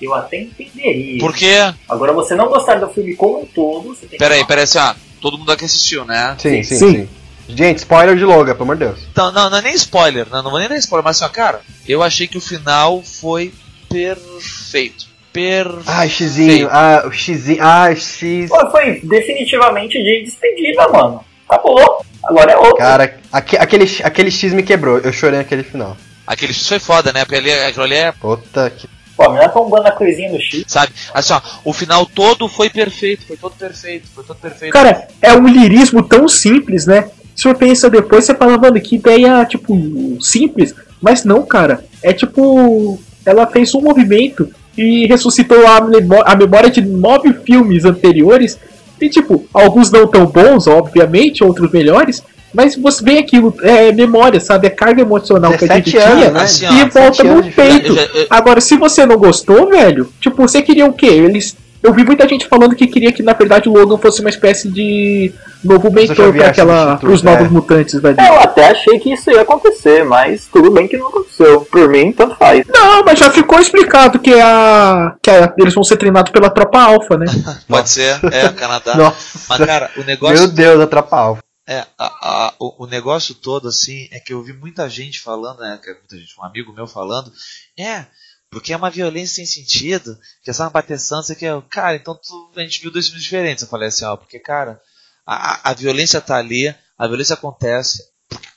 [0.00, 1.18] eu até entenderia.
[1.18, 1.72] Por quê?
[1.88, 4.46] Agora, você não gostar do filme como um todo, você tem Peraí, que.
[4.48, 4.94] peraí, assim, ó.
[5.20, 6.36] Todo mundo aqui assistiu, né?
[6.38, 6.92] Sim, sim, Sim.
[6.92, 7.08] sim.
[7.48, 9.00] Gente, spoiler de Logan, pelo amor de Deus.
[9.12, 11.28] Então, não, não é nem spoiler, não, não vou nem dar spoiler, mas assim, ó,
[11.34, 13.52] cara, eu achei que o final foi
[13.88, 15.06] perfeito.
[15.32, 15.82] Perfeito.
[15.86, 18.48] Ai, Xizinho, ah, o Xizinho, ah, X.
[18.48, 21.24] Pô, foi definitivamente de despedida, mano.
[21.48, 22.04] Acabou.
[22.22, 22.76] Agora é outro.
[22.76, 25.96] Cara, aque- aquele, aquele X me quebrou, eu chorei naquele final.
[26.26, 27.24] Aquele X foi foda, né?
[27.24, 28.88] Porque ali, aquilo ali é, Puta que.
[29.16, 30.64] Pô, menina tombando a coisinha no X.
[30.66, 30.92] sabe?
[31.12, 34.72] Assim, ó, o final todo foi perfeito, foi todo perfeito, foi todo perfeito.
[34.72, 37.10] Cara, é um lirismo tão simples, né?
[37.34, 39.76] Se você pensa depois, você fala, mano, que ideia, tipo,
[40.20, 40.74] simples.
[41.00, 41.84] Mas não, cara.
[42.02, 42.98] É tipo.
[43.26, 45.78] Ela fez um movimento e ressuscitou a,
[46.26, 48.58] a memória de nove filmes anteriores.
[49.00, 52.22] E, tipo, alguns não tão bons, obviamente, outros melhores.
[52.54, 54.66] Mas você vê aquilo, é memória, sabe?
[54.68, 56.40] É carga emocional que a gente 17 anos, tinha né?
[56.42, 57.86] Assim, e 17 volta no peito.
[57.88, 61.06] Eu já- eu- Agora, se você não gostou, velho, tipo, você queria o quê?
[61.06, 61.56] Eles.
[61.82, 64.70] Eu vi muita gente falando que queria que, na verdade, o Logan fosse uma espécie
[64.70, 65.30] de
[65.62, 67.50] novo mentor para aquela, pros novos é.
[67.50, 68.16] mutantes, velho.
[68.18, 71.60] Eu até achei que isso ia acontecer, mas tudo bem que não aconteceu.
[71.70, 72.64] Por mim, tanto faz.
[72.72, 76.80] Não, mas já ficou explicado que, a, que a- eles vão ser treinados pela tropa
[76.80, 77.26] alfa, né?
[77.68, 78.94] Pode ser, é, Canadá.
[78.96, 79.40] Nossa.
[79.50, 80.38] Mas, cara, o negócio.
[80.38, 81.36] Meu Deus, atrapalhou.
[81.66, 82.06] É, a-
[82.48, 85.80] a- o, o negócio todo, assim, é que eu vi muita gente falando, né?
[85.82, 87.32] é Muita gente, um amigo meu falando,
[87.78, 88.04] é,
[88.50, 91.60] porque é uma violência sem sentido, que é só uma bateção, você quer.
[91.70, 93.62] Cara, então tu- a gente viu dois filmes diferentes.
[93.62, 94.80] Eu falei assim, ó, porque, cara,
[95.26, 98.04] a, a- violência tá ali, a violência acontece,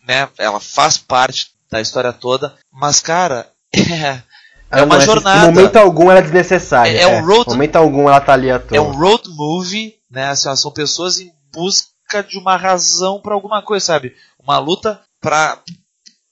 [0.05, 0.29] né?
[0.37, 4.21] Ela faz parte da história toda, mas, cara, é,
[4.69, 5.39] É uma Não, essa- jornada.
[5.49, 6.91] Em momento algum ela é desnecessária.
[6.91, 8.77] É- é um road- Em momento algum ela tá ali à toa.
[8.77, 10.27] É um road movie, né?
[10.27, 11.87] Assim, são pessoas em busca
[12.27, 14.15] de uma razão pra alguma coisa, sabe?
[14.41, 15.59] Uma luta pra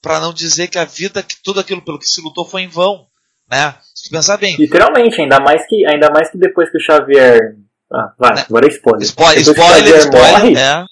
[0.02, 2.68] para não dizer que a vida, que tudo aquilo pelo que se lutou foi em
[2.68, 3.06] vão,
[3.50, 3.74] né?
[3.92, 7.56] Se pensar bem, Literalmente, ainda mais que, ainda mais que depois que o Xavier.
[7.92, 8.44] Ah, vai, Né?
[8.48, 9.02] agora é spoiler.
[9.02, 10.84] spoiler, Depois que o spoiler, spoiler, morre- é,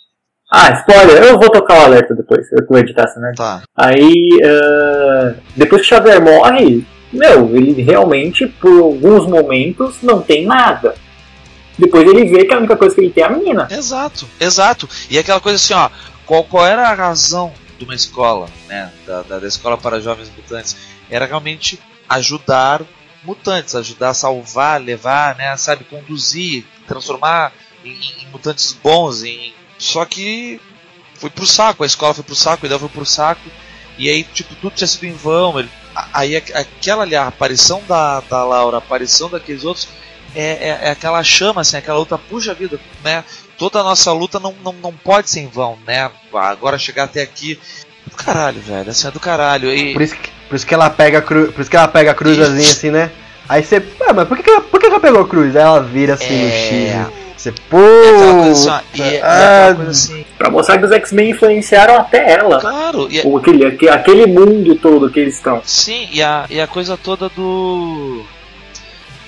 [0.51, 3.37] Ah, spoiler, eu vou tocar o alerta depois, eu vou editar essa merda.
[3.37, 3.63] tá.
[3.77, 10.45] Aí, ah, depois que o Xavier morre, meu, ele realmente, por alguns momentos, não tem
[10.45, 10.95] nada.
[11.79, 13.69] Depois ele vê que a única coisa que ele tem é a menina.
[13.71, 14.89] Exato, exato.
[15.11, 15.91] E aquela coisa assim, ó,
[16.25, 18.93] qual, qual era a razão de uma escola, né?
[19.07, 20.77] Da, da, da escola para jovens mutantes?
[21.11, 22.83] Era realmente ajudar
[23.25, 25.57] mutantes, ajudar a salvar, levar, né?
[25.57, 27.53] Sabe, conduzir, transformar
[27.85, 27.91] em,
[28.23, 29.23] em mutantes bons.
[29.25, 29.53] Em...
[29.79, 30.61] Só que
[31.15, 33.49] foi pro saco, a escola foi pro saco, a ideia foi pro saco.
[33.99, 35.59] E aí, tipo, tudo tinha sido em vão.
[35.59, 35.69] Ele,
[36.13, 39.89] aí aqu- aquela ali, a aparição da, da Laura, a aparição daqueles outros,
[40.35, 43.25] é, é, é aquela chama, assim, aquela luta, puxa vida, né?
[43.59, 46.11] Toda a nossa luta não, não, não pode ser em vão, né?
[46.33, 47.59] Agora chegar até aqui.
[48.07, 49.73] Do caralho, velho, assim, é do caralho.
[49.75, 51.53] E, Por isso, que, por isso que ela pega a cruz.
[51.53, 53.11] Por isso que ela pega a cruzazinha assim, né?
[53.49, 53.83] Aí você.
[54.07, 55.55] Ah, mas por que, que, ela, por que ela pegou a cruz?
[55.57, 56.51] Aí ela vira assim no É.
[56.51, 57.25] X.
[57.37, 57.79] Você, pô.
[57.79, 62.59] e assim, ó, e, é- ah, assim, Pra mostrar que os X-Men influenciaram até ela.
[62.61, 65.61] claro, e, Ou aquele, aque- aquele mundo todo que eles estão.
[65.65, 68.25] sim, e a, e a coisa toda do.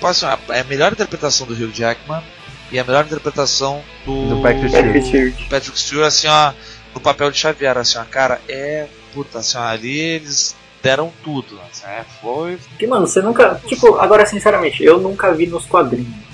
[0.08, 2.22] Assim, é a melhor interpretação do Hugh Jackman
[2.70, 5.48] e a melhor interpretação do, Do Patrick Patrick Stewart.
[5.48, 6.52] Patrick Stewart, assim, ó,
[6.94, 8.86] no papel de Xavier, assim, ó, cara, é.
[9.14, 12.56] Puta, assim, ó, ali eles deram tudo, assim, é, foi.
[12.68, 13.60] Porque, mano, você nunca.
[13.66, 16.26] Tipo, agora, sinceramente, eu nunca vi nos quadrinhos.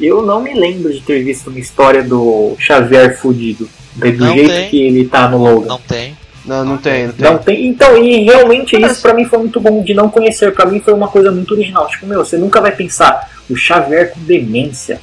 [0.00, 3.68] Eu não me lembro de ter visto uma história do Xavier fudido.
[3.94, 4.70] Do Não jeito tem.
[4.70, 5.66] que ele tá no Logan.
[5.66, 6.16] Não tem.
[6.44, 7.30] Não, não tem, não tem.
[7.30, 7.66] Não tem.
[7.68, 10.52] Então, e realmente isso pra mim foi muito bom de não conhecer.
[10.52, 11.86] Pra mim foi uma coisa muito original.
[11.88, 15.00] Tipo, meu, você nunca vai pensar o Xavier com demência,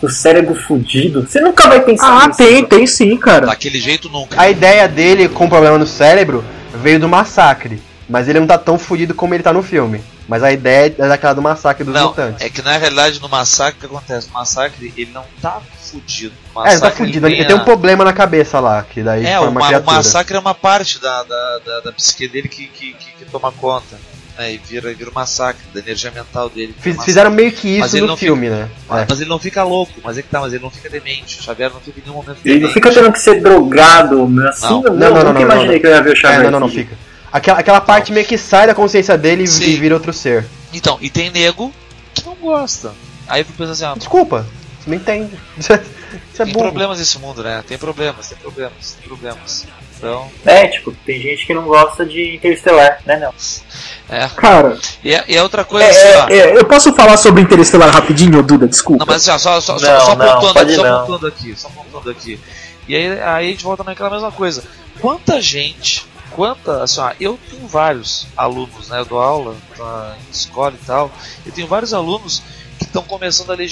[0.00, 1.26] com o cérebro fudido.
[1.26, 2.38] Você nunca vai pensar Ah, nisso.
[2.38, 3.46] tem, tem sim, cara.
[3.46, 4.40] Daquele jeito nunca.
[4.40, 7.80] A ideia dele com problema no cérebro veio do massacre.
[8.12, 10.02] Mas ele não tá tão fudido como ele tá no filme.
[10.28, 12.44] Mas a ideia é daquela do massacre dos Não, mutantes.
[12.44, 14.26] é que na realidade no massacre o que acontece?
[14.28, 16.34] No massacre ele não tá fudido.
[16.54, 17.26] No É, ele tá massacre, fudido.
[17.26, 19.70] Ele vem tem a- um problema na cabeça lá, que daí É, forma o, uma
[19.72, 23.12] ma- o massacre é uma parte da, da, da, da psique dele que, que, que,
[23.18, 23.96] que toma conta.
[24.38, 26.74] né, e vira, vira o massacre, da energia mental dele.
[26.78, 27.04] Fiz- Massacre.
[27.04, 28.68] fizeram meio que Mas isso ele no não filme, né?
[28.90, 29.06] É.
[29.08, 31.38] Mas ele não fica louco, mas é que tá, mas ele não fica demente.
[31.38, 32.62] O Xavier não fica em nenhum momento Ele demente.
[32.64, 34.48] não fica tendo que ser drogado, né?
[34.50, 34.66] assim.
[34.68, 34.82] Não.
[34.82, 35.80] Não, Não, não, não, nunca não, imaginei não.
[35.80, 36.42] que eu ia ver o É, Xavier.
[36.44, 36.76] não, não, não assim.
[36.76, 36.96] fica.
[37.32, 39.64] Aquela, aquela parte meio que sai da consciência dele e- Sim.
[39.64, 40.44] e vira outro ser.
[40.72, 41.72] Então, e tem nego
[42.14, 42.92] que não gosta.
[43.28, 44.46] Aí tu pensa assim, ó, Desculpa,
[44.80, 45.32] você não entende.
[45.56, 45.72] Isso
[46.42, 46.66] é Tem burro.
[46.66, 47.64] problemas nesse mundo, né?
[47.66, 49.66] Tem problemas, tem problemas, tem problemas.
[49.96, 53.32] Então, É, tipo, tem gente que não gosta de Interestelar, né, não?
[54.14, 54.28] é.
[54.36, 56.28] Cara, E é, e é outra coisa é, assim, ó.
[56.34, 58.66] é, eu posso falar sobre Interestelar rapidinho, Duda?
[58.68, 59.06] Desculpa.
[59.06, 61.00] Não, mas assim, ó, só, só, Não, só, só não, pontuando, pode aqui, só não.
[61.00, 62.40] pontuando aqui, só pontuando aqui.
[62.88, 64.64] E aí, aí a gente volta naquela mesma coisa.
[65.00, 66.04] Quanta gente,
[66.34, 71.12] quanta, assim, eu tenho vários alunos, né, eu dou aula na escola e tal,
[71.44, 72.42] eu tenho vários alunos
[72.78, 73.68] que estão começando a ler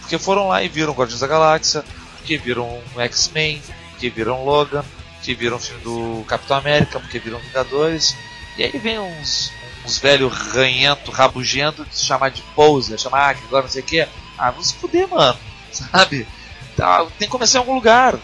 [0.00, 1.84] porque foram lá e viram Guardiões da Galáxia,
[2.18, 4.84] porque viram X-Men, porque viram Logan,
[5.14, 8.16] porque viram o filme do Capitão América, porque viram Vingadores,
[8.56, 9.50] e aí vem uns,
[9.84, 13.84] uns velhos ranhento, rabugento, de chamar de poser, chamar ah, que agora não sei o
[13.84, 14.00] que.
[14.36, 15.38] Ah, vamos se fuder, mano.
[15.72, 16.26] Sabe?
[16.76, 18.18] Tá, tem que começar em algum lugar.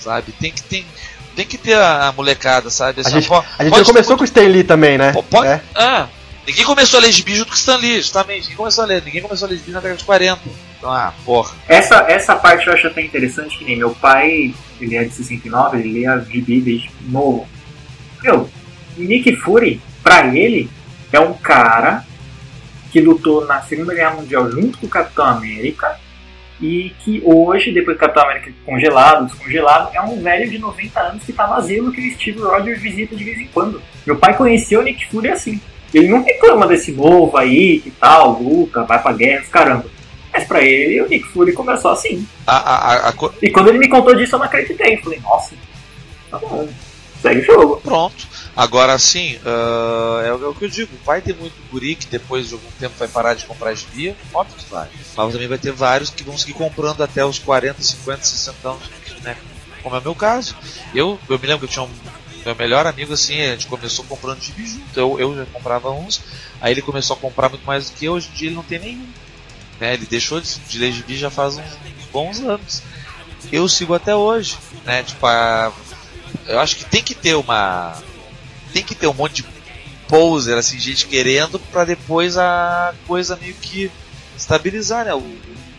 [0.00, 0.32] Sabe?
[0.32, 0.86] Tem que, tem,
[1.34, 3.00] tem que ter a, a molecada, sabe?
[3.00, 5.12] A Assim, gente, a gente pode já começou ter com o Stan Lee também, né?
[5.12, 5.60] muito- pode, É.
[5.74, 6.08] ah,
[6.46, 8.42] ninguém começou a ler gibi junto com o Stan Lee, justamente.
[8.42, 9.02] Ninguém começou a ler.
[9.04, 10.40] Ninguém começou a ler gibi na década de 40.
[10.78, 11.54] Então, ah, porra.
[11.68, 15.78] Essa, essa parte eu acho até interessante, que nem meu pai, ele é de 69,
[15.78, 17.48] ele lê a GB desde novo.
[18.22, 18.48] Meu,
[18.96, 20.70] Nick Fury, pra ele,
[21.12, 22.04] é um cara
[22.92, 25.98] que lutou na Segunda Guerra Mundial junto com o Capitão América
[26.60, 31.24] e que hoje, depois do Capitão América congelado, descongelado, é um velho de 90 anos
[31.24, 33.82] que tá vazio no que o Steve Rogers visita de vez em quando.
[34.06, 35.60] Meu pai conheceu o Nick Fury assim.
[35.92, 39.86] Ele não reclama desse novo aí, que tal, luta, vai pra guerra, caramba.
[40.32, 42.26] Mas pra ele, o Nick Fury começou assim.
[42.46, 44.96] A, a, a, E quando ele me contou disso, eu não acreditei.
[44.96, 45.54] Falei, nossa,
[46.30, 46.68] tá bom,
[47.24, 47.80] segue o jogo.
[47.80, 48.26] Pronto.
[48.56, 50.90] Agora sim, ah, é, o- que eu digo.
[51.04, 54.14] Vai ter muito guri que depois de algum tempo vai parar de comprar gibi.
[54.32, 54.88] Óbvio que vai.
[55.16, 58.82] Mas também vai ter vários que vão seguir comprando até os 40, 50, 60 anos.
[59.22, 59.36] Né?
[59.82, 60.54] Como é o meu caso.
[60.94, 61.90] Eu, eu me lembro que eu tinha um.
[62.44, 65.00] Meu melhor amigo, assim, a gente começou comprando gibi junto.
[65.00, 66.20] Eu, eu já comprava uns.
[66.60, 68.12] Aí ele começou a comprar muito mais do que eu.
[68.12, 69.08] Hoje em dia ele não tem nenhum.
[69.80, 69.94] Né?
[69.94, 71.64] Ele deixou de, de ler já faz uns
[72.12, 72.82] bons anos.
[73.50, 74.58] Eu sigo até hoje.
[74.84, 75.02] Né?
[75.02, 75.72] Tipo, a,
[76.46, 77.94] eu acho que tem que ter uma
[78.72, 79.44] tem que ter um monte de
[80.08, 83.90] poser, assim, gente querendo pra depois a coisa meio que
[84.36, 85.14] estabilizar, né?
[85.14, 85.36] O-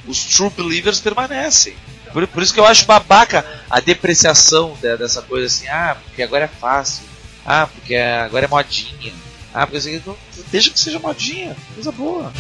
[0.07, 1.75] os true believers permanecem.
[2.13, 6.23] Por, por isso que eu acho babaca a depreciação de- dessa coisa assim, ah, porque
[6.23, 7.03] agora é fácil,
[7.45, 9.13] ah, porque agora é modinha,
[9.53, 10.15] ah, porque assim, não,
[10.51, 12.31] deixa que seja modinha, coisa boa.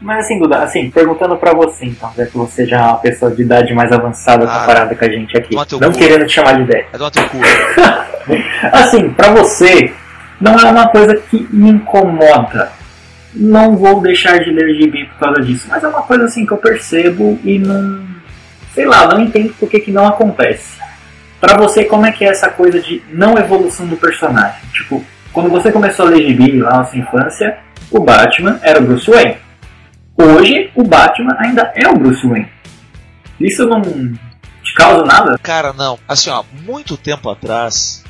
[0.00, 3.32] Mas assim, Duda, assim, perguntando pra você, então, já que você já é uma pessoa
[3.32, 5.98] de idade mais avançada Ah, comparada com a gente aqui, não cu.
[5.98, 6.86] querendo te chamar de velho.
[6.92, 7.38] É teu cu.
[8.72, 9.92] Assim, pra você,
[10.40, 12.70] não é uma coisa que me incomoda.
[13.34, 16.52] Não vou deixar de ler gibi por causa disso, mas é uma coisa assim que
[16.52, 18.06] eu percebo e não.
[18.74, 20.78] Sei lá, não entendo por que, que não acontece.
[21.40, 24.60] Pra você, como é que é essa coisa de não evolução do personagem?
[24.72, 27.58] Tipo, quando você começou a ler gibi lá na sua infância,
[27.90, 29.36] o Batman era o Bruce Wayne.
[30.20, 32.50] Hoje, o Batman ainda é o Bruce Wayne.
[33.40, 35.38] Isso não te causa nada?
[35.38, 35.96] Cara, não.
[36.08, 38.02] Assim, ó, muito tempo atrás.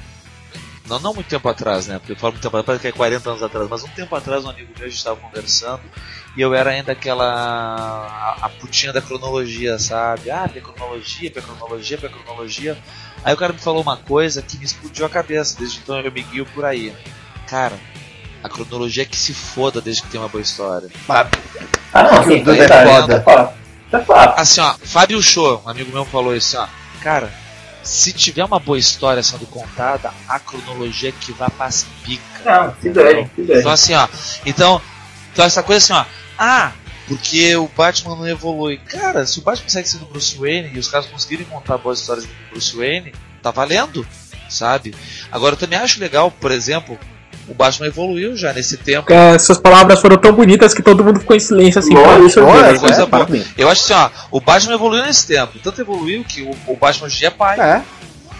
[0.89, 1.99] Não, não muito tempo atrás, né?
[1.99, 4.43] Porque eu falo muito tempo atrás, que é 40 anos atrás, mas um tempo atrás
[4.43, 5.83] um amigo meu estava conversando
[6.35, 7.27] e eu era ainda aquela.
[7.27, 10.31] a, a putinha da cronologia, sabe?
[10.31, 12.79] Ah, pra cronologia, pra cronologia, pra cronologia.
[13.23, 16.11] Aí o cara me falou uma coisa que me explodiu a cabeça, desde então eu
[16.11, 16.91] me guio por aí.
[17.47, 17.79] Cara,
[18.43, 20.89] a cronologia é que se foda desde que tem uma boa história.
[21.09, 23.55] Ah, não, sim, é verdade, foda.
[23.93, 24.41] É é fato.
[24.41, 26.68] Assim, ó, Fábio Show, um amigo meu falou isso, ó.
[27.03, 27.32] Cara,
[27.82, 31.70] se tiver uma boa história sendo contada, a cronologia é que vai pra
[32.05, 32.22] pica.
[32.45, 33.61] Não, se dane, se dane.
[33.61, 34.07] Então assim, ó.
[34.45, 34.80] Então,
[35.32, 36.05] então essa coisa assim, ó.
[36.39, 36.72] Ah,
[37.07, 38.76] porque o Batman não evolui.
[38.78, 42.01] Cara, se o Batman consegue ser do Bruce Wayne e os caras conseguirem montar boas
[42.01, 44.07] histórias do Bruce Wayne, tá valendo,
[44.51, 44.95] sabe?
[45.32, 46.99] Agora eu também acho legal, por exemplo,
[47.49, 49.12] o Batman evoluiu já nesse tempo.
[49.12, 51.94] É, suas palavras foram tão bonitas que todo mundo ficou em silêncio assim.
[51.94, 53.28] Lógico, isso lógico, coisa é, boa.
[53.57, 55.59] Eu acho assim, ó, o Batman evoluiu nesse tempo.
[55.62, 57.59] Tanto evoluiu que o, o Batman hoje é pai.
[57.59, 57.82] É,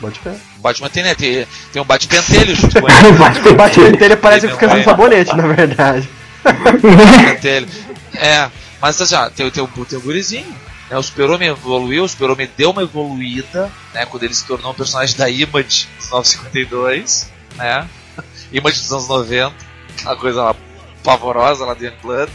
[0.01, 0.37] ver.
[0.59, 1.15] O Batman tem, né?
[1.15, 3.51] Tem, tem um bate-pentelho junto com ele.
[3.51, 4.83] O bate dele parece que fica com é.
[4.85, 6.09] sabonete, na verdade.
[6.43, 7.69] pentelho.
[8.15, 8.49] É,
[8.81, 10.55] mas assim, ó, tem, tem, o- tem o gurizinho.
[10.91, 14.07] Né, o Super-Homem evoluiu, o Super-Homem deu uma evoluída, né?
[14.07, 17.87] Quando ele se tornou um personagem da Image dos 952, né?
[18.53, 19.55] Image dos anos 90,
[20.01, 20.55] aquela coisa lá
[21.05, 22.31] pavorosa lá do Youngblood.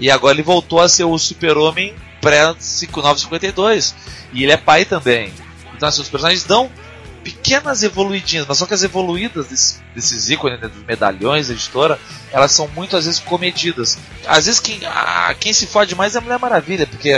[0.00, 3.94] E agora ele voltou a ser o Super-Homem pré-952.
[4.32, 5.32] E ele é pai também.
[5.76, 6.70] Então assim, os personagens dão
[7.22, 11.98] pequenas evoluidinhas, mas só que as evoluídas desse- desses ícones, né, dos medalhões da editora,
[12.32, 13.98] elas são muito às vezes comedidas.
[14.26, 14.80] Às vezes quem,
[15.40, 17.10] quem se fode mais é a Mulher Maravilha, porque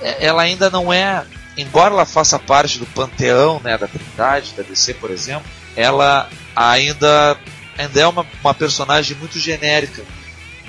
[0.00, 1.24] é- ela ainda não é,
[1.56, 7.36] embora ela faça parte do panteão né, da Trindade, da DC, por exemplo, ela ainda,
[7.78, 10.02] ainda é uma, uma personagem muito genérica.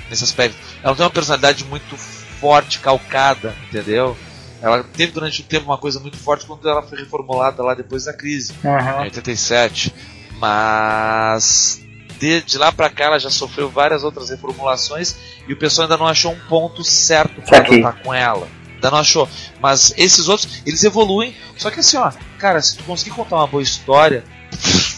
[0.08, 0.56] nesse aspecto.
[0.82, 4.16] Ela tem uma personalidade muito forte, calcada, entendeu?
[4.62, 8.04] Ela teve durante um tempo uma coisa muito forte quando ela foi reformulada lá depois
[8.04, 8.54] da crise,
[9.00, 9.92] em 87.
[10.38, 11.80] Mas
[12.18, 15.16] de, de lá pra cá ela já sofreu várias outras reformulações
[15.48, 17.82] e o pessoal ainda não achou um ponto certo pra Saquei.
[17.82, 18.46] adotar com ela.
[18.74, 19.28] Ainda não achou.
[19.60, 21.34] Mas esses outros, eles evoluem.
[21.56, 24.24] Só que assim, ó, cara, se tu conseguir contar uma boa história,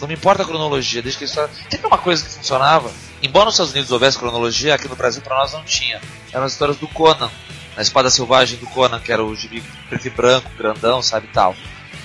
[0.00, 1.50] não me importa a cronologia, desde que história.
[1.70, 2.90] Tem uma coisa que funcionava.
[3.22, 6.00] Embora nos Estados Unidos houvesse cronologia, aqui no Brasil pra nós não tinha.
[6.32, 7.30] Eram as histórias do Conan.
[7.76, 11.54] A espada selvagem do Conan, que era o gibi preto e branco, grandão, sabe tal.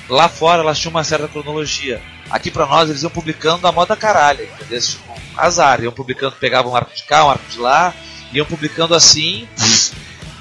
[0.08, 2.02] Lá fora elas tinham uma certa cronologia.
[2.30, 4.80] Aqui pra nós eles iam publicando a moda caralho, entendeu?
[4.80, 7.94] Tipo, azar, iam publicando, pegavam um arco de cá, um arco de lá,
[8.32, 9.48] iam publicando assim.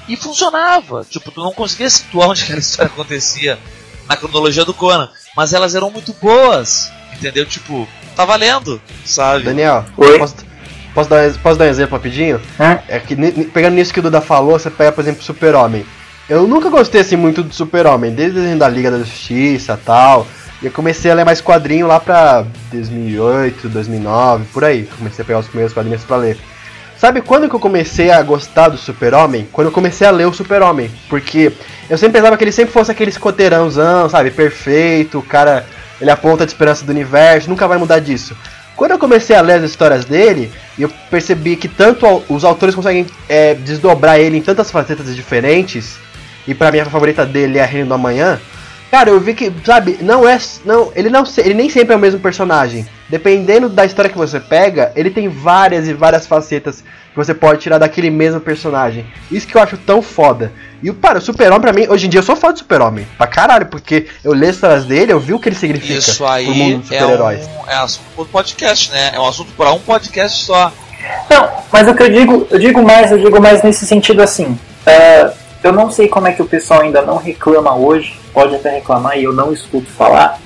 [0.07, 1.05] E funcionava.
[1.09, 3.59] Tipo, tu não conseguia situar onde aquela história acontecia
[4.07, 5.09] na cronologia do Conan.
[5.35, 6.91] Mas elas eram muito boas.
[7.17, 7.45] Entendeu?
[7.45, 9.43] Tipo, tá valendo, sabe?
[9.43, 10.19] Daniel, Oi?
[10.19, 10.35] posso,
[10.93, 12.39] posso, dar, posso dar um exemplo rapidinho?
[12.59, 12.79] Hã?
[12.87, 13.15] É que
[13.45, 15.85] pegando nisso que o Duda falou, você pega, por exemplo, Super-Homem.
[16.29, 19.85] Eu nunca gostei assim muito do Super-Homem, desde o desenho da Liga da Justiça e
[19.85, 20.27] tal.
[20.61, 24.89] E eu comecei a ler mais quadrinho lá pra 2008, 2009, por aí.
[24.97, 26.37] Comecei a pegar os primeiros quadrinhos pra ler.
[26.97, 29.47] Sabe quando que eu comecei a gostar do Super-Homem?
[29.51, 30.89] Quando eu comecei a ler o Super-Homem.
[31.07, 31.53] Porque
[31.87, 34.31] eu sempre pensava que ele sempre fosse aquele escoteirãozão, sabe?
[34.31, 35.63] Perfeito, o cara,
[35.99, 38.35] ele é a esperança do universo, nunca vai mudar disso.
[38.75, 43.07] Quando eu comecei a ler as histórias dele, eu percebi que tanto os autores conseguem
[43.27, 45.97] é, desdobrar ele em tantas facetas diferentes,
[46.47, 48.39] e pra mim a favorita dele é a Reino do Amanhã.
[48.89, 50.39] Cara, eu vi que, sabe, não é.
[50.63, 52.87] Não, ele não se- ele nem sempre é o mesmo personagem.
[53.09, 57.59] Dependendo da história que você pega, ele tem várias e várias facetas que você pode
[57.61, 59.05] tirar daquele mesmo personagem.
[59.31, 60.51] Isso que eu acho tão foda.
[60.81, 63.07] E o para, o Super-Homem pra mim, hoje em dia eu sou fã do Super-Homem.
[63.17, 66.17] Pra caralho, porque eu leio as histórias dele, eu vi o que ele significa Isso
[66.17, 67.45] pro aí mundo dos é super-heróis.
[67.45, 69.11] um é assunto pro podcast, né?
[69.13, 70.71] É um assunto para um podcast só.
[71.29, 74.57] Não, mas o que eu digo, eu digo mais, eu digo mais nesse sentido assim.
[74.85, 75.29] é,
[75.67, 79.17] eu não sei como é que o pessoal ainda não reclama hoje, pode até reclamar
[79.17, 80.39] e eu não escuto falar,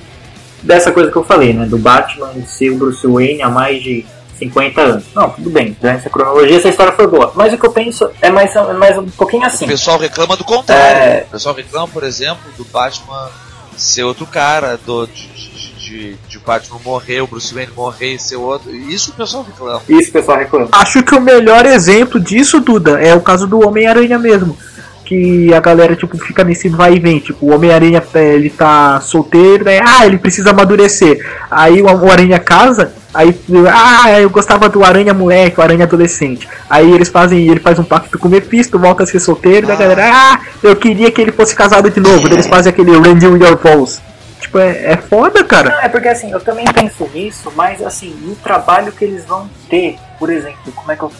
[0.62, 1.66] dessa coisa que eu falei, né?
[1.66, 4.04] Do Batman ser o Bruce Wayne há mais de
[4.38, 5.04] 50 anos.
[5.14, 7.32] Não, tudo bem, já essa cronologia, essa história foi boa.
[7.34, 9.64] Mas o que eu penso é mais, é mais um pouquinho assim.
[9.64, 11.02] O pessoal reclama do contrário.
[11.02, 11.24] É.
[11.28, 13.28] O pessoal reclama, por exemplo, do Batman
[13.76, 18.14] ser outro cara, do, de, de, de, de o Batman morrer, o Bruce Wayne morrer
[18.14, 18.74] e ser outro.
[18.74, 19.82] Isso o pessoal reclama.
[19.88, 20.68] Isso o pessoal reclama.
[20.72, 24.56] Acho que o melhor exemplo disso, Duda, é o caso do Homem-Aranha mesmo.
[25.04, 27.18] Que a galera, tipo, fica nesse vai e vem.
[27.18, 29.80] Tipo, o Homem-Aranha, é, ele tá solteiro, né?
[29.84, 31.18] Ah, ele precisa amadurecer.
[31.50, 33.36] Aí o, Aranha casa, aí,
[33.70, 36.48] ah, eu gostava do Aranha moleque, o Aranha adolescente.
[36.70, 39.74] Aí eles fazem, ele faz um pacto com o Mephisto, volta a ser solteiro, da
[39.74, 39.76] Ah.
[39.76, 42.28] galera, ah, eu queria que ele fosse casado de novo.
[42.28, 44.00] Daí eles fazem aquele Renew Your Vows.
[44.40, 45.70] Tipo, é, é foda, cara.
[45.70, 49.48] Não, é porque assim, eu também penso nisso, mas assim, no trabalho que eles vão
[49.70, 51.12] ter, por exemplo, como é que eu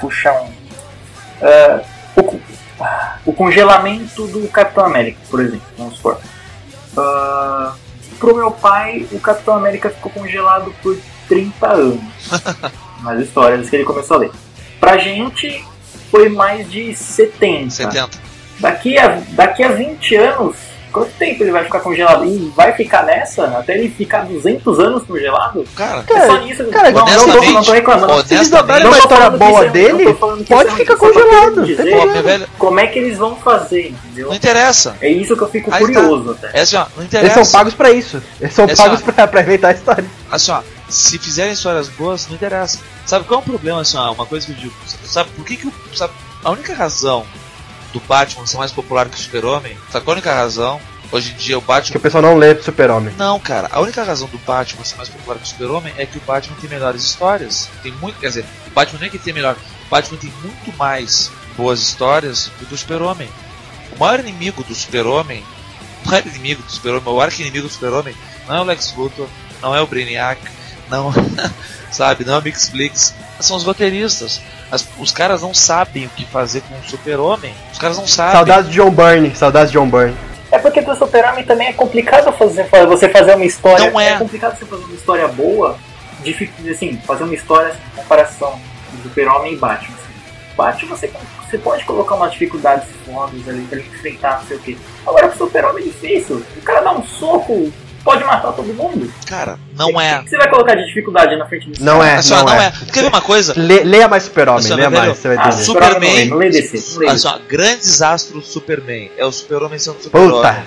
[0.00, 0.48] puxar um.
[1.42, 1.80] ah,
[2.16, 2.40] o,
[3.24, 6.18] o congelamento do Capitão América, por exemplo, vamos supor.
[6.96, 7.74] Ah,
[8.18, 10.96] pro meu pai, o Capitão América ficou congelado por
[11.28, 12.02] 30 anos.
[13.04, 14.30] nas histórias que ele começou a ler.
[14.80, 15.64] Pra gente,
[16.10, 17.70] foi mais de 70.
[17.70, 18.18] 70.
[18.58, 20.56] Daqui a, daqui a 20 anos,
[20.94, 22.24] quanto tempo ele vai ficar congelado?
[22.24, 23.44] E vai ficar nessa?
[23.58, 25.64] Até ele ficar 200 anos congelado?
[25.74, 26.64] Cara, É só nisso.
[26.68, 28.26] cara, não, não, tô, não tô reclamando.
[28.26, 31.64] Se eles dobrarem Não uma história boa isso é- dele, pode isso é- ficar congelado.
[31.66, 34.28] dizer Como é que eles vão fazer, entendeu?
[34.28, 34.96] não interessa.
[35.00, 36.58] É isso que eu fico Aí curioso até.
[36.58, 37.44] É assim, ó, não Eles interessa.
[37.44, 38.22] são pagos pra isso.
[38.40, 40.04] Eles são É pagos só- pra, pra inventar a história.
[40.30, 42.78] Assim, ó, se fizerem histórias boas, não interessa.
[43.04, 45.56] Sabe qual é o problema, assim, ó, uma coisa que eu digo, sabe por que
[45.56, 46.12] que o, sabe,
[46.44, 47.24] a única razão
[47.94, 50.80] do Batman ser mais popular que o Super-Homem, qual é a única razão?
[51.12, 51.96] Hoje em dia o Que Batman...
[51.96, 53.14] o pessoal não lê Super-Homem.
[53.16, 56.18] Não, cara, a única razão do Batman ser mais popular que o Super-Homem é que
[56.18, 57.70] o Batman tem melhores histórias.
[57.84, 60.76] Tem muito, quer dizer, o Batman não é que tem melhor, o Batman tem muito
[60.76, 63.28] mais boas histórias do que o Super-Homem.
[63.94, 65.44] O maior inimigo do Super-Homem,
[66.04, 68.16] o maior inimigo do Super-Homem, o arqui-inimigo do Super-Homem,
[68.48, 69.28] não é o Lex Luthor,
[69.62, 70.40] não é o Brainiac,
[70.90, 71.12] não,
[71.90, 74.40] sabe, não é o Mixflix, são os roteiristas.
[74.70, 77.54] As- os caras não sabem o que fazer com o Super-Homem.
[77.72, 78.32] Os caras não sabem.
[78.32, 80.16] Saudades de John Byrne, saudades de John Byrne.
[80.50, 83.90] É porque pro Super-Homem também é complicado fazer, você fazer uma história.
[83.90, 84.18] Não é.
[84.18, 85.76] complicado você fazer uma história boa,
[86.22, 88.60] difícil, assim, fazer uma história assim, em comparação
[88.92, 89.94] do Super-Homem e Batman.
[89.94, 90.14] assim.
[90.56, 91.10] Batman você,
[91.50, 94.76] você pode colocar umas dificuldades fodas ali pra ele enfrentar, não sei o quê.
[95.06, 96.44] Agora pro Super-Homem é difícil.
[96.56, 97.72] O cara dá um soco,
[98.04, 99.10] pode matar todo mundo.
[99.26, 100.22] Cara, não O é.
[100.22, 101.82] que você vai colocar de dificuldade na frente disso?
[101.84, 102.66] Não é, Assim, não, não é.
[102.66, 102.72] é.
[102.92, 103.54] Quer ver uma coisa?
[103.56, 105.62] Lê- leia mais Super-Homem, leia mais, você vai Ah, entender.
[105.64, 106.26] Super- Superman.
[106.28, 109.10] Não lê DC, não lê Assim, ó, grandes astros do Superman.
[109.16, 110.30] É o Super-Homem sendo Super-Homem.
[110.36, 110.64] Puta!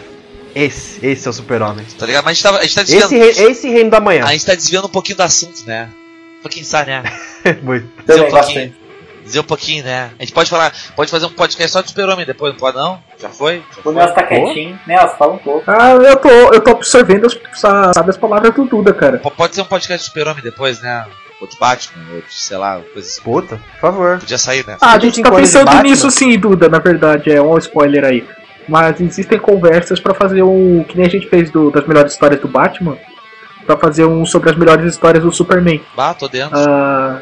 [0.56, 1.86] Esse, esse é o Super-Homem.
[2.00, 2.24] Tá ligado?
[2.26, 3.06] Mas a gente, tava, a gente tá desviando.
[3.14, 4.26] Esse, rei- esse reino da manhã.
[4.26, 5.90] A gente tá desviando um pouquinho do assunto, né?
[6.40, 7.04] Um pouquinho só, né?
[7.62, 7.88] Muito.
[8.06, 8.72] Também um pouquinho.
[8.72, 8.74] bastante.
[9.28, 10.10] Dizer um pouquinho, né?
[10.18, 13.00] A gente pode falar, pode fazer um podcast só de super-homem depois, não pode não?
[13.20, 13.62] Já foi?
[13.76, 13.94] Já O?
[13.94, 14.80] Nelson tá quietinho.
[14.88, 15.64] Nelson, fala um pouco.
[15.70, 19.18] Ah, eu tô, eu tô absorvendo as, sa- sabe, as palavras do Duda, cara.
[19.20, 21.06] P- Pode ser um podcast de super-homem depois, né?
[21.42, 23.22] Ou de Batman, ou de, sei lá, coisa assim.
[23.22, 24.20] Puta, por favor.
[24.20, 24.78] Podia sair, né?
[24.82, 25.32] Ah, a 25 gente tá
[25.66, 28.28] pensando nisso sim, Duda, na verdade, é um spoiler aí.
[28.68, 30.84] Mas existem conversas pra fazer um.
[30.84, 32.98] Que nem a gente fez do- das melhores histórias do Batman.
[33.66, 35.82] Pra fazer um sobre as melhores histórias do Superman.
[35.96, 36.58] Bah, tô dentro.
[36.58, 37.22] Ah,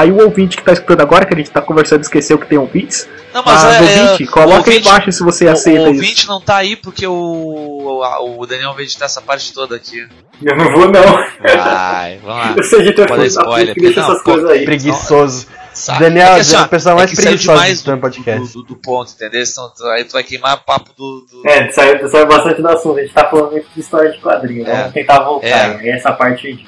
[0.00, 2.58] aí o ouvinte que tá escutando agora, que a gente tá conversando, esqueceu que tem
[2.58, 3.08] ouvintes.
[3.32, 5.80] não, Mas, mas é, ouvinte, é, coloca o aí ouvinte- embaixo se você o, aceita
[5.80, 5.94] o isso.
[6.02, 10.06] ouvinte não tá aí porque o, a- o Daniel veio editar essa parte toda aqui.
[10.42, 11.02] Eu não vou, não.
[11.42, 12.54] Vai, vamos lá.
[12.58, 14.64] Eu sou editor Pode spoiler, que deixa não, essas pô, coisas aí.
[14.64, 15.46] Preguiçoso.
[15.74, 16.00] Sabe?
[16.00, 18.40] Daniel, É que assim, ó, a pessoa mais é preguiçosa demais do do, podcast.
[18.40, 19.42] do, do- do ponto, entendeu?
[19.42, 21.20] Então, tu- aí tu vai queimar papo do.
[21.30, 22.98] do- É, saiu, saiu bastante do assunto.
[22.98, 24.68] A gente tá falando muito de história de quadrinhos.
[24.68, 24.76] É.
[24.76, 25.46] Vamos tentar voltar.
[25.46, 25.86] É.
[25.86, 26.66] E essa parte aí.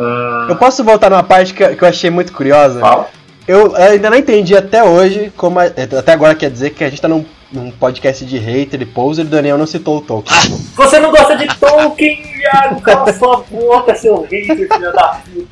[0.00, 2.80] Ah, Eu posso voltar numa parte que, que eu achei muito curiosa?
[2.80, 3.08] fala.
[3.48, 7.02] Eu ainda não entendi até hoje, como a- até agora quer dizer que a gente
[7.02, 10.38] tá num, num podcast de hater e poser e o Daniel não citou o Tolkien.
[10.76, 12.80] Você não gosta de Tolkien, Iago?
[12.80, 15.46] Cala sua boca, seu hater, filho da puta.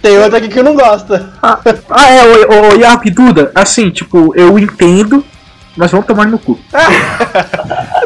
[0.00, 1.30] Tem outro aqui que não gosta.
[1.42, 1.58] Ah,
[1.90, 5.22] ah, é, o, o Iago e Duda, assim, tipo, eu entendo,
[5.76, 6.58] mas vamos tomar no cu.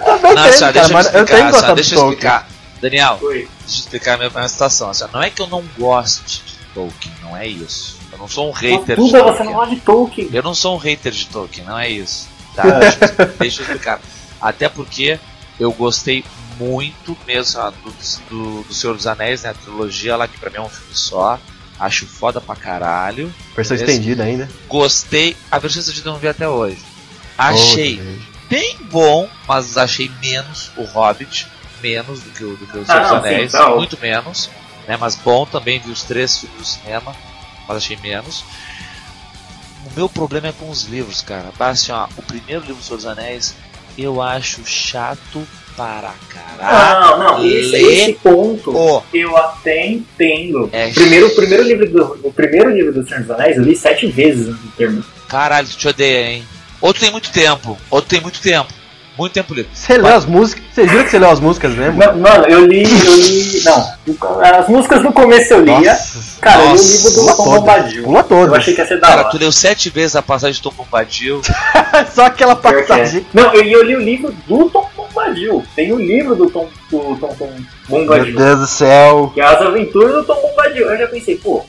[0.07, 2.13] Eu também Não, cara, deixa eu mas eu explicar, tenho assim, ó, gostado deixa Tolkien.
[2.15, 2.49] explicar.
[2.81, 3.49] Daniel, Oi.
[3.67, 4.91] Deixa eu explicar a minha, a minha situação.
[4.91, 7.97] assim, não é que eu não goste de Tolkien, não é isso.
[8.13, 9.45] Eu não sou um hater de Duda, você Tolkien.
[9.47, 10.29] não gosta de Tolkien.
[10.33, 12.29] Eu não sou um hater de Tolkien, não é isso.
[12.55, 12.63] Tá?
[12.81, 12.99] Deixa,
[13.39, 14.01] deixa eu explicar.
[14.41, 15.19] Até porque
[15.61, 16.25] eu gostei
[16.59, 17.93] muito mesmo do,
[18.31, 19.51] do, do Senhor dos Anéis, né?
[19.51, 21.39] A trilogia lá, que pra mim é um filme só.
[21.79, 23.33] Acho foda pra caralho.
[23.55, 23.93] Versão Beleza?
[23.93, 24.49] estendida ainda.
[24.67, 25.37] Gostei.
[25.51, 26.79] A versão estendida eu não vi até hoje.
[27.37, 31.47] Achei Oh, bem bom, mas achei menos o Hobbit,
[31.83, 33.99] menos do que o, do que o Ah, Senhor dos não, sim, Anéis, tá, muito
[34.01, 34.51] menos,
[34.87, 34.97] né?
[34.99, 37.15] Mas bom também, vi os três filmes do cinema,
[37.69, 38.45] mas achei menos.
[39.85, 41.51] O meu problema é com os livros, cara.
[41.59, 43.55] Bah, Assim, ó, o primeiro livro do Senhor dos Anéis
[43.97, 45.47] eu acho chato
[45.77, 47.01] para caralho.
[47.01, 50.69] Não, não, esse, esse ponto o- eu até entendo.
[50.73, 53.77] É Primeiro, o primeiro livro do, o primeiro livro do Senhor dos Anéis eu li
[53.77, 55.05] sete vezes no termo.
[55.29, 56.49] Caralho, tu te odeia, hein?
[56.81, 58.73] Outro tem muito tempo, outro tem muito tempo.
[59.19, 59.71] Muito tempo livre.
[59.73, 60.63] Você leu as músicas?
[60.75, 61.99] Vocês viram que você leu as músicas mesmo?
[61.99, 63.63] Não, Mano, eu li, eu li.
[63.65, 65.81] Não, as músicas no começo eu lia.
[65.93, 67.45] Nossa, Cara, eu li o Nossa, livro do Tom.
[67.45, 68.03] Bombadil.
[68.05, 68.53] Pula Eu todas.
[68.59, 69.31] achei que ia ser da Cara, hora.
[69.31, 71.41] tu leu sete vezes a passagem de Tom Bombadil.
[72.13, 72.57] Só aquela é.
[72.57, 73.27] passagem.
[73.33, 75.65] Não, eu, eu li o livro do Tom Bombadil.
[75.75, 77.51] Tem o livro do Tom, do Tom, Tom
[77.89, 78.37] Meu Bombadil.
[78.37, 79.31] Deus do céu.
[79.33, 80.91] Que é as aventuras do Tom Bombadil.
[80.91, 81.65] Eu já pensei, pô,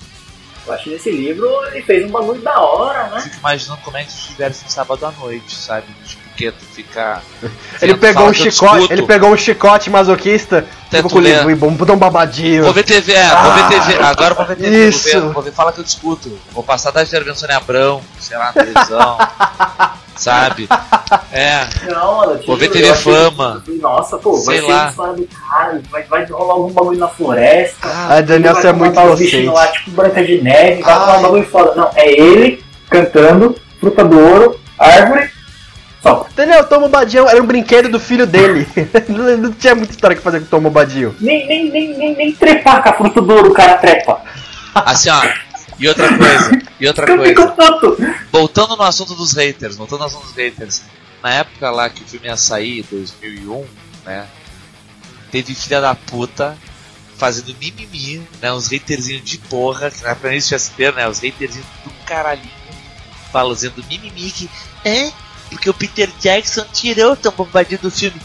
[0.68, 3.22] eu acho que nesse livro ele fez um bagulho da hora, né?
[3.22, 5.86] Fico imaginando como é que se tivesse no sábado à noite, sabe?
[6.06, 7.22] Tipo, que tu fica.
[7.81, 11.51] Ele pegou um que chicote, ele pegou um chicote masoquista, ficou tu com o livro
[11.51, 12.64] e bom, botou um babadinho.
[12.64, 14.03] Vou ver TV, é, vou ver TV.
[14.03, 15.11] Agora vou ver TV, Isso.
[15.11, 16.39] vou ver, vou ver fala que eu discuto.
[16.51, 19.18] Vou passar da intervenção em Abrão, sei lá, na televisão.
[20.18, 20.68] sabe?
[21.31, 23.61] É, Não, mano, Vou ver TV Fama.
[23.64, 24.89] falei, Nossa, pô, vai Sei ser lá.
[24.89, 27.77] história do cara, vai, vai rolar algum bagulho na floresta.
[27.84, 29.45] ah, Ai, Daniel, vai você é muito inocente.
[29.45, 31.19] lá, tipo Branca de Neve, vai rolar Ai.
[31.19, 31.76] um bagulho foda.
[31.76, 35.30] Não, é ele cantando, fruta do ouro, árvore,
[36.08, 36.28] só.
[36.36, 36.90] Daniel, Tom
[37.30, 38.68] era um brinquedo do filho dele.
[39.10, 40.72] não, não tinha muita história que fazer com o Tom.
[41.20, 44.22] Nem, nem, nem, nem, nem trepar com a fruta do ouro o cara trepa.
[44.74, 45.22] assim, ó.
[45.80, 47.56] E outra coisa, e outra coisa.
[48.32, 50.82] Voltando no assunto dos haters, voltando no assunto dos haters.
[51.22, 53.66] Na época lá que o filme ia sair, 2001,
[54.06, 54.28] né?
[55.32, 56.58] Teve filha da puta
[57.18, 58.52] fazendo mimimi, né?
[58.54, 61.08] Uns haterzinhos de porra, que na época nem tinha ter, né?
[61.08, 62.50] Os haterzinhos do caralhinho,
[63.32, 64.50] fazendo mimimi que
[64.86, 65.12] é
[65.49, 68.19] porque o Peter Jackson tirou o Tom Bombadil do filme.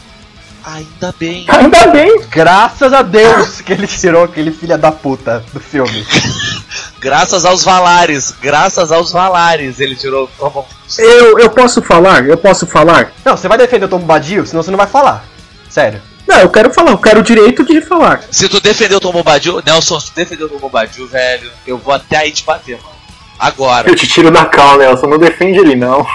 [0.65, 1.45] Ainda bem.
[1.49, 2.21] Ainda bem.
[2.31, 6.07] Graças a Deus que ele tirou aquele filho da puta do filme.
[7.01, 10.77] Graças aos Valares, graças aos Valares, ele tirou o Tom Bombadil.
[10.99, 12.25] Eu, eu posso falar?
[12.25, 13.13] Eu posso falar?
[13.25, 15.25] Não, você vai defender o Tom Bobadil, senão você não vai falar.
[15.69, 16.01] Sério.
[16.29, 18.23] Não, eu quero falar, eu quero o direito de falar.
[18.31, 21.77] Se tu defender o Tom Bombadil, Nelson, se tu defender o Tom Bombadil, velho, eu
[21.77, 22.95] vou até aí te bater, mano.
[23.37, 23.91] Agora.
[23.91, 26.07] Eu te tiro na cal, Nelson, não defende ele não.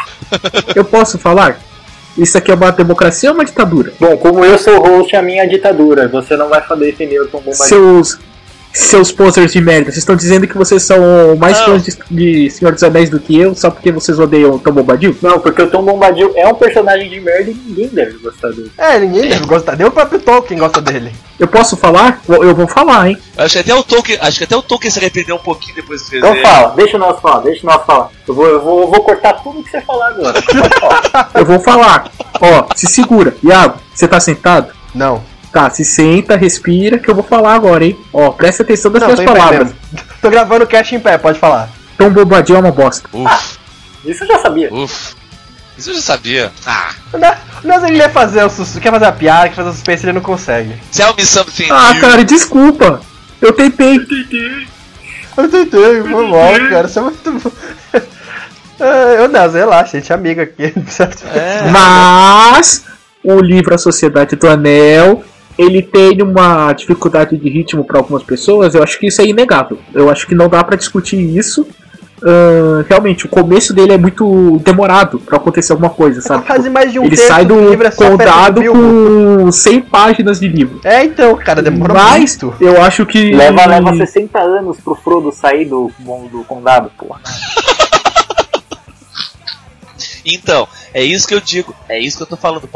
[0.76, 1.60] Eu posso falar?
[2.18, 3.94] Isso aqui é uma democracia ou uma ditadura?
[4.00, 6.08] Bom, como eu sou host, a minha ditadura.
[6.08, 7.66] Você não vai poder defender o Tom Bombadil.
[7.66, 8.20] Seus.
[8.78, 11.66] Seus posers de merda, vocês estão dizendo que vocês são mais Não.
[11.66, 14.72] fãs de, de Senhor dos Anéis do que eu, só porque vocês odeiam o Tom
[14.72, 15.18] Bombadil?
[15.22, 18.72] Não, porque o Tom Bombadil é um personagem de merda e ninguém deve gostar dele.
[18.78, 19.76] É, ninguém deve gostar.
[19.76, 21.12] Nem o próprio Tolkien gosta dele.
[21.40, 22.22] Eu posso falar?
[22.28, 23.18] Eu vou falar, hein?
[23.38, 26.02] Acho que até o Tolkien, acho que até o Tolkien se arrependeu um pouquinho depois
[26.02, 26.18] de fazer.
[26.20, 28.10] Então fala, deixa o nosso falar, deixa o nosso falar.
[28.28, 30.40] Eu vou, eu vou, eu vou cortar tudo que você falar agora.
[31.34, 32.12] Eu vou falar.
[32.40, 33.36] Ó, se segura.
[33.44, 34.72] Iago, você tá sentado?
[34.94, 35.24] Não.
[35.52, 37.98] Tá, se senta, respira, que eu vou falar agora, hein?
[38.14, 39.72] Ó, presta atenção nas Não, minhas tô palavras.
[40.22, 41.70] Tô gravando o cast em pé, pode falar.
[41.98, 43.08] Tom Bombadil é uma bosta.
[43.14, 43.58] Uf,
[44.06, 44.74] Isso eu já sabia.
[44.74, 45.16] Uf.
[45.78, 46.52] Isso eu já sabia.
[46.66, 46.90] Ah,
[47.64, 48.78] Mas ele ia fazer o sus...
[48.80, 50.74] quer fazer a piada, quer fazer o suspense, ele não consegue.
[50.92, 52.02] tell me something Ah, new.
[52.02, 53.00] cara, desculpa.
[53.42, 54.00] Eu tentei.
[55.38, 57.52] Eu tentei, foi mal, cara, isso é muito bom.
[58.80, 60.74] Ah, Eu não, relaxa, a gente é amigo aqui.
[61.34, 61.70] É.
[61.72, 62.86] Mas
[63.24, 65.24] o livro A Sociedade do Anel,
[65.58, 68.76] ele tem uma dificuldade de ritmo para algumas pessoas.
[68.76, 69.80] Eu acho que isso é inegável.
[69.94, 71.68] Eu acho que não dá para discutir isso.
[72.24, 76.46] Ah, realmente, o começo dele é muito demorado para acontecer alguma coisa, sabe?
[76.46, 80.48] Quase mais de um ele sai do livro é condado do com 100 páginas de
[80.48, 80.82] livro.
[80.84, 82.64] É, então, cara, demora Mas muito.
[82.64, 85.92] eu acho que Leva, leva 60 anos pro Frodo sair do,
[86.32, 87.22] do condado, porra.
[90.30, 91.74] Então, é isso que eu digo.
[91.88, 92.60] É isso que eu tô falando.
[92.60, 92.68] Tu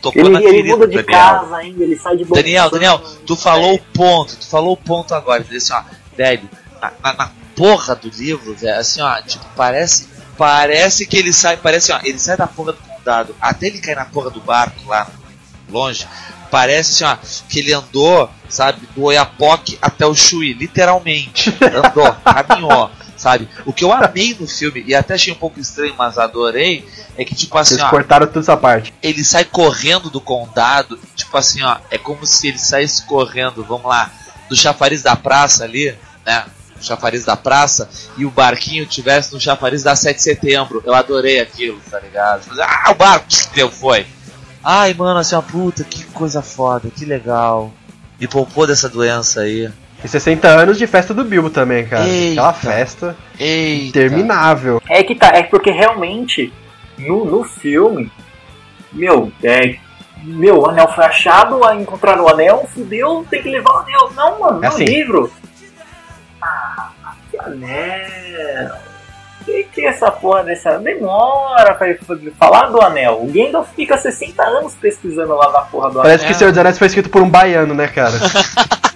[0.00, 1.20] tocou Ele, na ele ferida, muda de Daniel.
[1.20, 2.70] casa ainda, ele sai de bom Daniel.
[2.70, 5.42] Daniel, tu falou o ponto, tu falou o ponto agora.
[5.44, 6.48] Disse assim, ó, velho,
[6.80, 10.08] na, na- na porra do livro, velho, assim, ó, tipo, parece.
[10.36, 13.94] Parece que ele sai, parece, ó, ele sai da porra do condado, até ele cair
[13.96, 15.06] na porra do barco lá,
[15.68, 16.06] longe.
[16.50, 21.54] Parece assim, ó, que ele andou, sabe, do Oiapoque até o Chuí, literalmente.
[21.62, 22.90] Andou, caminhou,
[23.20, 23.48] sabe?
[23.66, 26.88] O que eu amei no filme, e até achei um pouco estranho, mas adorei,
[27.18, 28.94] é que, tipo assim, Eles ó, cortaram toda essa parte.
[29.02, 33.84] ele sai correndo do condado, tipo assim, ó, é como se ele saísse correndo, vamos
[33.86, 34.10] lá,
[34.48, 35.94] do chafariz da praça ali,
[36.24, 36.46] né?
[36.80, 40.82] O chafariz da praça, e o barquinho tivesse no chafariz da 7 de setembro.
[40.86, 42.46] Eu adorei aquilo, tá ligado?
[42.58, 44.06] Ah, o barco, deu, foi.
[44.64, 47.70] Ai, mano, assim, ó, puta, que coisa foda, que legal.
[48.18, 49.70] Me poupou dessa doença aí.
[50.02, 52.06] E 60 anos de festa do Bilbo também, cara.
[52.06, 52.32] Eita.
[52.40, 53.88] Aquela festa Eita.
[53.98, 54.82] interminável.
[54.88, 56.52] É que tá, é porque realmente
[56.98, 58.10] no, no filme,
[58.92, 59.76] meu, é.
[60.22, 64.10] Meu, o anel foi achado, a encontraram o anel, fudeu, tem que levar o anel.
[64.14, 64.84] Não, mano, É no assim.
[64.84, 65.32] livro.
[66.42, 66.90] Ah,
[67.30, 68.70] que anel.
[69.46, 70.78] Que que é essa porra dessa.
[70.78, 71.98] Demora pra ele
[72.38, 73.22] falar do anel.
[73.22, 76.02] O Gandalf fica 60 anos pesquisando lá na porra do anel.
[76.02, 76.34] Parece que É.
[76.34, 78.12] Senhor dos Anéis foi escrito por um baiano, né, cara?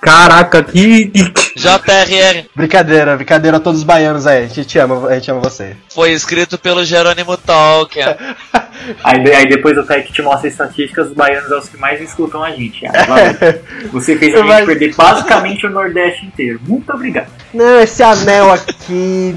[0.00, 1.10] Caraca, que.
[1.56, 4.44] JRR brincadeira, brincadeira a todos os baianos aí.
[4.44, 5.76] A gente te ama, a gente ama você.
[5.94, 8.06] foi escrito pelo Jerônimo Tolkien.
[9.04, 12.42] Aí, aí depois o Tech te mostra estatísticas, os baianos são os que mais escutam
[12.42, 12.80] a gente.
[13.92, 16.58] Você fez a gente Mas- perder basicamente o Nordeste inteiro.
[16.66, 17.28] Muito obrigado.
[17.52, 19.36] Não, esse anel aqui.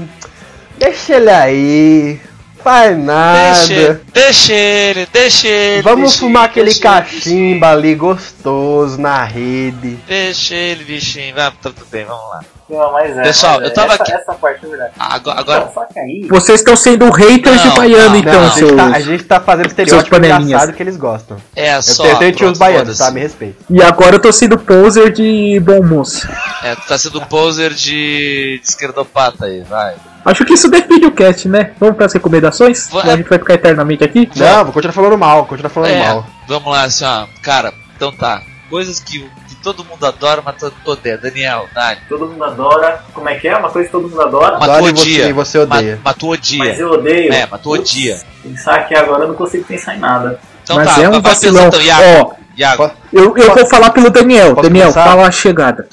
[0.78, 2.20] Deixa ele aí.
[2.64, 3.58] Faz nada.
[3.68, 5.82] Deixa, deixa ele, deixa ele.
[5.82, 9.88] Vamos deixa fumar ele, aquele deixa cachimba ali gostoso na rede.
[9.88, 11.34] ele, Deixa ele, bichinho.
[11.34, 12.40] Vai, tá tudo bem, vamos lá.
[12.70, 14.92] Não, mas é, Pessoal, mas eu tava essa, aqui- Essa parte é verdade.
[14.98, 16.26] Agora, agora aí.
[16.30, 18.70] Vocês estão sendo haters Não, de baiano, não, então, Não, a, seus.
[18.70, 21.36] gente tá, a gente tá fazendo estereótipo engraçado que eles gostam.
[21.54, 22.02] é Eu só.
[22.02, 23.10] tenho, eu tenho tios pronto, baianos, tá?
[23.10, 23.56] Me respeita.
[23.68, 26.26] E agora eu tô sendo poser de bom moço.
[26.62, 29.94] É, tu tá sendo poser de, de esquerdopata aí, vai.
[30.24, 31.72] Acho que isso define o cast, né?
[31.78, 32.88] Vamos para as recomendações?
[32.94, 34.28] A gente vai ficar eternamente aqui.
[34.36, 36.26] Não, vou continuar falando mal, continuar falando É, mal.
[36.48, 37.26] vamos lá, assim, ó.
[37.42, 38.42] Cara, então tá.
[38.70, 41.18] Coisas que, que todo mundo adora, mas todo mundo odeia.
[41.18, 41.98] Daniel, Dani.
[42.08, 43.04] Todo mundo adora.
[43.12, 43.54] Como é que é?
[43.56, 44.58] Uma coisa que todo mundo adora.
[44.58, 45.28] Mas tu e odia.
[45.28, 45.92] e você odeia.
[45.96, 46.58] Mas, mas tu odia.
[46.64, 47.32] Mas eu odeio.
[47.32, 48.20] É, mas tu odia.
[48.42, 50.40] Pensar aqui agora eu não consigo pensar em nada.
[50.62, 51.70] Então Mas tá, é um vai vacilão.
[51.70, 52.02] pensando, Iago.
[52.30, 52.90] Ó, Iago.
[53.12, 54.54] eu, eu vou falar pelo Daniel.
[54.54, 55.04] Posso Daniel, começar?
[55.04, 55.86] fala a chegada.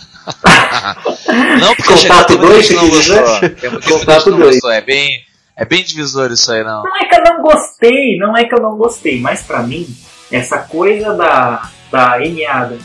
[1.60, 3.26] Não, porque Contato dois, não gostou.
[3.42, 4.54] Gente Contato dois.
[4.56, 4.72] gostou.
[4.72, 5.24] É bem,
[5.56, 6.84] é bem divisor isso aí, não.
[6.84, 9.88] Não é que eu não gostei, não é que eu não gostei, mas pra mim,
[10.32, 12.84] essa coisa da, da Amy Adams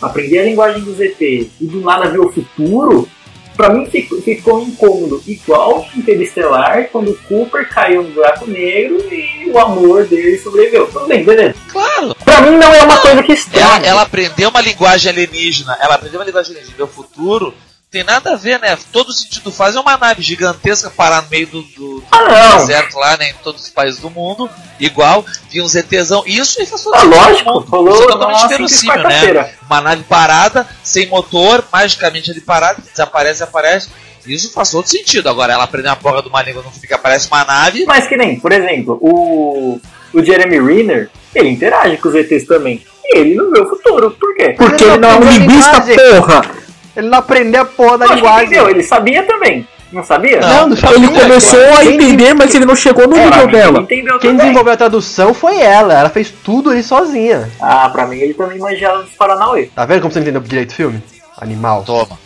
[0.00, 3.08] aprender a linguagem dos ET e do nada ver o futuro,
[3.56, 5.22] pra mim ficou, ficou incômodo.
[5.26, 10.86] Igual Interestelar, quando o Cooper caiu no buraco negro e o amor dele sobreviveu.
[10.86, 11.54] Tudo bem, beleza.
[11.68, 12.14] Claro.
[12.24, 13.86] Pra mim não é uma coisa que Ela, estraga.
[13.86, 15.76] ela aprendeu uma linguagem alienígena.
[15.80, 16.76] Ela aprendeu uma linguagem alienígena.
[16.78, 17.54] Meu futuro
[17.92, 18.76] tem nada a ver, né?
[18.90, 22.56] Todo sentido faz é uma nave gigantesca parar no meio do, do, do Ah, não.
[22.58, 23.28] deserto lá, né?
[23.28, 24.48] Em todos os países do mundo.
[24.80, 26.24] Igual, vinha um ZTzão.
[26.26, 27.66] Isso aí faz todo Ah, lógico, mundo.
[27.68, 29.54] falou Isso é na totalmente simples verossímil, né?
[29.66, 33.88] Uma nave parada, sem motor, magicamente ali parada, desaparece, aparece.
[34.26, 35.28] Isso faz todo sentido.
[35.28, 37.84] Agora, ela aprender a porra de uma língua não fica, aparece uma nave.
[37.86, 39.78] Mas que nem, por exemplo, o,
[40.14, 42.82] o Jeremy Renner, ele interage com os ETs também.
[43.04, 44.12] E ele não vê o futuro.
[44.12, 44.54] Por quê?
[44.56, 46.61] Porque Ele ele não é um não linguista, porra!
[46.96, 48.46] Ele não aprendeu a porra da linguagem.
[48.46, 49.66] entendeu, ele sabia também.
[49.92, 50.40] Não sabia?
[50.40, 50.96] Não, não sabia.
[50.96, 53.86] Ele começou a entender, mas ele não chegou no É, nível dela.
[53.86, 54.36] Quem também.
[54.36, 55.92] desenvolveu a tradução foi ela.
[55.92, 57.50] Ela fez tudo ali sozinha.
[57.60, 59.66] Ah, pra mim ele também manjava dos Paranauê.
[59.74, 61.02] Tá vendo como você não entendeu direito o filme?
[61.38, 61.82] Animal.
[61.84, 62.18] Toma.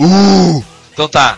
[0.00, 0.64] Uh!
[0.92, 1.36] Então tá.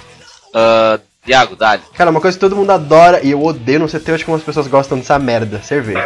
[0.54, 3.98] Uh, Iago, dá Cara, uma coisa que todo mundo adora e eu odeio, não sei
[3.98, 5.60] até hoje como as pessoas gostam dessa merda.
[5.62, 6.04] Cerveja.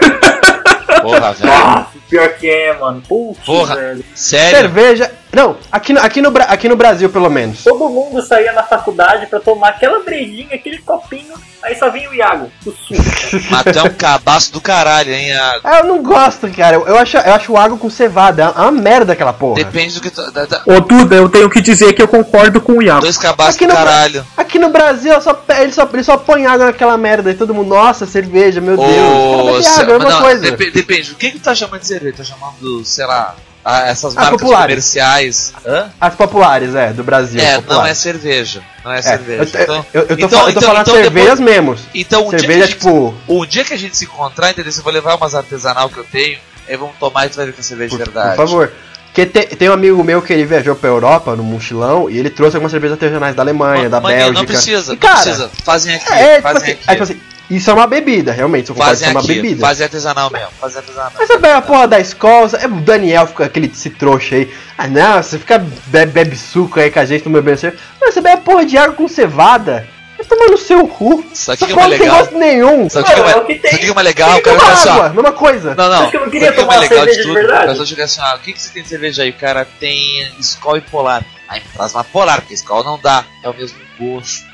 [1.02, 1.52] Porra, velho.
[1.52, 3.02] Ah, pior que é, mano.
[3.06, 3.76] Putz, Porra.
[3.76, 4.04] velho.
[4.14, 4.58] Sério?
[4.60, 7.62] Cerveja Não, aqui no, aqui, no, Bra- aqui no Brasil, pelo menos.
[7.62, 12.14] Todo mundo saía na faculdade pra tomar aquela brejinha, aquele copinho, aí só vinha o
[12.14, 13.00] Iago, o suco.
[13.48, 15.28] Mas é um cabaço do caralho, hein?
[15.28, 15.60] Iago?
[15.62, 16.74] Ah, eu não gosto, cara.
[16.76, 18.42] Eu, eu acho, eu acho o água com cevada.
[18.42, 19.54] É uma merda aquela porra.
[19.62, 20.30] Depende do que tu.
[20.32, 23.00] Da, da, Ô Duda, eu tenho que dizer que eu concordo com o Iago.
[23.02, 24.26] dois cabaços Aqui do no, caralho.
[24.36, 27.68] aqui no Brasil, só, ele, só, ele só põe água naquela merda e todo mundo,
[27.68, 28.88] nossa, cerveja, meu Deus.
[28.90, 30.40] Ô, Cara, cê- água, é a mesma não, coisa.
[30.42, 31.12] depe- depende.
[31.12, 32.16] O que que tu tá chamando de cerveja?
[32.16, 34.66] Tá chamando, sei lá, a- essas As marcas populares.
[34.74, 35.52] comerciais.
[35.66, 35.90] Hã?
[36.00, 37.40] As populares, é, do Brasil.
[37.40, 38.62] É, não é cerveja.
[38.84, 39.42] Não é, É, cerveja.
[39.42, 41.76] eu, então, eu, eu tô, então- falando, eu tô então- falando então cervejas depois- mesmo.
[41.94, 44.50] então um dia, que a Cerveja, gente, tipo, um dia que a gente se encontrar,
[44.50, 44.72] entendeu?
[44.72, 46.38] Você vai levar umas artesanal que eu tenho,
[46.68, 48.36] aí vamos tomar e tu vai ver que é cerveja por, de verdade.
[48.36, 48.72] por favor.
[49.12, 52.30] Porque te- tem um amigo meu que ele viajou pra Europa no mochilão e ele
[52.30, 54.38] trouxe algumas cervejas artesanais da Alemanha, da Manhã, Bélgica.
[54.38, 55.50] Não precisa, E, não cara, precisa.
[55.64, 56.82] Fazem aqui, É, tipo fazem assim, aqui.
[56.86, 57.20] é, tipo assim,
[57.50, 59.60] isso é uma bebida, realmente, eu concordo que fazem isso é uma aqui, bebida.
[59.66, 61.12] fazem artesanal mesmo, fazem artesanal.
[61.18, 64.52] Mas você pega a porra da escola, é o Daniel, fica aquele esse trouxa aí.
[64.78, 67.82] Ah não, você fica bebe, bebe suco aí com a gente, tomando bebendo cerveja.
[68.00, 69.86] Mas você bebe a porra de água com cevada.
[70.16, 71.24] Vai tomar no seu cu.
[71.32, 72.18] Sabe o que Essa que é mais não tem legal?
[72.18, 72.84] gosto nenhum.
[72.84, 73.74] O que, que é Não, é o que tem.
[73.74, 74.28] o que é mais legal?
[74.28, 75.74] Tem O que cara tomar fica assim, ó, água, mesma coisa.
[75.74, 76.02] Não, não.
[76.02, 77.34] Acho que eu não queria o é tomar mais legal de cerveja de tudo.
[77.34, 77.64] verdade.
[77.64, 79.30] A pessoa chega assim, ó, o que, que você tem de cerveja aí?
[79.30, 81.24] O cara tem Skol e Polar.
[81.48, 83.24] Aí me traz uma Polar, porque Skol não dá.
[83.42, 84.49] É o mesmo gosto.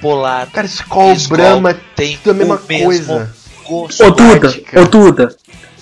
[0.00, 3.30] Polar Cara, Skol, Skol Brahma, tem tudo a mesma coisa.
[3.66, 4.04] gosto.
[4.04, 5.36] Ô Duda, ô Duda.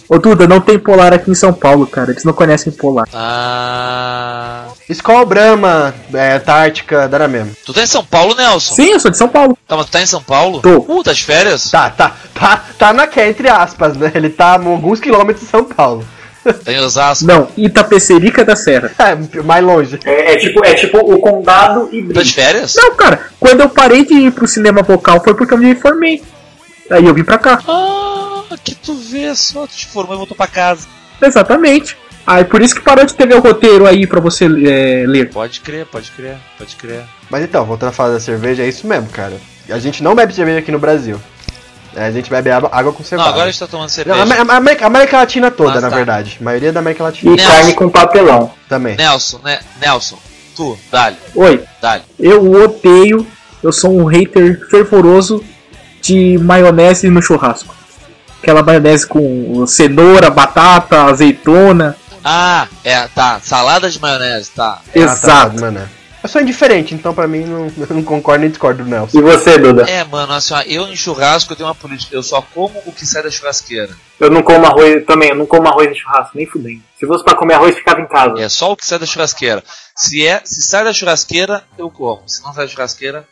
[0.09, 2.13] Ô Duda, não tem polar aqui em São Paulo, cara.
[2.13, 3.09] Eles não conhecem polar.
[3.13, 4.67] Ah...
[4.89, 7.51] Skol, Brahma, é, Antártica, dá na mesma.
[7.65, 8.75] Tu tá em São Paulo, Nelson?
[8.75, 9.59] Sim, eu sou de São Paulo.
[9.67, 10.61] Tá, mas tu tá em São Paulo?
[10.61, 10.79] Tô.
[10.79, 11.69] Uh, tá de férias?
[11.71, 14.13] Tá, tá, tá, tá na que entre aspas, né?
[14.15, 16.07] Ele tá a alguns quilômetros de São Paulo.
[16.53, 17.27] Tá em Osasco?
[17.27, 18.93] Não, Itapecerica da Serra.
[18.99, 19.99] É, mais longe.
[20.05, 22.75] É, é tipo, é tipo o condado e Tá de férias?
[22.77, 26.23] Não, cara, quando eu parei de ir pro cinema vocal foi porque eu me formei.
[26.91, 27.61] Aí eu vim pra cá.
[27.67, 30.87] Ah, que tu vê só, tu te formou e voltou pra casa.
[31.21, 31.97] Exatamente.
[32.27, 35.31] Aí por isso que parou de ter meu roteiro aí pra você é, ler.
[35.31, 37.05] Pode crer, pode crer, pode crer.
[37.31, 39.35] Mas então, voltando a falar da cerveja, é isso mesmo, cara.
[39.69, 41.21] A gente não bebe cerveja aqui no Brasil.
[41.97, 43.31] É, a gente bebe água, com Não, cevada.
[43.31, 44.19] agora a gente tá tomando Não, cerveja.
[44.19, 45.97] a, Amé- a América, América Latina toda, Mas na tá.
[45.97, 46.37] verdade.
[46.39, 47.51] A maioria da América Latina E Nelson.
[47.53, 48.53] carne com papelão.
[48.69, 48.97] também.
[48.97, 49.61] Nelson, né?
[49.81, 50.19] Nelson,
[50.55, 52.03] tu, dale, Oi, dale.
[52.19, 53.27] eu odeio,
[53.63, 55.43] eu sou um hater fervoroso
[56.03, 57.75] de maionese no churrasco.
[58.43, 61.97] Aquela maionese com cenoura, batata, azeitona.
[62.23, 63.41] Ah, é, tá.
[63.43, 64.81] Salada de maionese, tá.
[64.95, 65.31] Exato.
[65.31, 65.89] Ah, tá, mano.
[66.27, 69.17] Eu sou indiferente, então pra mim não, eu não concordo nem discordo do Nelson.
[69.17, 69.89] E você, Duda?
[69.89, 72.17] É, mano, assim, ó, eu em churrasco eu tenho uma política.
[72.17, 73.97] Eu só como o que sai da churrasqueira.
[74.19, 76.83] Eu não como arroz também, eu não como arroz de churrasco, nem fudendo.
[76.99, 78.43] Se fosse pra comer arroz, ficava em casa.
[78.43, 79.63] É só o que sai da churrasqueira.
[79.95, 82.23] Se é, se sai da churrasqueira, eu como.
[82.27, 83.29] Se não sai da churrasqueira,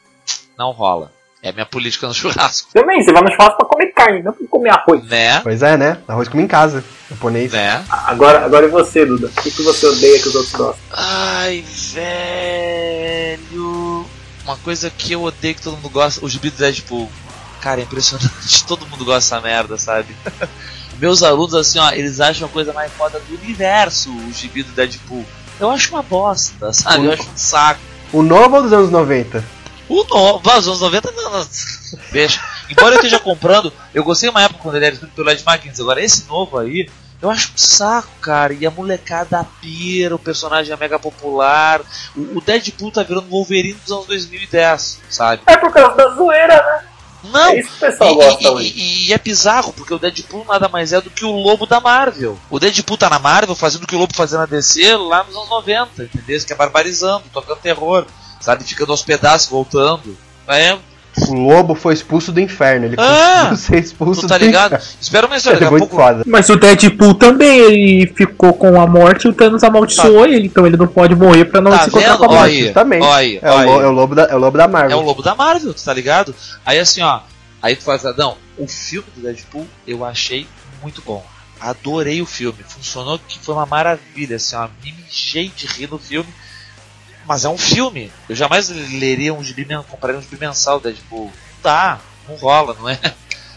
[0.56, 1.10] não rola.
[1.44, 2.70] É a minha política no churrasco.
[2.72, 5.04] Também, você vai no churrasco pra comer carne, não pra comer arroz.
[5.04, 5.42] Né?
[5.42, 5.98] Pois é, né?
[6.08, 7.52] Arroz come em casa, japonês.
[7.52, 7.84] Né?
[7.90, 9.26] Agora, agora é você, Duda.
[9.26, 10.82] O que, que você odeia que os outros gostam?
[10.90, 11.62] Ai,
[11.92, 13.36] velho.
[14.46, 17.12] Uma coisa que eu odeio que todo mundo gosta, o gibi do Deadpool.
[17.60, 18.32] Cara, é impressionante.
[18.66, 20.16] Todo mundo gosta dessa merda, sabe?
[20.98, 24.72] Meus alunos, assim, ó, eles acham a coisa mais foda do universo, o gibi do
[24.72, 25.26] Deadpool.
[25.60, 27.04] Eu acho uma bosta, sabe?
[27.04, 27.80] Eu acho um saco.
[28.12, 29.44] O novo ou dos anos 90?
[29.88, 31.48] O novo, ah, os anos 90 não, não.
[32.12, 32.40] Deixa.
[32.70, 35.82] Embora eu esteja comprando, eu gostei uma época quando ele era escrito pelo Ed McKinsey.
[35.82, 36.88] Agora, esse novo aí,
[37.20, 38.54] eu acho um saco, cara.
[38.54, 41.80] E a molecada pira, o personagem é mega popular.
[42.16, 45.42] O, o Deadpool tá virando Wolverine dos anos 2010, sabe?
[45.46, 46.84] É por causa da zoeira, né?
[47.32, 47.48] Não!
[47.50, 48.72] É isso pessoal E, gosta e- hoje.
[48.76, 51.80] e- e é bizarro, porque o Deadpool nada mais é do que o lobo da
[51.80, 52.38] Marvel.
[52.50, 55.34] O Deadpool tá na Marvel fazendo o que o lobo fazia na DC lá nos
[55.36, 56.40] anos 90, entendeu?
[56.44, 58.06] Que é barbarizando, tocando terror,
[58.44, 58.64] sabe?
[58.64, 60.16] Ficando aos pedaços, voltando.
[60.48, 60.76] É,
[61.28, 62.86] O lobo foi expulso do inferno.
[62.86, 63.46] Ele Ah!
[63.50, 64.74] conseguiu ser expulso tu tá do ligado?
[64.74, 64.86] inferno.
[65.00, 65.94] Espera uma história, É daqui a pouco.
[65.96, 66.24] foda.
[66.26, 70.66] Mas o Deadpool também, ele ficou com a morte e o Thanos amaldiçoou ele, então
[70.66, 72.18] ele não pode morrer pra não Tá se encontrar vendo?
[72.18, 72.72] com a morte.
[73.00, 74.98] ó aí, É o, é o lobo da, é o lobo da É Marvel.
[74.98, 76.34] o lobo da Marvel, tu tá ligado?
[76.66, 77.20] Aí assim, ó.
[77.62, 78.02] Aí tu faz.
[78.16, 80.48] Não, o filme do Deadpool eu achei
[80.82, 81.24] muito bom.
[81.60, 82.58] Adorei o filme.
[82.66, 84.68] Funcionou que foi uma maravilha, assim, ó.
[84.84, 86.28] Me mijei de rir no filme.
[87.26, 88.12] Mas é um filme.
[88.28, 91.26] Eu jamais leria um gibi, compraria um gibi mensal do Deadpool.
[91.26, 91.32] Não
[91.62, 91.98] dá,
[92.28, 92.98] não rola, não é?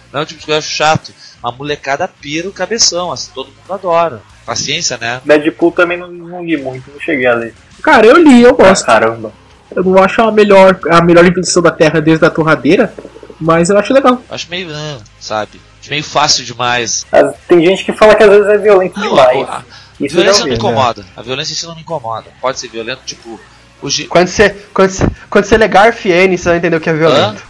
[0.10, 1.14] Não é o tipo de coisa que eu acho chato.
[1.44, 4.22] A molecada pira o cabeção, assim, todo mundo adora.
[4.46, 5.20] Paciência, né?
[5.26, 7.54] Deadpool também não, não li muito, não cheguei a ler.
[7.84, 8.86] Cara, eu li, eu gosto.
[8.86, 9.34] Caramba.
[9.76, 12.94] Eu não acho a melhor, a melhor invenção da Terra desde a torradeira,
[13.38, 14.22] mas eu acho legal.
[14.30, 14.70] Acho meio.
[14.74, 15.60] ah, sabe?
[15.82, 17.06] Acho meio fácil demais.
[17.12, 19.50] As- Tem gente que fala que às vezes é violento Não, demais.
[19.50, 20.56] a, a já violência não me ouvi.
[20.56, 21.06] incomoda.
[21.18, 22.28] A violência em si não me incomoda.
[22.40, 23.38] Pode ser violento, tipo.
[23.82, 26.90] O gi- Quando você, quando, você, quando você ler Garfiene, você vai entender o que
[26.90, 27.44] é violento.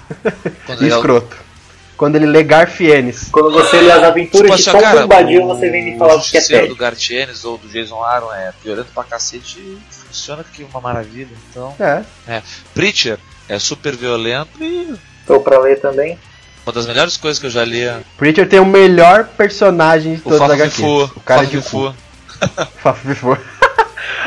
[0.66, 1.38] Quando E ele é o- escroto.
[1.96, 3.30] quando ele lê Garfienes.
[3.32, 6.16] Quando você lê as aventuras Tipo de Tom cara, Bombadil, o você vem me falar
[6.16, 6.68] o que é Ted.
[6.68, 11.30] do Gartienes ou do Jason Aaron é violento pra cacete e funciona que uma maravilha.
[11.50, 12.42] Então, É.
[12.74, 13.18] Preacher
[13.50, 14.94] é super violento e
[15.26, 16.20] Tô pra ler também.
[16.66, 20.20] uma das melhores coisas que eu já li é Preacher tem o melhor personagem de
[20.20, 20.76] o todos os Fafo HQs.
[20.76, 21.04] Fifu.
[21.16, 21.96] O cara Fafo de Fifu.
[22.84, 23.38] Fafo Fifu.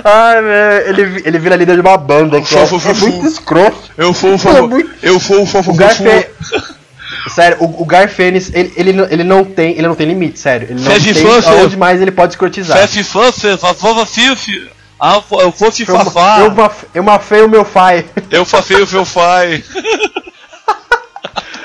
[0.05, 3.91] Ai, velho, ele, ele vira líder de uma banda que é, Fofo é muito escroto.
[3.97, 4.69] Eu fui o É Fafo.
[4.69, 6.05] muito- Eu fui o Fafo O Garfe...
[7.35, 10.67] Sério, o, o Garfênis, ele, ele, não- ele não tem, ele não tem limite, sério.
[10.71, 11.49] Ele não Fefe tem Fuff.
[11.49, 12.79] aonde mais ele pode escrotizar.
[12.79, 14.69] Fefe Fuff, Fafova Fifi.
[14.99, 18.05] Ah, eu vou te Eu, eu, eu mafei o meu pai.
[18.31, 19.63] Eu fafei o meu pai.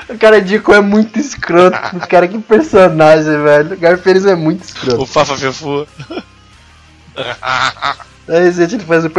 [0.08, 1.76] O cara de é muito escroto.
[2.08, 3.74] cara, que personagem, velho.
[3.74, 5.02] O Garfênis é muito escroto.
[5.02, 5.86] O Fafa Fifu.
[8.28, 9.10] Aí ele faz o.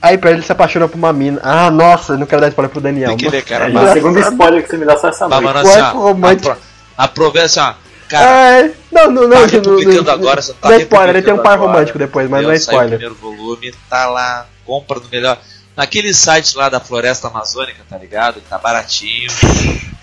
[0.00, 1.40] Aí pra ele se apaixona por uma mina.
[1.42, 3.08] Ah, nossa, eu não quero dar spoiler pro Daniel.
[3.08, 3.66] Tem que ler, cara.
[3.66, 5.58] É, Mas, segundo spoiler que você me dá só essa mas, noite.
[5.58, 6.50] assim, Quarto ó, romântico.
[6.50, 6.62] apro-
[6.96, 7.74] Aproveita assim, ó.
[8.08, 9.30] Cara, Ai, não, não, não.
[9.30, 11.72] tá não, republicando não, agora, você tá não é spoiler, ele tem um par agora.
[11.72, 12.88] romântico depois, mas não é spoiler.
[12.90, 15.36] primeiro volume, tá lá, compra no melhor.
[15.76, 18.40] Naquele site lá da Floresta Amazônica, tá ligado?
[18.48, 19.28] Tá baratinho.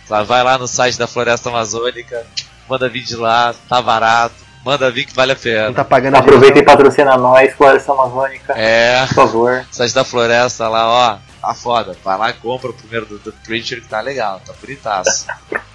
[0.09, 2.25] Lá, vai lá no site da Floresta Amazônica,
[2.69, 4.35] manda de lá, tá barato.
[4.65, 5.73] Manda vir que vale a Não pena.
[5.73, 9.65] tá pagando a Aproveita e patrocina nós, Floresta Amazônica, É, por favor.
[9.71, 11.17] site da Floresta lá, ó.
[11.39, 11.95] Tá foda.
[12.03, 15.27] Vai lá e compra o primeiro do, do Preacher que tá legal, tá bonitaço.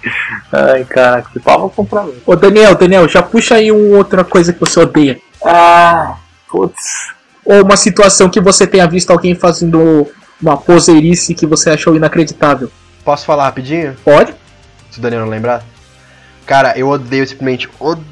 [0.51, 2.21] Ai, cara, que pau vou comprar mesmo.
[2.25, 5.21] Ô Daniel, Daniel, já puxa aí uma outra coisa que você odeia.
[5.45, 6.17] Ah,
[6.49, 7.13] putz.
[7.45, 10.05] Ou uma situação que você tenha visto alguém fazendo
[10.41, 12.69] uma poseirice que você achou inacreditável.
[13.05, 13.95] Posso falar rapidinho?
[14.03, 14.33] Pode?
[14.91, 15.63] Se o Daniel não lembrar.
[16.45, 18.10] Cara, eu odeio simplesmente, odeio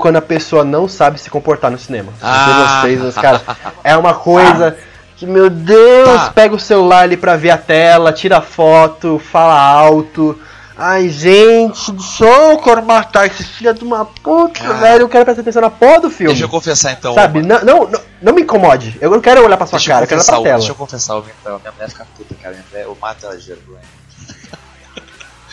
[0.00, 2.12] quando a pessoa não sabe se comportar no cinema.
[2.22, 2.82] Ah.
[2.82, 3.40] vocês, cara,
[3.82, 4.76] é uma coisa
[5.16, 6.30] que, meu Deus, Tá.
[6.34, 10.38] pega o celular ali pra ver a tela, tira foto, fala alto.
[10.76, 14.74] Ai, gente do céu, eu quero matar esse filho de uma puta, Cara.
[14.74, 15.02] velho.
[15.02, 16.32] Eu quero prestar atenção na porra do filme.
[16.32, 17.14] Deixa eu confessar então.
[17.14, 17.42] Sabe?
[17.42, 18.98] Não, não, não, não me incomode.
[19.00, 20.58] Eu não quero olhar pra sua Deixa eu cara, eu quero olhar pra tela.
[20.58, 21.60] deixa eu confessar então.
[21.60, 22.54] Minha mulher fica puta, cara.
[22.56, 23.78] Minha mulher, eu mato ela de vergonha.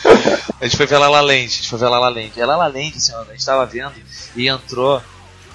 [0.60, 2.32] a gente foi ver La La Land, a gente foi ver La La Land.
[2.36, 3.94] E a La La Land, assim, ó, a gente tava vendo
[4.34, 5.02] e entrou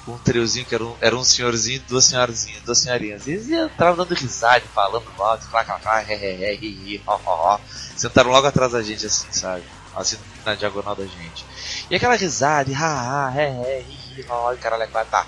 [0.07, 3.27] um triozinho que era um, era um senhorzinho e duas senhorzinhas, duas senhorinhas.
[3.27, 7.03] E eles entravam dando risada, falando alto, clá, clá, clá, he, he, he, hi, hi,
[7.05, 7.59] ho, ho, ho.
[7.95, 9.63] Sentaram logo atrás da gente, assim, sabe?
[9.95, 11.45] Assim, na diagonal da gente.
[11.89, 13.85] E aquela risada, e ha, ha, hi,
[14.17, 15.25] hi, ho, ho, e caralho, é tá.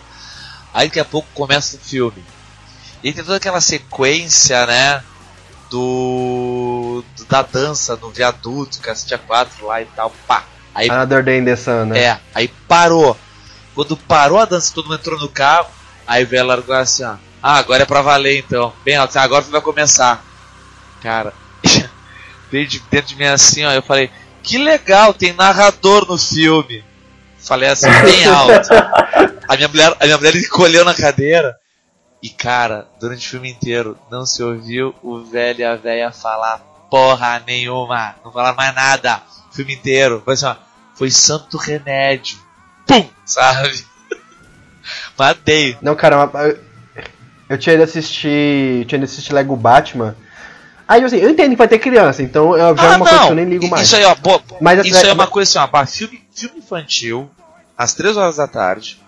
[0.74, 2.24] Aí daqui a pouco começa o filme.
[3.04, 5.04] E tem toda aquela sequência, né?
[5.70, 7.04] Do.
[7.18, 10.44] do- da dança no viaduto, cacete a quatro lá e tal, pá.
[10.74, 12.00] Aí Another Day in the Sun, né?
[12.00, 13.18] é, aí parou.
[13.76, 15.68] Quando parou a dança, todo mundo entrou no carro,
[16.08, 17.16] aí veio ela largou assim, ó.
[17.42, 18.74] Ah, agora é pra valer então.
[18.84, 20.24] Bem alto, assim, agora vai começar.
[21.02, 21.34] Cara,
[22.52, 23.72] veio de dentro de mim assim, ó.
[23.72, 24.10] Eu falei,
[24.44, 26.84] que legal, tem narrador no filme.
[27.40, 28.70] Falei assim, bem alto.
[29.48, 31.56] A minha mulher, a minha mulher encolheu na cadeira.
[32.22, 36.60] E cara, durante o filme inteiro, não se ouviu o velho e a velha falar
[36.90, 38.16] porra nenhuma.
[38.24, 39.22] Não falaram mais nada.
[39.52, 40.22] O filme inteiro.
[40.26, 40.56] Foi assim, ó.
[40.96, 42.38] Foi santo remédio.
[42.86, 43.08] Pum!
[43.26, 43.86] Sabe?
[45.18, 45.78] Matei.
[45.82, 46.60] Não, cara, eu,
[47.50, 48.86] eu tinha ido assistir.
[48.86, 50.16] Tinha ido assistir Lego Batman.
[50.90, 53.32] Aí, assim, eu entendo que vai ter criança, então eu já é uma coisa que
[53.32, 53.84] eu nem ligo mais.
[53.84, 57.30] Isso aí, ó, pô, Mas, isso aí é uma coisa assim, ó, filme, filme infantil,
[57.78, 59.00] às 3 horas da tarde,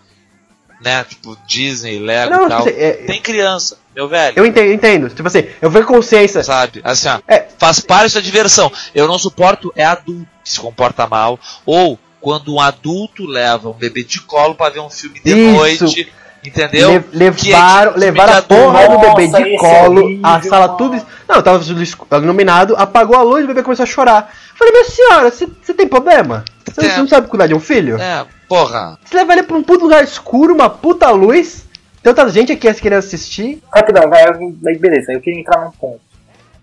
[0.84, 1.04] né?
[1.08, 2.58] Tipo, Disney, Lego Não, e tal.
[2.66, 4.34] tipo assim, é- Tem criança, meu velho.
[4.38, 5.10] Eu entendo, entendo.
[5.10, 6.44] Tipo assim, eu vejo consciência.
[6.44, 6.82] Sabe?
[6.84, 7.48] Assim, ó, É.
[7.58, 8.72] faz parte da diversão.
[8.96, 11.40] Eu não suporto é adulto que se comporta mal.
[11.66, 15.58] Ou quando um adulto leva um bebê de colo pra ver um filme de Isso.
[15.58, 16.14] noite.
[16.44, 16.90] Entendeu?
[16.92, 18.64] Le- levaram é de- levaram a de adulto.
[18.64, 20.78] porra do bebê Nossa, de esse colo, é horrível, a sala mano.
[20.78, 21.06] tudo.
[21.30, 24.34] Não, tava tudo escu- iluminado, apagou a luz e o bebê começou a chorar.
[24.58, 26.44] Falei, minha senhora, você tem problema?
[26.74, 26.98] Você É.
[26.98, 28.02] não sabe cuidar de um filho?
[28.02, 29.00] É, porra.
[29.02, 31.70] Você leva ele pra um puto lugar escuro, uma puta luz.
[32.06, 33.64] Outra gente aqui querendo assistir.
[33.74, 34.26] Rapidão, vai,
[34.62, 36.02] vai, beleza, eu queria entrar num ponto.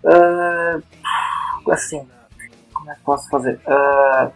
[0.05, 0.79] Ah,
[1.71, 2.05] assim,
[2.71, 3.59] como é que eu posso fazer?
[3.65, 4.29] Ah,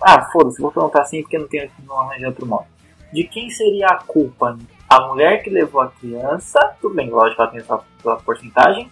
[0.00, 2.66] ah, foda-se, vou perguntar assim porque não tenho não arranjar outro modo.
[3.12, 4.56] De quem seria a culpa?
[4.88, 7.78] A mulher que levou a criança, tudo bem, lógico, ela tem essa,
[8.24, 8.90] porcentagem,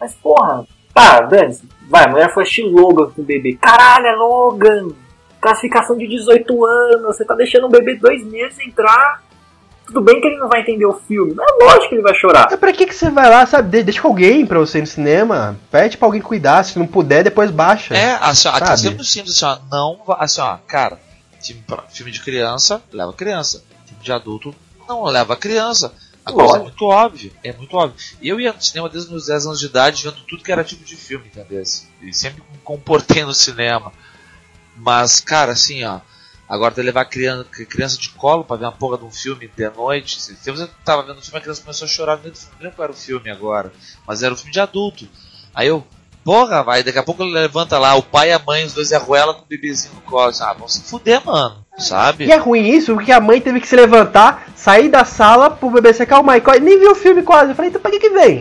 [0.00, 3.56] mas porra, tá, dane-se, vai, a mulher foi assistir Logan com o bebê.
[3.60, 5.05] Caralho, é Logan!
[5.40, 9.22] Classificação de 18 anos, você tá deixando um bebê dois meses entrar.
[9.86, 12.14] Tudo bem que ele não vai entender o filme, mas é lógico que ele vai
[12.14, 12.48] chorar.
[12.52, 13.68] É pra que, que você vai lá, sabe?
[13.70, 15.56] De- Deixa com alguém pra você ir no cinema.
[15.70, 16.64] Pede pra alguém cuidar.
[16.64, 17.94] Se não puder, depois baixa.
[17.96, 20.98] É, assim, ó, a questão é muito simples, assim, ó, não, assim, ó, cara,
[21.90, 24.52] filme, de criança, leva criança, filme de adulto,
[24.88, 25.92] não leva criança.
[26.24, 27.96] A coisa é muito óbvia, é muito óbvio.
[28.20, 30.64] Eu ia no cinema desde os meus 10 anos de idade, vendo tudo que era
[30.64, 31.62] tipo de filme, entendeu?
[32.02, 33.92] E sempre me comportei no cinema.
[34.76, 36.00] Mas, cara, assim, ó.
[36.48, 39.68] Agora tu levar criança, criança de colo pra ver uma porra de um filme de
[39.70, 40.22] noite.
[40.22, 42.54] Se você tava vendo o filme, a criança começou a chorar meio do filme.
[42.60, 43.72] Não era o filme agora.
[44.06, 45.08] Mas era um filme de adulto.
[45.52, 45.84] Aí eu,
[46.24, 48.92] porra, vai, daqui a pouco ele levanta lá, o pai e a mãe, os dois
[48.92, 50.32] arruela com o bebezinho no colo.
[50.40, 51.66] Ah, vão se fuder, mano.
[51.78, 52.26] Sabe?
[52.26, 55.68] E é ruim isso, porque a mãe teve que se levantar, sair da sala pro
[55.68, 56.38] bebê se acalmar.
[56.38, 57.50] E nem viu o filme quase.
[57.50, 58.40] Eu falei, então pra que que vem?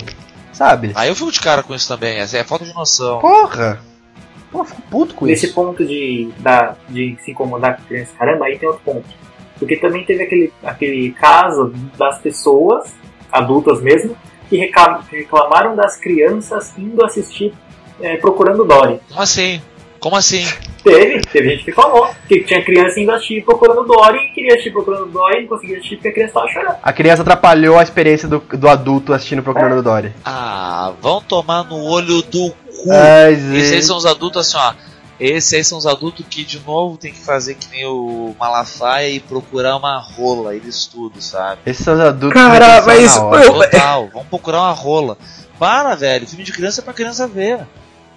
[0.53, 0.91] Sabe?
[0.94, 2.20] Aí eu fico de cara com isso também.
[2.20, 3.20] Essa é falta de noção.
[3.20, 3.82] Porra!
[4.52, 5.56] Pô, eu fico puto com Nesse isso.
[5.56, 9.06] ponto de, da, de se incomodar com criança, caramba, aí tem outro ponto.
[9.60, 12.94] Porque também teve aquele, aquele caso das pessoas,
[13.32, 14.16] adultas mesmo,
[14.50, 17.54] que reclam- que reclamaram das crianças indo assistir
[18.02, 19.00] é, Procurando Dory.
[19.10, 19.62] Como assim?
[20.00, 20.46] Como assim?
[20.84, 24.72] Teve, teve gente que falou que tinha criança indo assistir Procurando Dory e queria assistir
[24.72, 26.76] Procurando Dory e não conseguia assistir porque a criança tava chorando.
[26.84, 30.12] A criança atrapalhou a experiência do, do adulto assistindo Procurando Dory.
[30.24, 32.54] Ah, vão tomar no olho do
[32.84, 32.92] cu.
[32.92, 34.74] Ai, Esses aí são os adultos assim, ó.
[35.20, 39.10] Esses aí são os adultos que de novo tem que fazer que nem o Malafaia
[39.10, 41.62] e procurar uma rola, eles tudo, sabe?
[41.66, 45.18] Esses são os adultos Cara, que mas eu- Total, vamos procurar uma rola.
[45.58, 47.66] Para, velho, filme de criança é pra criança ver.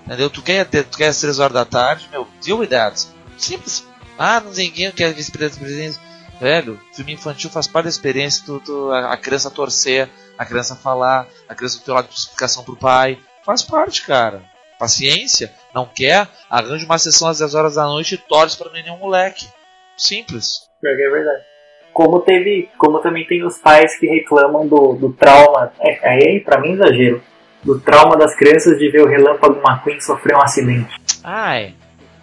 [0.04, 0.28] Entendeu?
[0.28, 3.06] Tu quer, ter- tu quer às 3 horas da tarde, meu, deal with that.
[3.36, 3.84] Simples.
[4.18, 6.00] Ah, não tem ninguém quer ver experiência.
[6.40, 10.74] Velho, filme infantil faz parte da experiência, tu, tu- a, a criança torcer, a criança
[10.74, 13.18] falar, a criança do teu lado de explicação pro pai.
[13.48, 14.42] Faz parte, cara.
[14.78, 18.98] Paciência, não quer, arranja uma sessão às 10 horas da noite e torce pra nenhum
[18.98, 19.48] moleque.
[19.96, 20.68] Simples.
[20.84, 21.44] É verdade.
[21.90, 26.60] Como teve, como também tem os pais que reclamam do, do trauma, é, aí pra
[26.60, 27.22] mim é exagero,
[27.62, 30.94] do trauma das crianças de ver o Relâmpago McQueen sofrer um acidente.
[31.24, 31.74] Ai,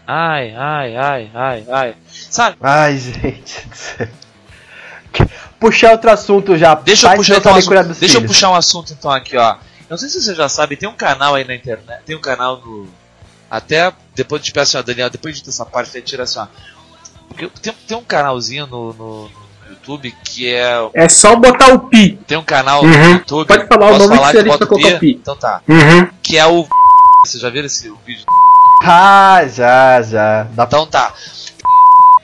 [0.05, 1.95] ai, ai, ai, ai, ai.
[2.07, 2.55] Sabe?
[2.61, 3.67] Ai, gente.
[5.59, 6.75] Puxar outro assunto já.
[6.75, 7.53] Deixa eu, puxar, então,
[7.99, 9.57] deixa eu puxar um assunto então aqui, ó.
[9.89, 12.57] Não sei se você já sabe, tem um canal aí na internet, tem um canal
[12.57, 12.87] no.
[13.49, 16.47] Até depois de peço assim, ó, Daniel, depois de essa parte, você tira assim, ó.
[17.27, 19.31] Porque tem, tem um canalzinho no, no- no
[19.69, 20.89] YouTube que é.
[20.93, 22.17] É só botar o pi.
[22.25, 22.89] Tem um canal Uhum.
[22.89, 23.47] no YouTube.
[23.47, 25.11] Pode falar o posso nome falar que você colocar o pi.
[25.21, 25.61] Então tá.
[25.67, 26.07] Uhum.
[26.23, 26.67] Que é o.
[27.23, 28.25] Vocês já viram esse vídeo?
[28.83, 30.43] Ah, já, já.
[30.43, 30.63] Dá.
[30.63, 31.13] Então tá.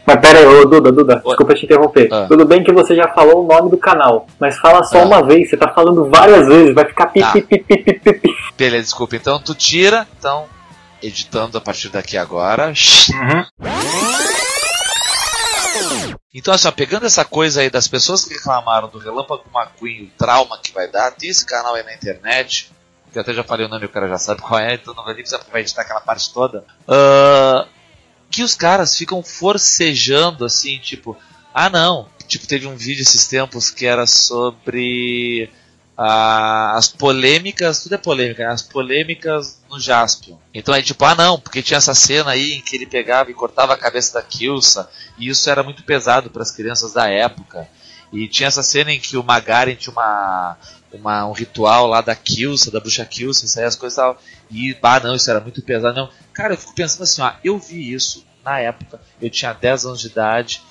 [0.06, 2.10] Mas pera aí, ô Duda, Duda, desculpa te interromper.
[2.11, 2.26] Ah.
[2.28, 5.06] Tudo bem que você já falou o nome do canal, mas fala só Ah.
[5.06, 7.32] uma vez, você tá falando várias vezes, vai ficar pi Tá.
[7.34, 8.30] pi pi pi pi pi pi.
[8.57, 9.15] Beleza, desculpa.
[9.15, 10.07] Então tu tira.
[10.18, 10.45] Então,
[11.02, 12.73] editando a partir daqui agora.
[16.34, 20.11] Então, assim, ó, pegando essa coisa aí das pessoas que reclamaram do Relâmpago McQueen, o
[20.18, 22.72] trauma que vai dar, tem esse canal aí na internet,
[23.11, 25.03] que eu até já falei o nome, o cara já sabe qual é, então não
[25.03, 26.64] vai nem precisar editar aquela parte toda.
[26.88, 27.65] Ah,
[28.32, 31.18] que os caras ficam forcejando, assim, tipo,
[31.53, 35.49] ah não, tipo, teve um vídeo esses tempos que era sobre
[35.98, 38.52] ah, as polêmicas, tudo é polêmica, né?
[38.52, 40.38] as polêmicas no Jaspion.
[40.53, 43.36] Então é tipo, ah não, porque tinha essa cena aí em que ele pegava e
[43.36, 47.68] cortava a cabeça da Kilsa, e isso era muito pesado para as crianças da época.
[48.14, 50.58] E tinha essa cena em que o Magaren tinha uma,
[50.93, 54.18] uma, um ritual lá da Kilsa, da bruxa Kilsa, isso aí as coisas tal.
[54.49, 55.95] E, ah não, isso era muito pesado.
[55.95, 59.85] Não, cara, eu fico pensando assim, ó, eu vi isso na época, eu tinha 10
[59.85, 60.61] anos de idade,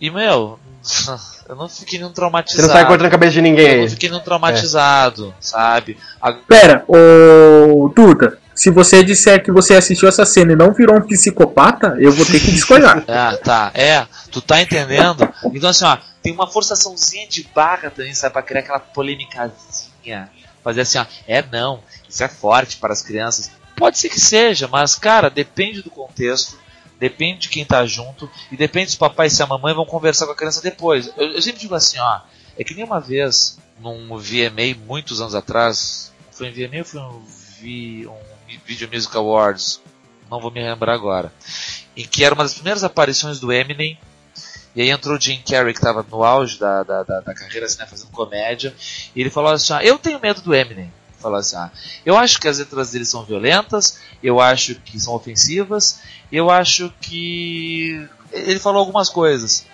[0.00, 0.60] e meu,
[1.48, 2.68] eu não fiquei nenhum Você traumatizado.
[2.68, 5.98] não sai cortando a cabeça de ninguém Eu não fiquei nenhum traumatizado, sabe?
[6.20, 10.96] A- Pera, ô Duda, se você disser que você assistiu essa cena e não virou
[10.96, 13.04] um psicopata, eu vou ter que discordar.
[13.06, 13.70] Ah, tá.
[13.74, 15.28] É, tu tá entendendo?
[15.52, 18.32] Então, assim, ó, tem uma forçaçãozinha de barra também, sabe?
[18.32, 20.30] Pra criar aquela polêmicazinha.
[20.64, 23.50] Fazer assim, ó, é não, isso é forte para as crianças.
[23.76, 26.58] Pode ser que seja, mas, cara, depende do contexto,
[26.98, 29.84] depende de quem tá junto, e depende se o papai e se a mamãe vão
[29.84, 31.12] conversar com a criança depois.
[31.16, 32.20] Eu, eu sempre digo assim, ó,
[32.58, 37.00] é que nem uma vez, num VMA, muitos anos atrás, foi um VMA ou foi
[37.00, 37.22] um,
[37.60, 39.80] vi, um Video Music Awards?
[40.30, 41.32] Não vou me lembrar agora
[41.96, 43.98] em que era uma das primeiras aparições do Eminem.
[44.74, 47.64] E aí entrou o Jim Carrey, que estava no auge da, da, da, da carreira,
[47.64, 48.74] assim, né, fazendo comédia.
[49.14, 50.92] E ele falou assim: ah, Eu tenho medo do Eminem.
[51.18, 51.70] Falou assim: ah,
[52.04, 56.00] Eu acho que as letras dele são violentas, eu acho que são ofensivas,
[56.30, 58.06] eu acho que.
[58.30, 59.64] Ele falou algumas coisas.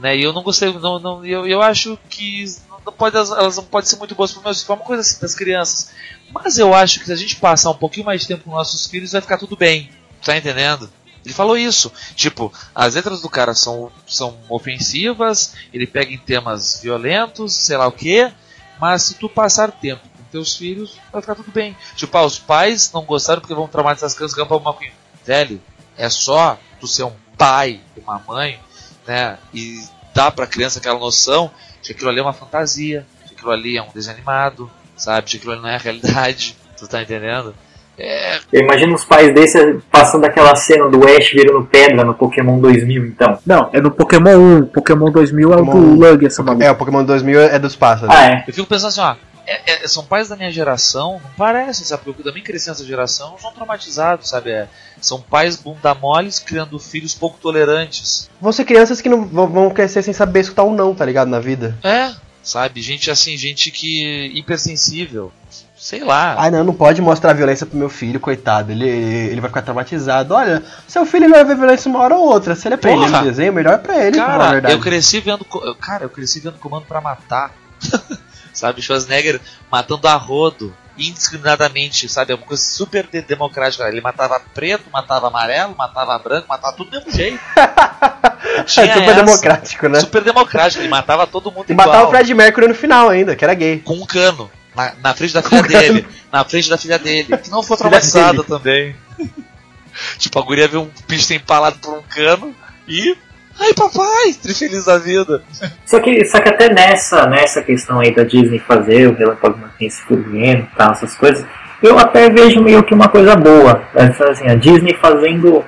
[0.00, 2.44] Né, e eu não gostei, não, não, eu, eu acho que
[2.88, 5.34] não pode, elas não podem ser muito boas para meus filhos, uma coisa assim das
[5.34, 5.90] crianças.
[6.32, 8.86] Mas eu acho que se a gente passar um pouquinho mais de tempo com nossos
[8.86, 9.90] filhos, vai ficar tudo bem.
[10.24, 10.90] Tá entendendo?
[11.24, 11.92] Ele falou isso.
[12.14, 17.86] Tipo, as letras do cara são, são ofensivas, ele pega em temas violentos, sei lá
[17.86, 18.32] o que,
[18.80, 21.76] mas se tu passar tempo com teus filhos, vai ficar tudo bem.
[21.94, 24.92] Tipo, ah, os pais não gostaram porque vão traumatizar as crianças ganhando uma coisa.
[25.24, 25.60] Velho,
[25.96, 28.58] é só tu ser um pai, uma mãe,
[29.06, 29.38] né?
[29.52, 29.82] E
[30.14, 31.50] dar pra criança aquela noção
[31.82, 34.70] de que aquilo ali é uma fantasia, de que aquilo ali é um desenho animado,
[34.96, 35.26] sabe?
[35.26, 36.56] De que aquilo ali não é a realidade.
[36.78, 37.52] Tu tá entendendo?
[37.98, 42.60] É, Eu imagino os pais desse passando aquela cena do Ash virando pedra no Pokémon
[42.60, 43.36] 2000, então.
[43.44, 44.66] Não, é no Pokémon 1.
[44.66, 46.64] Pokémon 2000 é o do Pokémon- Lug, essa maluca.
[46.64, 48.14] É, o Pokémon 2000 é dos pássaros.
[48.14, 48.44] Ah, é.
[48.46, 49.16] eu fico pensando assim, ó.
[49.54, 52.02] É- é- são pais da minha geração, não parecem, sabe?
[52.04, 54.50] Porque eu também cresci nessa geração, são traumatizados, sabe?
[54.50, 54.68] É,
[55.00, 58.28] são pais bunda moles criando filhos pouco tolerantes.
[58.40, 61.28] Vão ser crianças que não vão crescer sem saber escutar um não, tá ligado?
[61.28, 61.76] Na vida.
[61.82, 62.12] É,
[62.42, 62.80] sabe?
[62.82, 64.32] Gente assim, gente que.
[64.34, 65.32] hipersensível.
[65.76, 66.34] Sei lá.
[66.36, 68.72] Ai, não, não pode mostrar violência pro meu filho, coitado.
[68.72, 70.34] Ele, ele vai ficar traumatizado.
[70.34, 72.56] Olha, seu filho vai ver violência uma hora ou outra.
[72.56, 73.18] Se ele é pra ele Porra.
[73.22, 74.74] no desenho, melhor é pra ele, pra a Cara, verdade.
[74.74, 75.44] eu cresci vendo.
[75.80, 77.54] Cara, eu cresci vendo comando pra matar.
[78.58, 78.82] sabe?
[78.82, 79.40] Schwarzenegger
[79.70, 80.74] matando a rodo.
[80.96, 82.32] Indiscriminadamente, sabe?
[82.32, 83.86] É uma coisa super de- democrática.
[83.86, 87.38] Ele matava preto, matava amarelo, matava branco, matava tudo do mesmo jeito.
[88.58, 89.14] É super essa.
[89.14, 90.00] democrático, né?
[90.00, 90.80] Super democrático.
[90.82, 91.86] Ele matava todo mundo E igual.
[91.88, 93.80] matava o Fred Mercury no final ainda, que era gay.
[93.80, 94.50] Com um cano.
[94.74, 95.80] Na, na frente da filha Com cano.
[95.80, 96.08] dele.
[96.32, 97.36] Na frente da filha dele.
[97.36, 98.94] Que não foi traumatizada também.
[100.18, 102.54] tipo, a guria viu um bicho empalado por um cano
[102.86, 103.16] e.
[103.60, 104.34] Ai, papai!
[104.40, 105.42] Trifeliz da vida.
[105.84, 109.98] Só que, só que até nessa, nessa questão aí da Disney fazer o Relâmpago Martins
[110.00, 111.44] fugendo e tal, essas coisas,
[111.82, 113.82] eu até vejo meio que uma coisa boa.
[113.94, 115.64] Essa, Assim, a Disney fazendo,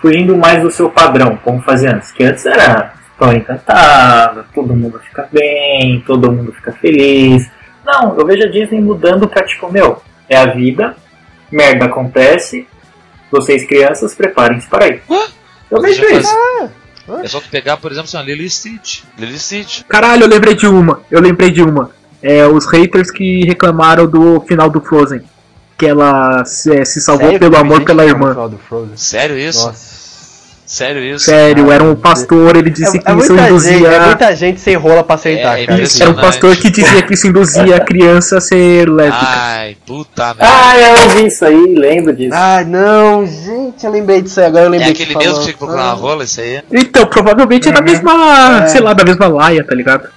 [0.00, 2.12] fugindo mais do seu padrão, como fazia antes.
[2.12, 7.50] Que antes era História Encantada, todo mundo fica bem, todo mundo fica feliz.
[7.84, 10.96] Não, eu vejo a Disney mudando pra tipo, meu, é a vida,
[11.50, 12.66] merda acontece,
[13.30, 15.02] vocês crianças preparem-se para isso.
[15.10, 15.26] Ué?
[15.70, 16.34] Eu vejo isso.
[17.22, 19.00] É só tu pegar, por exemplo, assim, a Lily Stitch.
[19.18, 19.82] Lily Stitch.
[19.88, 21.00] Caralho, eu lembrei de uma.
[21.10, 21.90] Eu lembrei de uma.
[22.22, 25.22] É, os haters que reclamaram do final do Frozen.
[25.76, 28.34] Que ela se, se salvou Sério, pelo amor pela irmã.
[28.96, 29.66] Sério isso?
[29.66, 29.91] Nossa.
[30.72, 31.26] Sério isso?
[31.26, 33.88] Sério, Ah, era um meu pastor, ele disse É, que é isso muita gente, induzia.
[33.88, 35.82] é muita gente sem rola pra aceitar, É, é cara.
[36.00, 39.18] Era um pastor que dizia que isso induzia a criança a ser lésbica.
[39.22, 40.46] Ai, puta merda.
[40.48, 42.34] Ah, eu ouvi isso aí, lembro disso.
[42.34, 45.40] Ai, não, gente, eu lembrei disso aí, agora eu é lembrei aquele você mesmo que
[45.42, 46.62] tinha que procurar uma rola, esse aí?
[46.72, 47.84] Então, provavelmente é da Uhum.
[47.84, 48.66] mesma, É.
[48.68, 50.08] sei lá, da mesma laia, tá ligado?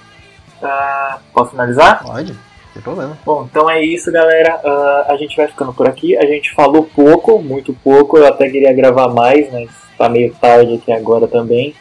[0.64, 2.02] Ah, posso finalizar?
[2.02, 2.34] Pode,
[2.73, 3.18] tem problema.
[3.26, 4.57] Bom, então é isso, galera.
[4.64, 6.15] Ah, a gente vai ficando por aqui.
[6.18, 8.18] A gente falou pouco, muito pouco.
[8.18, 11.76] Eu até queria gravar mais, mas tá meio tarde aqui agora também.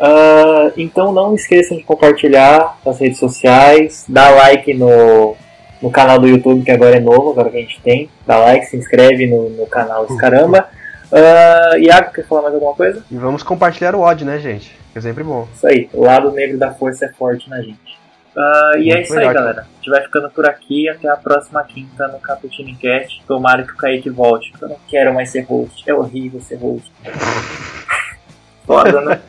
[0.00, 5.36] Ah, então não esqueçam de compartilhar nas redes sociais, dar like no,
[5.82, 8.08] no canal do YouTube, que agora é novo, agora que a gente tem.
[8.26, 10.68] Dá like, se inscreve no, no canal esse caramba.
[11.12, 13.04] Uh, Iago, quer falar mais alguma coisa?
[13.10, 14.78] E vamos compartilhar o ódio, né, gente?
[14.92, 15.46] Que é sempre bom.
[15.54, 17.99] Isso aí, o lado negro da força é forte na gente.
[18.36, 19.62] Ah, e é isso aí, galera.
[19.62, 20.88] A gente vai ficando por aqui.
[20.88, 23.22] Até a próxima quinta no Cappuccino Cast.
[23.26, 25.88] Tomara que o Kaique volte, porque eu não quero mais ser host.
[25.88, 26.90] É horrível ser host.
[28.66, 29.20] Foda, né?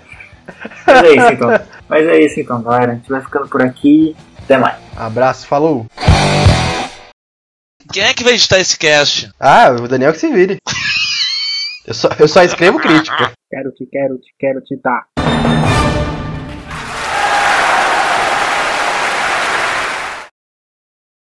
[0.86, 1.49] Mas é isso então.
[1.88, 2.91] Mas é isso então, galera.
[2.91, 4.15] A gente vai ficando por aqui.
[4.44, 4.78] Até mais.
[4.95, 5.86] Abraço, falou.
[7.91, 9.32] Quem é que vai editar esse cast?
[9.40, 10.57] Ah, o Daniel que se vire.
[11.88, 13.32] Eu só, eu só escrevo crítica.
[13.49, 15.07] Quero te, quero te, quero te dar.